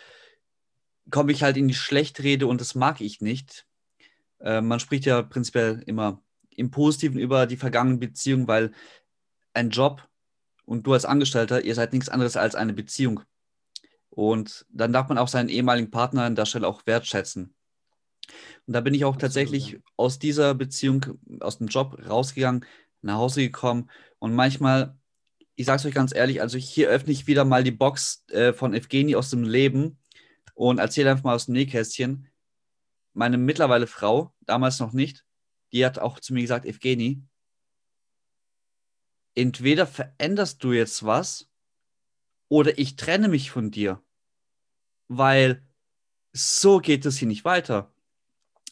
komme 1.10 1.34
ich 1.34 1.44
halt 1.44 1.58
in 1.58 1.68
die 1.68 1.74
Schlechtrede 1.74 2.48
und 2.48 2.62
das 2.62 2.76
mag 2.76 3.02
ich 3.02 3.20
nicht. 3.20 3.66
Äh, 4.40 4.62
man 4.62 4.80
spricht 4.80 5.06
ja 5.06 5.22
prinzipiell 5.22 5.84
immer 5.86 6.24
im 6.58 6.72
Positiven 6.72 7.20
über 7.20 7.46
die 7.48 7.58
vergangenen 7.58 8.00
Beziehungen, 8.00 8.48
weil 8.48 8.72
ein 9.54 9.70
Job 9.70 10.08
und 10.66 10.88
du 10.88 10.94
als 10.94 11.06
Angestellter, 11.06 11.64
ihr 11.64 11.76
seid 11.76 11.94
nichts 11.94 12.10
anderes 12.10 12.38
als 12.38 12.56
eine 12.56 12.74
Beziehung. 12.74 13.22
Und 14.10 14.66
dann 14.70 14.94
darf 14.94 15.10
man 15.10 15.18
auch 15.18 15.28
seinen 15.28 15.50
ehemaligen 15.50 15.92
Partner 15.92 16.24
an 16.24 16.36
der 16.36 16.46
Stelle 16.46 16.68
auch 16.68 16.86
wertschätzen. 16.86 17.56
Und 18.68 18.74
da 18.74 18.82
bin 18.82 18.94
ich 18.94 19.06
auch 19.06 19.16
Absolut, 19.16 19.22
tatsächlich 19.22 19.72
ja. 19.72 19.80
aus 19.98 20.20
dieser 20.20 20.54
Beziehung, 20.54 21.20
aus 21.40 21.58
dem 21.58 21.68
Job 21.68 21.98
rausgegangen, 22.08 22.66
nach 23.02 23.16
Hause 23.16 23.42
gekommen. 23.42 23.90
Und 24.20 24.34
manchmal, 24.34 24.98
ich 25.56 25.66
sage 25.66 25.78
es 25.78 25.86
euch 25.86 25.94
ganz 25.94 26.14
ehrlich, 26.16 26.42
also 26.42 26.58
hier 26.58 26.90
öffne 26.90 27.12
ich 27.12 27.28
wieder 27.28 27.44
mal 27.44 27.64
die 27.64 27.72
Box 27.72 28.24
äh, 28.30 28.54
von 28.54 28.74
Evgeni 28.74 29.16
aus 29.16 29.30
dem 29.30 29.44
Leben 29.44 29.98
und 30.54 30.80
erzähle 30.80 31.12
einfach 31.12 31.24
mal 31.24 31.36
aus 31.36 31.48
dem 31.48 31.54
Nähkästchen. 31.54 32.28
Meine 33.14 33.38
mittlerweile 33.38 33.88
Frau, 33.88 34.34
damals 34.42 34.80
noch 34.80 34.94
nicht, 34.94 35.26
die 35.74 35.86
hat 35.86 36.00
auch 36.00 36.20
zu 36.20 36.34
mir 36.34 36.42
gesagt, 36.42 36.66
Evgeni, 36.66 37.24
entweder 39.36 39.88
veränderst 39.88 40.64
du 40.64 40.72
jetzt 40.72 41.04
was 41.04 41.50
oder 42.48 42.78
ich 42.78 42.96
trenne 42.96 43.28
mich 43.28 43.52
von 43.52 43.72
dir, 43.72 44.02
weil 45.08 45.68
so 46.32 46.78
geht 46.78 47.06
es 47.06 47.18
hier 47.18 47.28
nicht 47.28 47.44
weiter. 47.44 47.92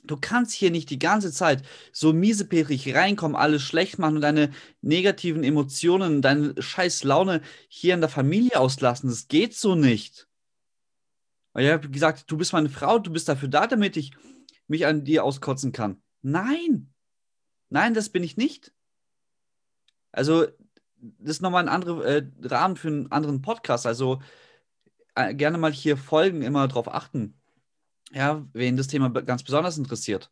Du 0.03 0.17
kannst 0.17 0.53
hier 0.53 0.71
nicht 0.71 0.89
die 0.89 0.97
ganze 0.97 1.31
Zeit 1.31 1.63
so 1.91 2.11
miesepetrig 2.11 2.95
reinkommen, 2.95 3.35
alles 3.35 3.61
schlecht 3.61 3.99
machen 3.99 4.15
und 4.15 4.21
deine 4.21 4.51
negativen 4.81 5.43
Emotionen, 5.43 6.23
deine 6.23 6.59
scheiß 6.59 7.03
Laune 7.03 7.41
hier 7.67 7.93
in 7.93 8.01
der 8.01 8.09
Familie 8.09 8.59
auslassen. 8.59 9.09
Das 9.09 9.27
geht 9.27 9.53
so 9.53 9.75
nicht. 9.75 10.27
Ich 11.55 11.69
habe 11.69 11.89
gesagt, 11.89 12.31
du 12.31 12.37
bist 12.37 12.53
meine 12.53 12.69
Frau, 12.69 12.97
du 12.97 13.11
bist 13.11 13.27
dafür 13.29 13.49
da, 13.49 13.67
damit 13.67 13.97
ich 13.97 14.11
mich 14.67 14.85
an 14.85 15.03
dir 15.03 15.23
auskotzen 15.23 15.71
kann. 15.71 16.01
Nein. 16.21 16.90
Nein, 17.71 17.93
das 17.93 18.09
bin 18.09 18.21
ich 18.23 18.37
nicht. 18.37 18.73
Also, 20.11 20.45
das 20.97 21.37
ist 21.37 21.41
nochmal 21.41 21.63
ein 21.63 21.69
anderer 21.69 22.05
äh, 22.05 22.23
Rahmen 22.43 22.75
für 22.75 22.89
einen 22.89 23.11
anderen 23.11 23.41
Podcast. 23.41 23.87
Also, 23.87 24.21
äh, 25.15 25.33
gerne 25.33 25.57
mal 25.57 25.71
hier 25.71 25.97
folgen, 25.97 26.41
immer 26.41 26.67
darauf 26.67 26.93
achten. 26.93 27.41
Ja, 28.11 28.45
wen 28.53 28.75
das 28.75 28.87
Thema 28.87 29.09
ganz 29.09 29.43
besonders 29.43 29.77
interessiert. 29.77 30.31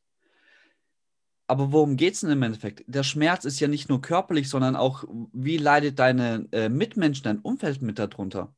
Aber 1.47 1.71
worum 1.71 1.95
geht 1.95 2.15
es 2.15 2.21
denn 2.21 2.29
im 2.29 2.43
Endeffekt? 2.43 2.83
Der 2.87 3.03
Schmerz 3.03 3.45
ist 3.45 3.59
ja 3.61 3.69
nicht 3.69 3.87
nur 3.89 4.01
körperlich, 4.01 4.49
sondern 4.49 4.75
auch, 4.75 5.05
wie 5.31 5.57
leidet 5.57 5.97
deine 5.97 6.47
äh, 6.51 6.67
Mitmenschen, 6.69 7.23
dein 7.23 7.39
Umfeld 7.39 7.81
mit 7.81 7.99
darunter? 7.99 8.53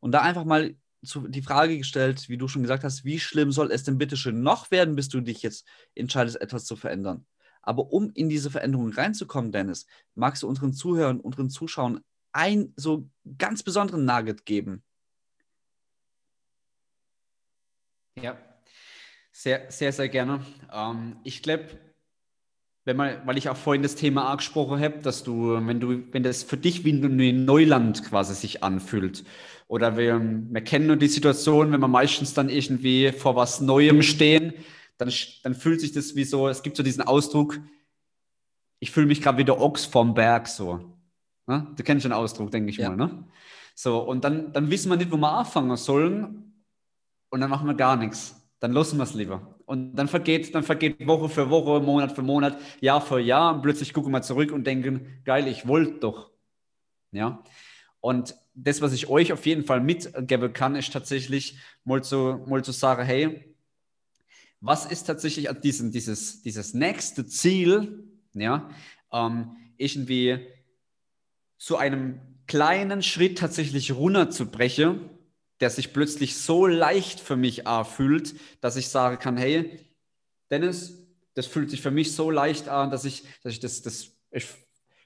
Und 0.00 0.12
da 0.12 0.22
einfach 0.22 0.44
mal 0.44 0.74
zu, 1.04 1.28
die 1.28 1.42
Frage 1.42 1.76
gestellt, 1.78 2.28
wie 2.30 2.38
du 2.38 2.48
schon 2.48 2.62
gesagt 2.62 2.84
hast, 2.84 3.04
wie 3.04 3.20
schlimm 3.20 3.52
soll 3.52 3.70
es 3.70 3.84
denn 3.84 3.98
bitte 3.98 4.16
schön 4.16 4.42
noch 4.42 4.70
werden, 4.70 4.96
bis 4.96 5.10
du 5.10 5.20
dich 5.20 5.42
jetzt 5.42 5.66
entscheidest, 5.94 6.40
etwas 6.40 6.64
zu 6.64 6.74
verändern? 6.74 7.26
Aber 7.64 7.92
um 7.92 8.10
in 8.14 8.28
diese 8.28 8.50
Veränderung 8.50 8.92
reinzukommen, 8.92 9.52
Dennis, 9.52 9.86
magst 10.14 10.42
du 10.42 10.48
unseren 10.48 10.72
Zuhörern, 10.72 11.20
unseren 11.20 11.50
Zuschauern 11.50 12.00
einen 12.32 12.72
so 12.76 13.08
ganz 13.38 13.62
besonderen 13.62 14.04
Nugget 14.04 14.44
geben? 14.44 14.82
Ja, 18.20 18.36
sehr, 19.32 19.70
sehr, 19.70 19.92
sehr 19.92 20.08
gerne. 20.08 20.44
Ähm, 20.72 21.16
ich 21.24 21.42
glaube, 21.42 21.78
wenn 22.84 22.96
man, 22.96 23.26
weil 23.26 23.38
ich 23.38 23.48
auch 23.48 23.56
vorhin 23.56 23.82
das 23.82 23.94
Thema 23.94 24.30
angesprochen 24.30 24.78
habe, 24.80 24.98
dass 24.98 25.24
du, 25.24 25.54
wenn 25.66 25.80
du, 25.80 26.12
wenn 26.12 26.22
das 26.22 26.42
für 26.42 26.58
dich 26.58 26.84
wie 26.84 26.92
ein 26.92 27.44
Neuland 27.44 28.04
quasi 28.04 28.34
sich 28.34 28.62
anfühlt, 28.62 29.24
oder 29.66 29.96
wir, 29.96 30.20
wir 30.20 30.60
kennen 30.60 30.86
nur 30.86 30.96
die 30.96 31.08
Situation, 31.08 31.72
wenn 31.72 31.80
wir 31.80 31.88
meistens 31.88 32.34
dann 32.34 32.50
irgendwie 32.50 33.10
vor 33.12 33.34
was 33.34 33.60
Neuem 33.62 34.02
stehen, 34.02 34.52
dann, 34.98 35.12
dann 35.42 35.54
fühlt 35.54 35.80
sich 35.80 35.92
das 35.92 36.14
wie 36.14 36.24
so, 36.24 36.48
es 36.48 36.62
gibt 36.62 36.76
so 36.76 36.82
diesen 36.82 37.02
Ausdruck, 37.02 37.60
ich 38.80 38.90
fühle 38.90 39.06
mich 39.06 39.22
gerade 39.22 39.38
wie 39.38 39.44
der 39.44 39.60
Ochs 39.60 39.84
vom 39.84 40.14
Berg 40.14 40.46
so. 40.48 40.94
Ne? 41.46 41.66
Du 41.76 41.82
kennst 41.82 42.04
den 42.04 42.12
Ausdruck, 42.12 42.50
denke 42.50 42.70
ich 42.70 42.76
ja. 42.76 42.90
mal. 42.90 42.96
Ne? 42.96 43.24
So, 43.74 43.98
und 44.00 44.24
dann, 44.24 44.52
dann 44.52 44.70
wissen 44.70 44.88
wir 44.90 44.96
nicht, 44.96 45.10
wo 45.10 45.16
wir 45.16 45.32
anfangen 45.32 45.76
sollen 45.76 46.52
und 47.30 47.40
dann 47.40 47.50
machen 47.50 47.66
wir 47.66 47.74
gar 47.74 47.96
nichts. 47.96 48.40
Dann 48.60 48.72
lassen 48.72 48.98
wir 48.98 49.04
es 49.04 49.14
lieber. 49.14 49.58
Und 49.66 49.94
dann 49.96 50.08
vergeht, 50.08 50.54
dann 50.54 50.62
vergeht 50.62 51.06
Woche 51.06 51.28
für 51.28 51.50
Woche, 51.50 51.80
Monat 51.80 52.12
für 52.12 52.22
Monat, 52.22 52.58
Jahr 52.80 53.00
für 53.00 53.18
Jahr 53.18 53.54
und 53.54 53.62
plötzlich 53.62 53.92
gucken 53.92 54.12
wir 54.12 54.22
zurück 54.22 54.52
und 54.52 54.66
denken, 54.66 55.20
geil, 55.24 55.48
ich 55.48 55.66
wollte 55.66 56.00
doch. 56.00 56.30
Ja. 57.10 57.42
Und 58.00 58.36
das, 58.54 58.82
was 58.82 58.92
ich 58.92 59.08
euch 59.08 59.32
auf 59.32 59.46
jeden 59.46 59.64
Fall 59.64 59.80
mitgeben 59.80 60.52
kann, 60.52 60.76
ist 60.76 60.92
tatsächlich 60.92 61.58
mal 61.84 62.02
zu, 62.02 62.44
mal 62.46 62.62
zu 62.62 62.72
sagen, 62.72 63.04
hey, 63.04 63.53
was 64.64 64.86
ist 64.86 65.04
tatsächlich 65.04 65.48
diesen, 65.62 65.92
dieses, 65.92 66.40
dieses 66.42 66.72
nächste 66.72 67.26
Ziel, 67.26 68.08
ja, 68.32 68.70
ähm, 69.12 69.56
irgendwie 69.76 70.38
zu 71.58 71.76
einem 71.76 72.20
kleinen 72.46 73.02
Schritt 73.02 73.38
tatsächlich 73.38 73.92
runterzubrechen, 73.92 75.10
der 75.60 75.70
sich 75.70 75.92
plötzlich 75.92 76.36
so 76.36 76.66
leicht 76.66 77.20
für 77.20 77.36
mich 77.36 77.64
fühlt, 77.84 78.34
dass 78.60 78.76
ich 78.76 78.88
sagen 78.88 79.18
kann, 79.18 79.36
hey, 79.36 79.80
Dennis, 80.50 81.06
das 81.34 81.46
fühlt 81.46 81.70
sich 81.70 81.82
für 81.82 81.90
mich 81.90 82.12
so 82.12 82.30
leicht 82.30 82.68
an, 82.68 82.90
dass 82.90 83.04
ich, 83.04 83.24
dass 83.42 83.52
ich 83.52 83.60
das, 83.60 83.82
das 83.82 84.12
ich 84.30 84.46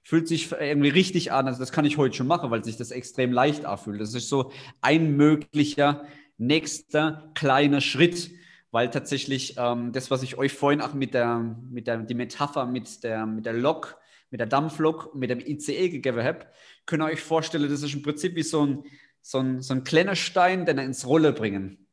fühlt 0.04 0.26
sich 0.26 0.52
irgendwie 0.52 0.88
richtig 0.88 1.32
an. 1.32 1.48
Also 1.48 1.60
das 1.60 1.70
kann 1.72 1.84
ich 1.84 1.98
heute 1.98 2.16
schon 2.16 2.26
machen, 2.26 2.50
weil 2.50 2.64
sich 2.64 2.76
das 2.76 2.92
extrem 2.92 3.30
leicht 3.30 3.66
anfühlt. 3.66 4.00
Das 4.00 4.14
ist 4.14 4.28
so 4.28 4.52
ein 4.80 5.16
möglicher 5.16 6.06
nächster 6.38 7.30
kleiner 7.34 7.82
Schritt. 7.82 8.30
Weil 8.70 8.90
tatsächlich 8.90 9.56
ähm, 9.56 9.92
das, 9.92 10.10
was 10.10 10.22
ich 10.22 10.36
euch 10.36 10.52
vorhin 10.52 10.80
auch 10.80 10.94
mit 10.94 11.14
der, 11.14 11.38
mit 11.70 11.86
der 11.86 11.98
die 11.98 12.14
Metapher 12.14 12.66
mit 12.66 13.02
der, 13.02 13.26
mit 13.26 13.46
der 13.46 13.54
Lok, 13.54 13.98
mit 14.30 14.40
der 14.40 14.46
Dampflok, 14.46 15.14
mit 15.14 15.30
dem 15.30 15.40
ICE 15.40 15.88
gegeben 15.88 16.22
habe, 16.22 16.46
könnt 16.86 17.02
ihr 17.02 17.06
euch 17.06 17.22
vorstellen, 17.22 17.68
das 17.68 17.82
ist 17.82 17.94
im 17.94 18.02
Prinzip 18.02 18.34
wie 18.34 18.42
so 18.42 18.66
ein, 18.66 18.84
so 19.22 19.38
ein, 19.38 19.62
so 19.62 19.74
ein 19.74 19.84
kleiner 19.84 20.16
Stein, 20.16 20.66
den 20.66 20.78
er 20.78 20.84
ins 20.84 21.06
Rolle 21.06 21.32
bringen. 21.32 21.86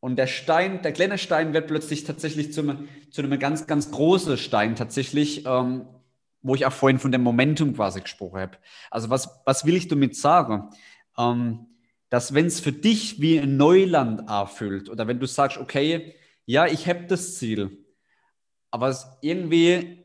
Und 0.00 0.16
der 0.16 0.26
Stein, 0.26 0.82
der 0.82 0.92
kleine 0.92 1.16
Stein 1.16 1.54
wird 1.54 1.68
plötzlich 1.68 2.04
tatsächlich 2.04 2.52
zu, 2.52 2.62
zu 3.10 3.22
einem 3.22 3.38
ganz, 3.38 3.66
ganz 3.66 3.90
großen 3.90 4.36
Stein 4.36 4.74
tatsächlich, 4.74 5.46
ähm, 5.46 5.86
wo 6.42 6.56
ich 6.56 6.66
auch 6.66 6.72
vorhin 6.72 6.98
von 6.98 7.12
dem 7.12 7.22
Momentum 7.22 7.74
quasi 7.74 8.00
gesprochen 8.00 8.40
habe. 8.40 8.58
Also 8.90 9.10
was, 9.10 9.42
was 9.44 9.64
will 9.64 9.76
ich 9.76 9.86
damit 9.88 10.16
sagen? 10.16 10.70
Ähm, 11.16 11.66
dass 12.12 12.34
wenn 12.34 12.44
es 12.44 12.60
für 12.60 12.72
dich 12.72 13.22
wie 13.22 13.40
ein 13.40 13.56
Neuland 13.56 14.28
erfüllt 14.28 14.90
oder 14.90 15.08
wenn 15.08 15.18
du 15.18 15.24
sagst, 15.24 15.56
okay, 15.56 16.14
ja, 16.44 16.66
ich 16.66 16.86
habe 16.86 17.06
das 17.06 17.38
Ziel, 17.38 17.86
aber 18.70 18.94
irgendwie, 19.22 20.04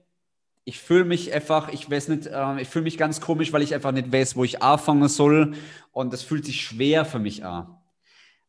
ich 0.64 0.80
fühle 0.80 1.04
mich 1.04 1.34
einfach, 1.34 1.68
ich 1.68 1.92
weiß 1.92 2.08
nicht, 2.08 2.28
äh, 2.28 2.62
ich 2.62 2.70
fühle 2.70 2.84
mich 2.84 2.98
ganz 2.98 3.20
komisch, 3.20 3.52
weil 3.52 3.62
ich 3.62 3.76
einfach 3.76 3.92
nicht 3.92 4.10
weiß, 4.10 4.38
wo 4.38 4.46
ich 4.46 4.64
anfangen 4.64 5.10
soll 5.10 5.56
und 5.92 6.14
das 6.14 6.22
fühlt 6.22 6.46
sich 6.46 6.62
schwer 6.62 7.04
für 7.04 7.20
mich 7.20 7.44
an. 7.44 7.76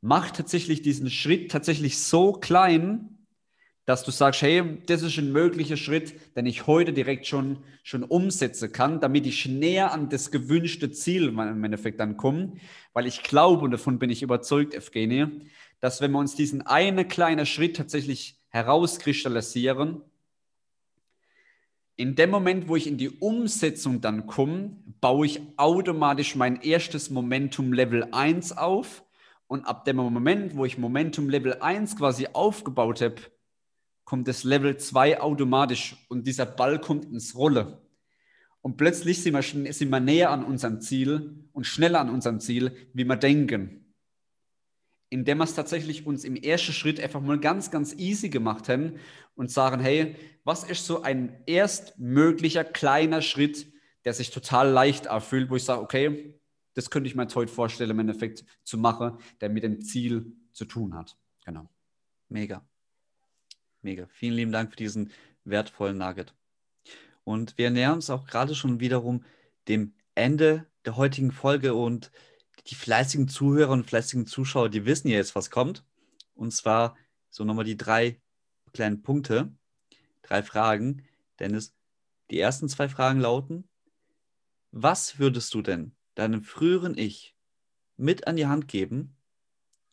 Mach 0.01 0.31
tatsächlich 0.31 0.83
diesen 0.83 1.11
Schritt 1.11 1.51
tatsächlich 1.51 1.99
so 1.99 2.35
klein, 2.35 3.18
dass 3.89 4.05
du 4.05 4.11
sagst, 4.11 4.43
hey, 4.43 4.63
das 4.85 5.01
ist 5.01 5.17
ein 5.17 5.33
möglicher 5.33 5.79
Schritt, 5.79 6.37
den 6.37 6.45
ich 6.45 6.67
heute 6.67 6.93
direkt 6.93 7.27
schon, 7.27 7.57
schon 7.83 8.05
umsetzen 8.05 8.71
kann, 8.71 9.01
damit 9.01 9.27
ich 9.27 9.47
näher 9.47 9.93
an 9.93 10.11
das 10.11 10.31
gewünschte 10.31 10.91
Ziel 10.91 11.29
im 11.29 11.65
Endeffekt 11.65 11.99
dann 11.99 12.19
komme. 12.19 12.53
Weil 12.93 13.07
ich 13.07 13.23
glaube, 13.23 13.65
und 13.65 13.71
davon 13.71 13.99
bin 13.99 14.11
ich 14.11 14.23
überzeugt, 14.23 14.75
Evgenie, 14.75 15.41
dass 15.81 16.03
wenn 16.03 16.13
wir 16.13 16.19
uns 16.19 16.35
diesen 16.35 16.67
einen 16.67 17.09
kleinen 17.09 17.47
Schritt 17.47 17.79
tatsächlich 17.79 18.39
herauskristallisieren, 18.51 20.03
in 21.97 22.15
dem 22.15 22.29
Moment, 22.29 22.69
wo 22.69 22.77
ich 22.77 22.89
in 22.89 22.99
die 22.99 23.09
Umsetzung 23.09 24.03
dann 24.03 24.27
komme, 24.27 24.77
baue 25.01 25.25
ich 25.25 25.41
automatisch 25.57 26.37
mein 26.37 26.61
erstes 26.61 27.09
Momentum 27.09 27.73
Level 27.73 28.09
1 28.13 28.53
auf. 28.53 29.03
Und 29.47 29.65
ab 29.65 29.87
dem 29.87 29.97
Moment, 29.97 30.57
wo 30.57 30.67
ich 30.67 30.77
Momentum 30.77 31.31
Level 31.31 31.55
1 31.63 31.97
quasi 31.97 32.27
aufgebaut 32.35 33.01
habe, 33.01 33.17
kommt 34.09 34.27
das 34.27 34.43
Level 34.43 34.79
2 34.79 35.21
automatisch 35.21 35.95
und 36.09 36.27
dieser 36.27 36.47
Ball 36.47 36.81
kommt 36.81 37.05
ins 37.05 37.35
Rolle. 37.35 37.83
Und 38.63 38.79
plötzlich 38.79 39.23
sind 39.23 39.35
wir, 39.35 39.43
sind 39.43 39.91
wir 39.91 40.01
näher 40.01 40.31
an 40.31 40.45
unserem 40.45 40.81
Ziel 40.81 41.45
und 41.53 41.65
schneller 41.65 42.01
an 42.01 42.09
unserem 42.09 42.41
Ziel, 42.41 42.75
wie 42.95 43.05
wir 43.05 43.17
denken. 43.17 43.93
Indem 45.11 45.37
wir 45.37 45.45
es 45.45 45.55
tatsächlich 45.55 46.07
uns 46.07 46.25
im 46.25 46.37
ersten 46.37 46.73
Schritt 46.73 46.99
einfach 47.01 47.21
mal 47.21 47.39
ganz, 47.39 47.71
ganz 47.71 47.93
easy 47.99 48.31
gemacht 48.31 48.71
haben 48.71 48.95
und 49.35 49.51
sagen, 49.51 49.79
hey, 49.83 50.17
was 50.43 50.65
ist 50.65 50.87
so 50.87 51.03
ein 51.03 51.43
erstmöglicher 51.45 52.65
kleiner 52.65 53.21
Schritt, 53.21 53.71
der 54.07 54.15
sich 54.15 54.31
total 54.31 54.71
leicht 54.71 55.05
erfüllt, 55.05 55.51
wo 55.51 55.57
ich 55.57 55.65
sage, 55.65 55.83
okay, 55.83 56.41
das 56.73 56.89
könnte 56.89 57.11
ich 57.11 57.15
mir 57.15 57.29
heute 57.35 57.53
vorstellen, 57.53 57.91
im 57.91 57.99
Endeffekt 57.99 58.43
zu 58.65 58.79
machen, 58.79 59.19
der 59.43 59.51
mit 59.51 59.65
dem 59.65 59.83
Ziel 59.83 60.33
zu 60.55 60.65
tun 60.65 60.95
hat. 60.95 61.19
Genau. 61.45 61.69
Mega. 62.31 62.67
Mega. 63.89 64.07
Vielen 64.09 64.35
lieben 64.35 64.53
Dank 64.53 64.69
für 64.69 64.77
diesen 64.77 65.13
wertvollen 65.45 65.97
Nugget. 65.97 66.35
Und 67.25 67.57
wir 67.57 67.71
nähern 67.71 67.95
uns 67.95 68.11
auch 68.11 68.27
gerade 68.27 68.55
schon 68.55 68.81
wiederum 68.81 69.25
dem 69.67 69.95
Ende 70.15 70.67
der 70.85 70.99
heutigen 70.99 71.33
Folge 71.33 71.73
und 71.73 72.11
die 72.67 72.75
fleißigen 72.75 73.29
Zuhörer 73.29 73.73
und 73.73 73.87
fleißigen 73.87 74.27
Zuschauer, 74.27 74.69
die 74.69 74.85
wissen 74.85 75.09
ja 75.09 75.17
jetzt, 75.17 75.35
was 75.35 75.51
kommt. 75.51 75.87
Und 76.35 76.53
zwar 76.53 76.99
so 77.31 77.45
nochmal 77.45 77.65
die 77.65 77.79
drei 77.79 78.21
kleinen 78.75 79.01
Punkte, 79.01 79.57
drei 80.21 80.43
Fragen. 80.43 81.07
Dennis, 81.39 81.75
die 82.31 82.39
ersten 82.39 82.69
zwei 82.69 82.91
Fragen 82.91 83.21
lauten, 83.21 83.71
was 84.71 85.19
würdest 85.19 85.55
du 85.55 85.63
denn 85.63 85.93
deinem 86.15 86.43
früheren 86.43 86.99
Ich 86.99 87.35
mit 87.97 88.27
an 88.27 88.37
die 88.37 88.49
Hand 88.49 88.69
geben? 88.69 89.17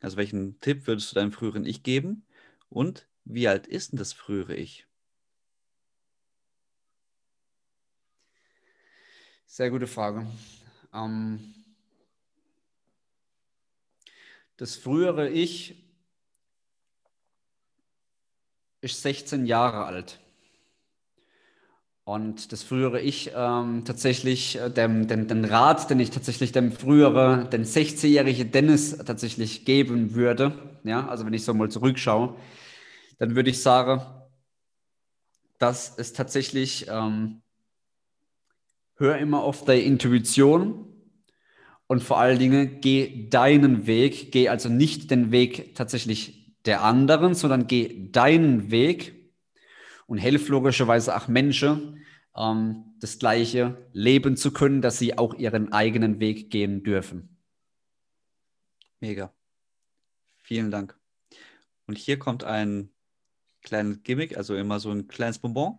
Also 0.02 0.18
welchen 0.18 0.60
Tipp 0.60 0.86
würdest 0.86 1.12
du 1.12 1.16
deinem 1.16 1.32
früheren 1.32 1.66
Ich 1.66 1.82
geben? 1.82 2.28
Und 2.68 3.08
wie 3.26 3.48
alt 3.48 3.68
ist 3.68 3.92
denn 3.92 4.00
das 4.00 4.14
frühere 4.14 4.56
Ich? 4.56 4.88
Sehr 9.48 9.70
gute 9.70 9.88
Frage. 9.88 10.28
Ähm, 10.94 11.54
das 14.58 14.76
frühere 14.76 15.30
Ich 15.30 15.84
ist 18.82 19.02
16 19.02 19.46
Jahre 19.46 19.86
alt. 19.86 20.20
Und 22.04 22.52
das 22.52 22.62
frühere 22.62 23.02
Ich 23.02 23.32
ähm, 23.36 23.84
tatsächlich, 23.84 24.60
äh, 24.60 24.70
den, 24.70 25.08
den 25.08 25.44
Rat, 25.44 25.90
den 25.90 26.00
ich 26.00 26.12
tatsächlich 26.12 26.52
dem 26.52 26.72
frühere, 26.72 27.50
den 27.52 27.66
16-jährigen 27.66 28.52
Dennis 28.52 28.96
tatsächlich 29.00 29.66
geben 29.66 30.14
würde, 30.14 30.54
ja, 30.84 31.08
also 31.08 31.26
wenn 31.26 31.34
ich 31.34 31.44
so 31.44 31.56
mal 31.56 31.72
zurückschaue, 31.72 32.36
dann 33.18 33.36
würde 33.36 33.50
ich 33.50 33.62
sagen, 33.62 34.02
dass 35.58 35.98
es 35.98 36.14
tatsächlich, 36.14 36.88
ähm, 36.90 37.42
hör 38.96 39.18
immer 39.18 39.44
auf 39.44 39.66
deine 39.66 39.82
Intuition 39.82 40.88
und 41.88 42.04
vor 42.04 42.20
allen 42.20 42.40
Dingen 42.40 42.82
geh 42.82 43.30
deinen 43.30 43.88
Weg, 43.88 44.32
geh 44.32 44.50
also 44.50 44.70
nicht 44.70 45.12
den 45.12 45.32
Weg 45.32 45.76
tatsächlich 45.76 46.56
der 46.66 46.84
anderen, 46.84 47.36
sondern 47.36 47.68
geh 47.68 48.10
deinen 48.12 48.72
Weg 48.72 49.32
und 50.08 50.18
helf 50.18 50.50
logischerweise 50.50 51.16
auch 51.16 51.28
Menschen, 51.28 52.06
ähm, 52.36 52.96
das 53.00 53.20
gleiche 53.20 53.88
leben 53.94 54.36
zu 54.36 54.52
können, 54.52 54.82
dass 54.82 54.98
sie 54.98 55.18
auch 55.18 55.34
ihren 55.36 55.72
eigenen 55.72 56.20
Weg 56.20 56.50
gehen 56.50 56.84
dürfen. 56.84 57.38
Mega. 59.00 59.34
Vielen 60.42 60.72
Dank. 60.72 60.98
Und 61.88 61.98
hier 61.98 62.18
kommt 62.18 62.44
ein 62.44 62.95
kleines 63.66 64.04
Gimmick, 64.04 64.38
also 64.38 64.56
immer 64.56 64.80
so 64.80 64.92
ein 64.92 65.08
kleines 65.10 65.40
Bonbon. 65.40 65.78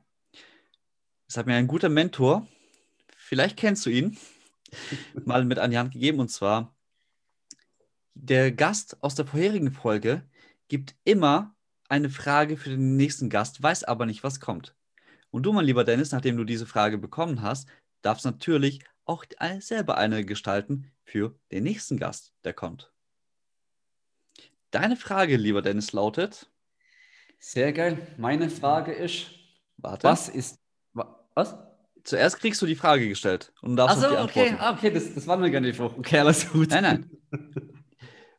Das 1.26 1.38
hat 1.38 1.46
mir 1.46 1.54
ein 1.54 1.66
guter 1.66 1.88
Mentor, 1.88 2.46
vielleicht 3.16 3.56
kennst 3.56 3.86
du 3.86 3.90
ihn, 3.90 4.18
mal 5.24 5.44
mit 5.44 5.58
an 5.58 5.70
die 5.70 5.78
Hand 5.78 5.92
gegeben. 5.92 6.20
Und 6.20 6.28
zwar, 6.28 6.76
der 8.14 8.52
Gast 8.52 9.02
aus 9.02 9.14
der 9.14 9.26
vorherigen 9.26 9.72
Folge 9.72 10.22
gibt 10.68 10.94
immer 11.04 11.54
eine 11.88 12.10
Frage 12.10 12.56
für 12.56 12.70
den 12.70 12.96
nächsten 12.96 13.30
Gast, 13.30 13.62
weiß 13.62 13.84
aber 13.84 14.06
nicht, 14.06 14.22
was 14.22 14.40
kommt. 14.40 14.74
Und 15.30 15.44
du, 15.44 15.52
mein 15.52 15.64
lieber 15.64 15.84
Dennis, 15.84 16.12
nachdem 16.12 16.36
du 16.36 16.44
diese 16.44 16.66
Frage 16.66 16.98
bekommen 16.98 17.42
hast, 17.42 17.68
darfst 18.02 18.24
natürlich 18.24 18.84
auch 19.04 19.24
selber 19.60 19.96
eine 19.96 20.24
gestalten 20.24 20.90
für 21.04 21.38
den 21.52 21.64
nächsten 21.64 21.96
Gast, 21.96 22.32
der 22.44 22.52
kommt. 22.52 22.92
Deine 24.70 24.96
Frage, 24.96 25.36
lieber 25.36 25.62
Dennis, 25.62 25.92
lautet: 25.92 26.50
sehr 27.38 27.72
geil. 27.72 28.06
Meine 28.18 28.50
Frage 28.50 28.92
ist, 28.92 29.30
Warte. 29.76 30.04
was 30.04 30.28
ist, 30.28 30.58
was? 30.92 31.56
Zuerst 32.04 32.38
kriegst 32.38 32.62
du 32.62 32.66
die 32.66 32.76
Frage 32.76 33.08
gestellt 33.08 33.52
und 33.62 33.76
darfst 33.76 34.04
Ach 34.04 34.10
so, 34.10 34.18
okay, 34.18 34.54
ah, 34.58 34.72
okay, 34.72 34.90
das, 34.90 35.14
das 35.14 35.26
war 35.26 35.36
mir 35.36 35.50
gar 35.50 35.60
nicht 35.60 35.76
vor. 35.76 35.96
Okay, 35.98 36.20
alles 36.20 36.50
gut. 36.50 36.70
Nein, 36.70 36.82
nein. 36.82 37.10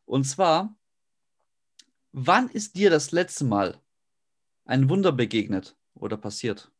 Und 0.06 0.24
zwar, 0.24 0.74
wann 2.14 2.48
ist 2.48 2.78
dir 2.78 2.89
das 2.89 3.12
letzte 3.12 3.43
Mal 3.43 3.82
ein 4.64 4.89
Wunder 4.89 5.12
begegnet 5.12 5.76
oder 5.95 6.16
passiert? 6.16 6.72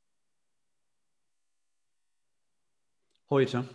Heute. 3.30 3.68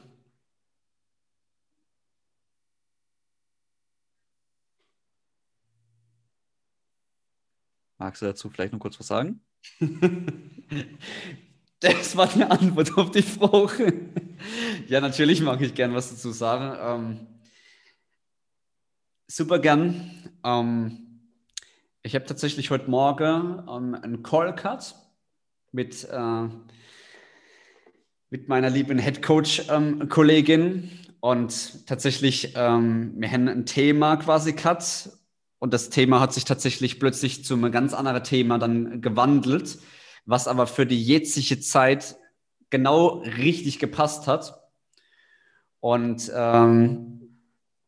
Magst 8.02 8.20
du 8.20 8.26
dazu 8.26 8.50
vielleicht 8.50 8.72
noch 8.72 8.80
kurz 8.80 8.98
was 8.98 9.06
sagen? 9.06 9.40
das 11.78 12.16
war 12.16 12.26
die 12.26 12.42
Antwort 12.42 12.98
auf 12.98 13.12
die 13.12 13.22
Frage. 13.22 14.10
ja, 14.88 15.00
natürlich 15.00 15.40
mag 15.40 15.60
ich 15.60 15.72
gern 15.72 15.94
was 15.94 16.10
dazu 16.10 16.32
sagen. 16.32 16.76
Ähm, 16.80 17.26
super 19.28 19.60
gern. 19.60 20.10
Ähm, 20.42 21.20
ich 22.02 22.16
habe 22.16 22.24
tatsächlich 22.24 22.72
heute 22.72 22.90
Morgen 22.90 23.62
ähm, 23.70 23.94
einen 23.94 24.24
Call 24.24 24.52
gehabt 24.52 24.96
mit, 25.70 26.02
äh, 26.10 26.48
mit 28.30 28.48
meiner 28.48 28.68
lieben 28.68 28.98
Headcoach-Kollegin 28.98 30.60
ähm, 30.60 30.90
und 31.20 31.86
tatsächlich, 31.86 32.54
ähm, 32.56 33.12
wir 33.14 33.30
haben 33.30 33.46
ein 33.46 33.64
Thema 33.64 34.16
quasi 34.16 34.54
gehabt 34.54 35.08
und 35.62 35.72
das 35.72 35.90
Thema 35.90 36.18
hat 36.18 36.34
sich 36.34 36.44
tatsächlich 36.44 36.98
plötzlich 36.98 37.44
zu 37.44 37.54
einem 37.54 37.70
ganz 37.70 37.94
anderen 37.94 38.24
Thema 38.24 38.58
dann 38.58 39.00
gewandelt, 39.00 39.78
was 40.26 40.48
aber 40.48 40.66
für 40.66 40.86
die 40.86 41.00
jetzige 41.00 41.60
Zeit 41.60 42.16
genau 42.70 43.22
richtig 43.38 43.78
gepasst 43.78 44.26
hat. 44.26 44.60
Und 45.78 46.32
ähm, 46.34 47.38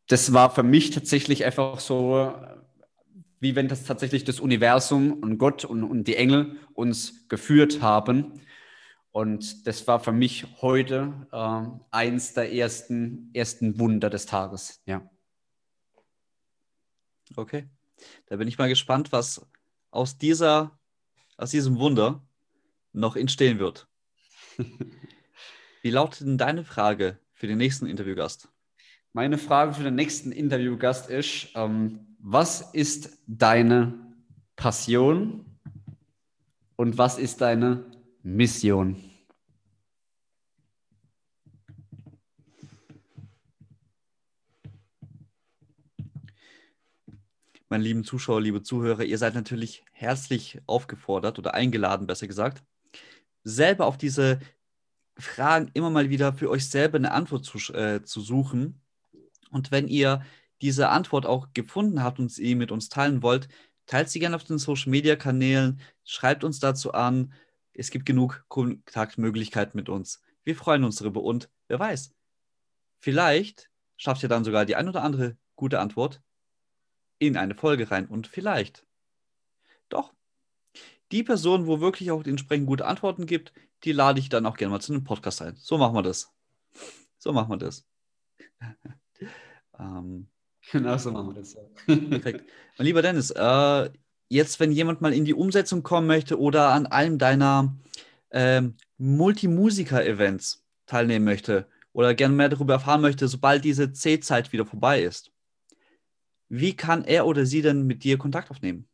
das 0.06 0.32
war 0.32 0.54
für 0.54 0.62
mich 0.62 0.92
tatsächlich 0.92 1.44
einfach 1.44 1.80
so 1.80 2.32
wie 3.40 3.56
wenn 3.56 3.66
das 3.66 3.82
tatsächlich 3.82 4.22
das 4.22 4.38
Universum 4.38 5.12
und 5.14 5.38
Gott 5.38 5.64
und, 5.64 5.82
und 5.82 6.04
die 6.04 6.14
Engel 6.14 6.54
uns 6.74 7.26
geführt 7.28 7.82
haben. 7.82 8.40
Und 9.10 9.66
das 9.66 9.88
war 9.88 9.98
für 9.98 10.12
mich 10.12 10.46
heute 10.62 11.26
äh, 11.32 11.62
eins 11.90 12.34
der 12.34 12.52
ersten, 12.52 13.30
ersten 13.34 13.80
Wunder 13.80 14.10
des 14.10 14.26
Tages. 14.26 14.80
Ja. 14.86 15.10
Okay. 17.36 17.68
Da 18.26 18.36
bin 18.36 18.48
ich 18.48 18.58
mal 18.58 18.68
gespannt, 18.68 19.12
was 19.12 19.46
aus, 19.90 20.18
dieser, 20.18 20.78
aus 21.36 21.50
diesem 21.50 21.78
Wunder 21.78 22.26
noch 22.92 23.16
entstehen 23.16 23.58
wird. 23.58 23.88
Wie 25.82 25.90
lautet 25.90 26.26
denn 26.26 26.38
deine 26.38 26.64
Frage 26.64 27.18
für 27.32 27.46
den 27.46 27.58
nächsten 27.58 27.86
Interviewgast? 27.86 28.48
Meine 29.12 29.38
Frage 29.38 29.74
für 29.74 29.84
den 29.84 29.94
nächsten 29.94 30.32
Interviewgast 30.32 31.08
ist, 31.08 31.50
ähm, 31.54 32.16
was 32.18 32.72
ist 32.74 33.18
deine 33.26 34.14
Passion 34.56 35.58
und 36.76 36.98
was 36.98 37.18
ist 37.18 37.40
deine 37.40 37.84
Mission? 38.22 39.13
Meine 47.74 47.82
lieben 47.82 48.04
Zuschauer, 48.04 48.40
liebe 48.40 48.62
Zuhörer, 48.62 49.02
ihr 49.02 49.18
seid 49.18 49.34
natürlich 49.34 49.84
herzlich 49.90 50.60
aufgefordert 50.66 51.40
oder 51.40 51.54
eingeladen, 51.54 52.06
besser 52.06 52.28
gesagt, 52.28 52.62
selber 53.42 53.86
auf 53.86 53.98
diese 53.98 54.38
Fragen 55.18 55.72
immer 55.74 55.90
mal 55.90 56.08
wieder 56.08 56.32
für 56.34 56.50
euch 56.50 56.70
selber 56.70 56.98
eine 56.98 57.10
Antwort 57.10 57.44
zu, 57.44 57.58
äh, 57.72 58.04
zu 58.04 58.20
suchen 58.20 58.80
und 59.50 59.72
wenn 59.72 59.88
ihr 59.88 60.22
diese 60.62 60.90
Antwort 60.90 61.26
auch 61.26 61.48
gefunden 61.52 62.04
habt 62.04 62.20
und 62.20 62.30
sie 62.30 62.54
mit 62.54 62.70
uns 62.70 62.90
teilen 62.90 63.24
wollt, 63.24 63.48
teilt 63.86 64.08
sie 64.08 64.20
gerne 64.20 64.36
auf 64.36 64.44
den 64.44 64.58
Social 64.58 64.90
Media 64.90 65.16
Kanälen, 65.16 65.80
schreibt 66.04 66.44
uns 66.44 66.60
dazu 66.60 66.94
an. 66.94 67.32
Es 67.72 67.90
gibt 67.90 68.06
genug 68.06 68.44
Kontaktmöglichkeiten 68.46 69.76
mit 69.76 69.88
uns. 69.88 70.22
Wir 70.44 70.54
freuen 70.54 70.84
uns 70.84 70.94
darüber 70.94 71.24
und 71.24 71.50
wer 71.66 71.80
weiß, 71.80 72.14
vielleicht 73.00 73.68
schafft 73.96 74.22
ihr 74.22 74.28
dann 74.28 74.44
sogar 74.44 74.64
die 74.64 74.76
ein 74.76 74.88
oder 74.88 75.02
andere 75.02 75.36
gute 75.56 75.80
Antwort 75.80 76.22
in 77.18 77.36
eine 77.36 77.54
Folge 77.54 77.90
rein 77.90 78.06
und 78.06 78.26
vielleicht 78.26 78.84
doch 79.88 80.12
die 81.12 81.22
Person, 81.22 81.66
wo 81.66 81.80
wirklich 81.80 82.10
auch 82.10 82.24
entsprechend 82.24 82.66
gute 82.66 82.86
Antworten 82.86 83.26
gibt, 83.26 83.52
die 83.84 83.92
lade 83.92 84.18
ich 84.18 84.28
dann 84.28 84.46
auch 84.46 84.56
gerne 84.56 84.72
mal 84.72 84.80
zu 84.80 84.92
einem 84.92 85.04
Podcast 85.04 85.42
ein. 85.42 85.56
So 85.56 85.78
machen 85.78 85.94
wir 85.94 86.02
das. 86.02 86.32
So 87.18 87.32
machen 87.32 87.50
wir 87.50 87.58
das. 87.58 87.86
Ähm, 89.76 90.28
genau 90.70 90.96
so 90.98 91.10
machen 91.10 91.34
wir 91.34 91.34
das. 91.34 91.54
Ja. 91.54 91.96
perfekt. 91.96 92.48
Mein 92.78 92.86
lieber 92.86 93.02
Dennis, 93.02 93.32
äh, 93.32 93.90
jetzt, 94.28 94.60
wenn 94.60 94.70
jemand 94.70 95.00
mal 95.00 95.12
in 95.12 95.24
die 95.24 95.34
Umsetzung 95.34 95.82
kommen 95.82 96.06
möchte 96.06 96.38
oder 96.38 96.68
an 96.68 96.86
einem 96.86 97.18
deiner 97.18 97.76
ähm, 98.30 98.76
Multimusiker-Events 98.98 100.64
teilnehmen 100.86 101.24
möchte 101.24 101.66
oder 101.92 102.14
gerne 102.14 102.34
mehr 102.34 102.48
darüber 102.48 102.74
erfahren 102.74 103.00
möchte, 103.00 103.26
sobald 103.26 103.64
diese 103.64 103.92
C-Zeit 103.92 104.52
wieder 104.52 104.64
vorbei 104.64 105.02
ist, 105.02 105.32
wie 106.60 106.74
kann 106.74 107.04
er 107.04 107.26
oder 107.26 107.46
sie 107.46 107.62
denn 107.62 107.86
mit 107.86 108.04
dir 108.04 108.18
Kontakt 108.18 108.50
aufnehmen? 108.50 108.86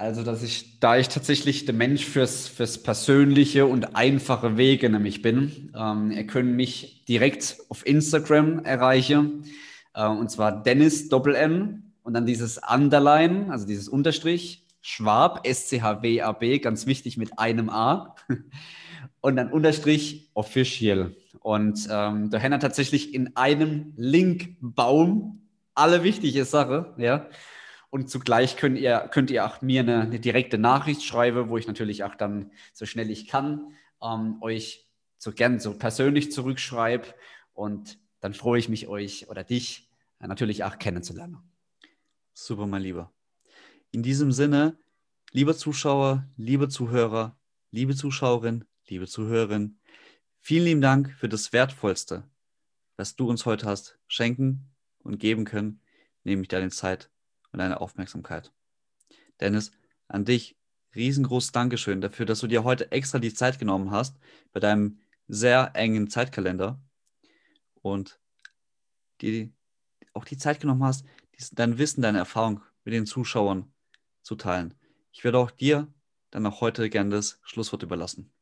Also, 0.00 0.22
dass 0.22 0.42
ich, 0.42 0.80
da 0.80 0.96
ich 0.96 1.08
tatsächlich 1.08 1.66
der 1.66 1.74
Mensch 1.74 2.06
fürs, 2.06 2.48
fürs 2.48 2.82
persönliche 2.82 3.66
und 3.66 3.96
einfache 3.96 4.56
Wege 4.56 4.88
nämlich 4.88 5.20
bin, 5.20 5.72
ähm, 5.76 6.10
ihr 6.10 6.26
könnt 6.26 6.54
mich 6.56 7.04
direkt 7.04 7.58
auf 7.68 7.86
Instagram 7.86 8.64
erreichen, 8.64 9.44
äh, 9.92 10.06
und 10.06 10.30
zwar 10.30 10.62
Dennis 10.62 11.10
Doppel 11.10 11.34
N 11.34 11.92
und 12.02 12.14
dann 12.14 12.24
dieses 12.24 12.58
Underline, 12.66 13.50
also 13.50 13.66
dieses 13.66 13.90
Unterstrich, 13.90 14.64
Schwab, 14.80 15.46
S-C-H-W-A-B, 15.46 16.60
ganz 16.60 16.86
wichtig 16.86 17.18
mit 17.18 17.38
einem 17.38 17.68
A, 17.68 18.16
und 19.20 19.36
dann 19.36 19.52
Unterstrich 19.52 20.30
Official. 20.32 21.14
Und 21.40 21.88
ähm, 21.90 22.30
da 22.30 22.40
haben 22.40 22.52
wir 22.52 22.60
tatsächlich 22.60 23.14
in 23.14 23.36
einem 23.36 23.92
Linkbaum 23.96 25.40
alle 25.74 26.02
wichtige 26.04 26.44
Sachen, 26.44 26.86
ja. 26.98 27.28
Und 27.88 28.08
zugleich 28.08 28.56
könnt 28.56 28.78
ihr, 28.78 29.08
könnt 29.10 29.32
ihr 29.32 29.44
auch 29.44 29.62
mir 29.62 29.80
eine, 29.80 30.02
eine 30.02 30.20
direkte 30.20 30.58
Nachricht 30.58 31.02
schreiben, 31.02 31.48
wo 31.48 31.56
ich 31.56 31.66
natürlich 31.66 32.04
auch 32.04 32.14
dann 32.14 32.52
so 32.72 32.86
schnell 32.86 33.10
ich 33.10 33.26
kann 33.26 33.72
ähm, 34.00 34.36
euch 34.42 34.86
so 35.18 35.32
gern 35.32 35.58
so 35.58 35.76
persönlich 35.76 36.30
zurückschreibe. 36.30 37.08
Und 37.52 37.98
dann 38.20 38.32
freue 38.32 38.60
ich 38.60 38.68
mich, 38.68 38.86
euch 38.86 39.28
oder 39.28 39.42
dich 39.42 39.88
äh, 40.20 40.28
natürlich 40.28 40.62
auch 40.62 40.78
kennenzulernen. 40.78 41.38
Super, 42.32 42.66
mein 42.66 42.82
Lieber. 42.82 43.12
In 43.90 44.02
diesem 44.02 44.30
Sinne, 44.30 44.78
lieber 45.32 45.56
Zuschauer, 45.56 46.28
liebe 46.36 46.68
Zuhörer, 46.68 47.36
liebe 47.72 47.96
Zuschauerin, 47.96 48.64
liebe 48.88 49.08
Zuhörerin, 49.08 49.79
vielen 50.40 50.64
lieben 50.64 50.80
Dank 50.80 51.12
für 51.12 51.28
das 51.28 51.52
Wertvollste, 51.52 52.24
was 52.96 53.16
du 53.16 53.28
uns 53.28 53.46
heute 53.46 53.66
hast 53.66 53.98
schenken 54.08 54.70
und 54.98 55.18
geben 55.18 55.44
können, 55.44 55.80
nämlich 56.24 56.48
deine 56.48 56.70
Zeit 56.70 57.10
und 57.52 57.58
deine 57.58 57.80
Aufmerksamkeit. 57.80 58.52
Dennis, 59.40 59.72
an 60.08 60.24
dich 60.24 60.56
riesengroßes 60.94 61.52
Dankeschön 61.52 62.00
dafür, 62.00 62.26
dass 62.26 62.40
du 62.40 62.46
dir 62.46 62.64
heute 62.64 62.90
extra 62.92 63.18
die 63.18 63.32
Zeit 63.32 63.58
genommen 63.58 63.90
hast 63.90 64.18
bei 64.52 64.60
deinem 64.60 65.00
sehr 65.28 65.70
engen 65.74 66.10
Zeitkalender 66.10 66.80
und 67.82 68.20
die, 69.20 69.52
auch 70.12 70.24
die 70.24 70.36
Zeit 70.36 70.60
genommen 70.60 70.82
hast, 70.82 71.04
dein 71.52 71.78
Wissen, 71.78 72.02
deine 72.02 72.18
Erfahrung 72.18 72.62
mit 72.84 72.94
den 72.94 73.06
Zuschauern 73.06 73.72
zu 74.22 74.34
teilen. 74.34 74.74
Ich 75.12 75.24
würde 75.24 75.38
auch 75.38 75.50
dir 75.50 75.92
dann 76.30 76.46
auch 76.46 76.60
heute 76.60 76.90
gerne 76.90 77.10
das 77.10 77.40
Schlusswort 77.42 77.82
überlassen. 77.82 78.32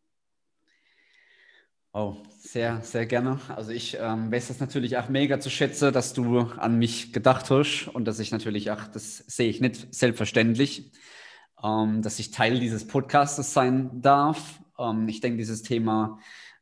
Oh, 1.95 2.17
sehr, 2.39 2.83
sehr 2.83 3.07
gerne. 3.07 3.41
Also 3.49 3.71
ich 3.73 3.97
ähm, 3.99 4.31
weiß 4.31 4.49
das 4.49 4.61
natürlich 4.61 4.99
auch 4.99 5.09
mega 5.09 5.41
zu 5.41 5.49
schätzen, 5.49 5.93
dass 5.93 6.13
du 6.13 6.41
an 6.41 6.79
mich 6.79 7.13
gedacht 7.13 7.51
hast 7.51 7.89
und 7.89 8.05
dass 8.05 8.19
ich 8.19 8.31
natürlich 8.31 8.71
auch, 8.71 8.87
das 8.89 9.19
sehe 9.27 9.49
ich 9.49 9.61
nicht 9.61 9.95
selbstverständlich, 9.95 10.93
ähm, 11.65 12.03
dass 12.03 12.19
ich 12.19 12.31
Teil 12.31 12.61
dieses 12.61 12.87
Podcasts 12.87 13.53
sein 13.53 14.03
darf. 14.03 14.61
Ähm, 14.79 15.09
ich 15.09 15.21
denke, 15.21 15.39
dieses 15.39 15.63
Thema, 15.63 16.19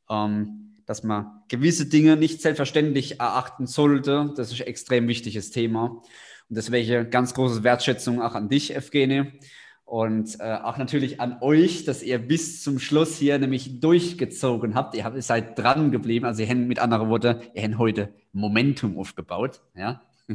ähm, 0.08 0.76
dass 0.86 1.02
man 1.02 1.42
gewisse 1.48 1.86
Dinge 1.86 2.16
nicht 2.16 2.40
selbstverständlich 2.40 3.18
erachten 3.18 3.66
sollte, 3.66 4.32
das 4.36 4.52
ist 4.52 4.60
ein 4.60 4.68
extrem 4.68 5.08
wichtiges 5.08 5.50
Thema. 5.50 6.02
Und 6.48 6.56
deswegen 6.56 7.10
ganz 7.10 7.34
große 7.34 7.64
Wertschätzung 7.64 8.22
auch 8.22 8.34
an 8.36 8.48
dich, 8.48 8.74
Evgenie. 8.74 9.32
Und 9.86 10.40
äh, 10.40 10.58
auch 10.64 10.78
natürlich 10.78 11.20
an 11.20 11.38
euch, 11.40 11.84
dass 11.84 12.02
ihr 12.02 12.18
bis 12.18 12.60
zum 12.60 12.80
Schluss 12.80 13.16
hier 13.16 13.38
nämlich 13.38 13.80
durchgezogen 13.80 14.74
habt. 14.74 14.96
Ihr, 14.96 15.04
habt, 15.04 15.22
seid 15.22 15.56
dran 15.56 15.92
geblieben. 15.92 16.26
Also 16.26 16.42
ihr 16.42 16.48
habt 16.48 16.58
mit 16.58 16.80
anderen 16.80 17.08
Worten, 17.08 17.40
ihr 17.54 17.62
habt 17.62 17.78
heute 17.78 18.12
Momentum 18.32 18.98
aufgebaut. 18.98 19.60
Ja? 19.76 20.02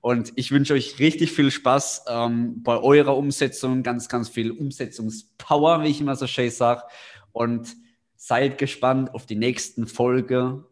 Und 0.00 0.32
ich 0.36 0.50
wünsche 0.50 0.72
euch 0.72 0.98
richtig 0.98 1.32
viel 1.32 1.50
Spaß 1.50 2.06
ähm, 2.08 2.62
bei 2.62 2.78
eurer 2.78 3.18
Umsetzung, 3.18 3.82
ganz, 3.82 4.08
ganz 4.08 4.30
viel 4.30 4.50
Umsetzungspower, 4.50 5.82
wie 5.82 5.88
ich 5.88 6.00
immer 6.00 6.16
so 6.16 6.26
schön 6.26 6.50
sage. 6.50 6.84
Und 7.32 7.76
seid 8.16 8.56
gespannt 8.56 9.14
auf 9.14 9.26
die 9.26 9.36
nächsten 9.36 9.86
Folge, 9.86 10.64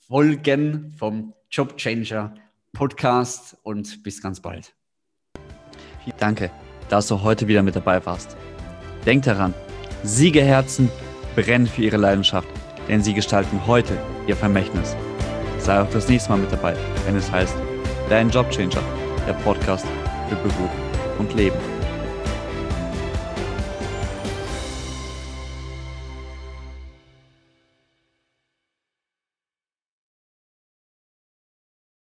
Folgen 0.00 0.94
vom 0.98 1.32
Job 1.48 1.76
Changer 1.76 2.34
Podcast 2.72 3.56
und 3.62 4.02
bis 4.02 4.20
ganz 4.20 4.40
bald. 4.40 4.74
Danke 6.18 6.50
dass 6.88 7.08
du 7.08 7.22
heute 7.22 7.48
wieder 7.48 7.62
mit 7.62 7.76
dabei 7.76 8.04
warst. 8.04 8.36
Denk 9.04 9.24
daran, 9.24 9.54
Siegerherzen 10.02 10.90
brennen 11.34 11.66
für 11.66 11.82
ihre 11.82 11.96
Leidenschaft, 11.96 12.48
denn 12.88 13.02
sie 13.02 13.14
gestalten 13.14 13.60
heute 13.66 13.96
ihr 14.26 14.36
Vermächtnis. 14.36 14.96
Sei 15.58 15.80
auch 15.80 15.90
das 15.90 16.08
nächste 16.08 16.30
Mal 16.30 16.38
mit 16.38 16.52
dabei, 16.52 16.76
wenn 17.04 17.16
es 17.16 17.30
heißt 17.30 17.56
Dein 18.08 18.30
Jobchanger, 18.30 18.82
der 19.26 19.32
Podcast 19.32 19.86
für 20.28 20.36
Beruf 20.36 20.70
und 21.18 21.34
Leben. 21.34 21.75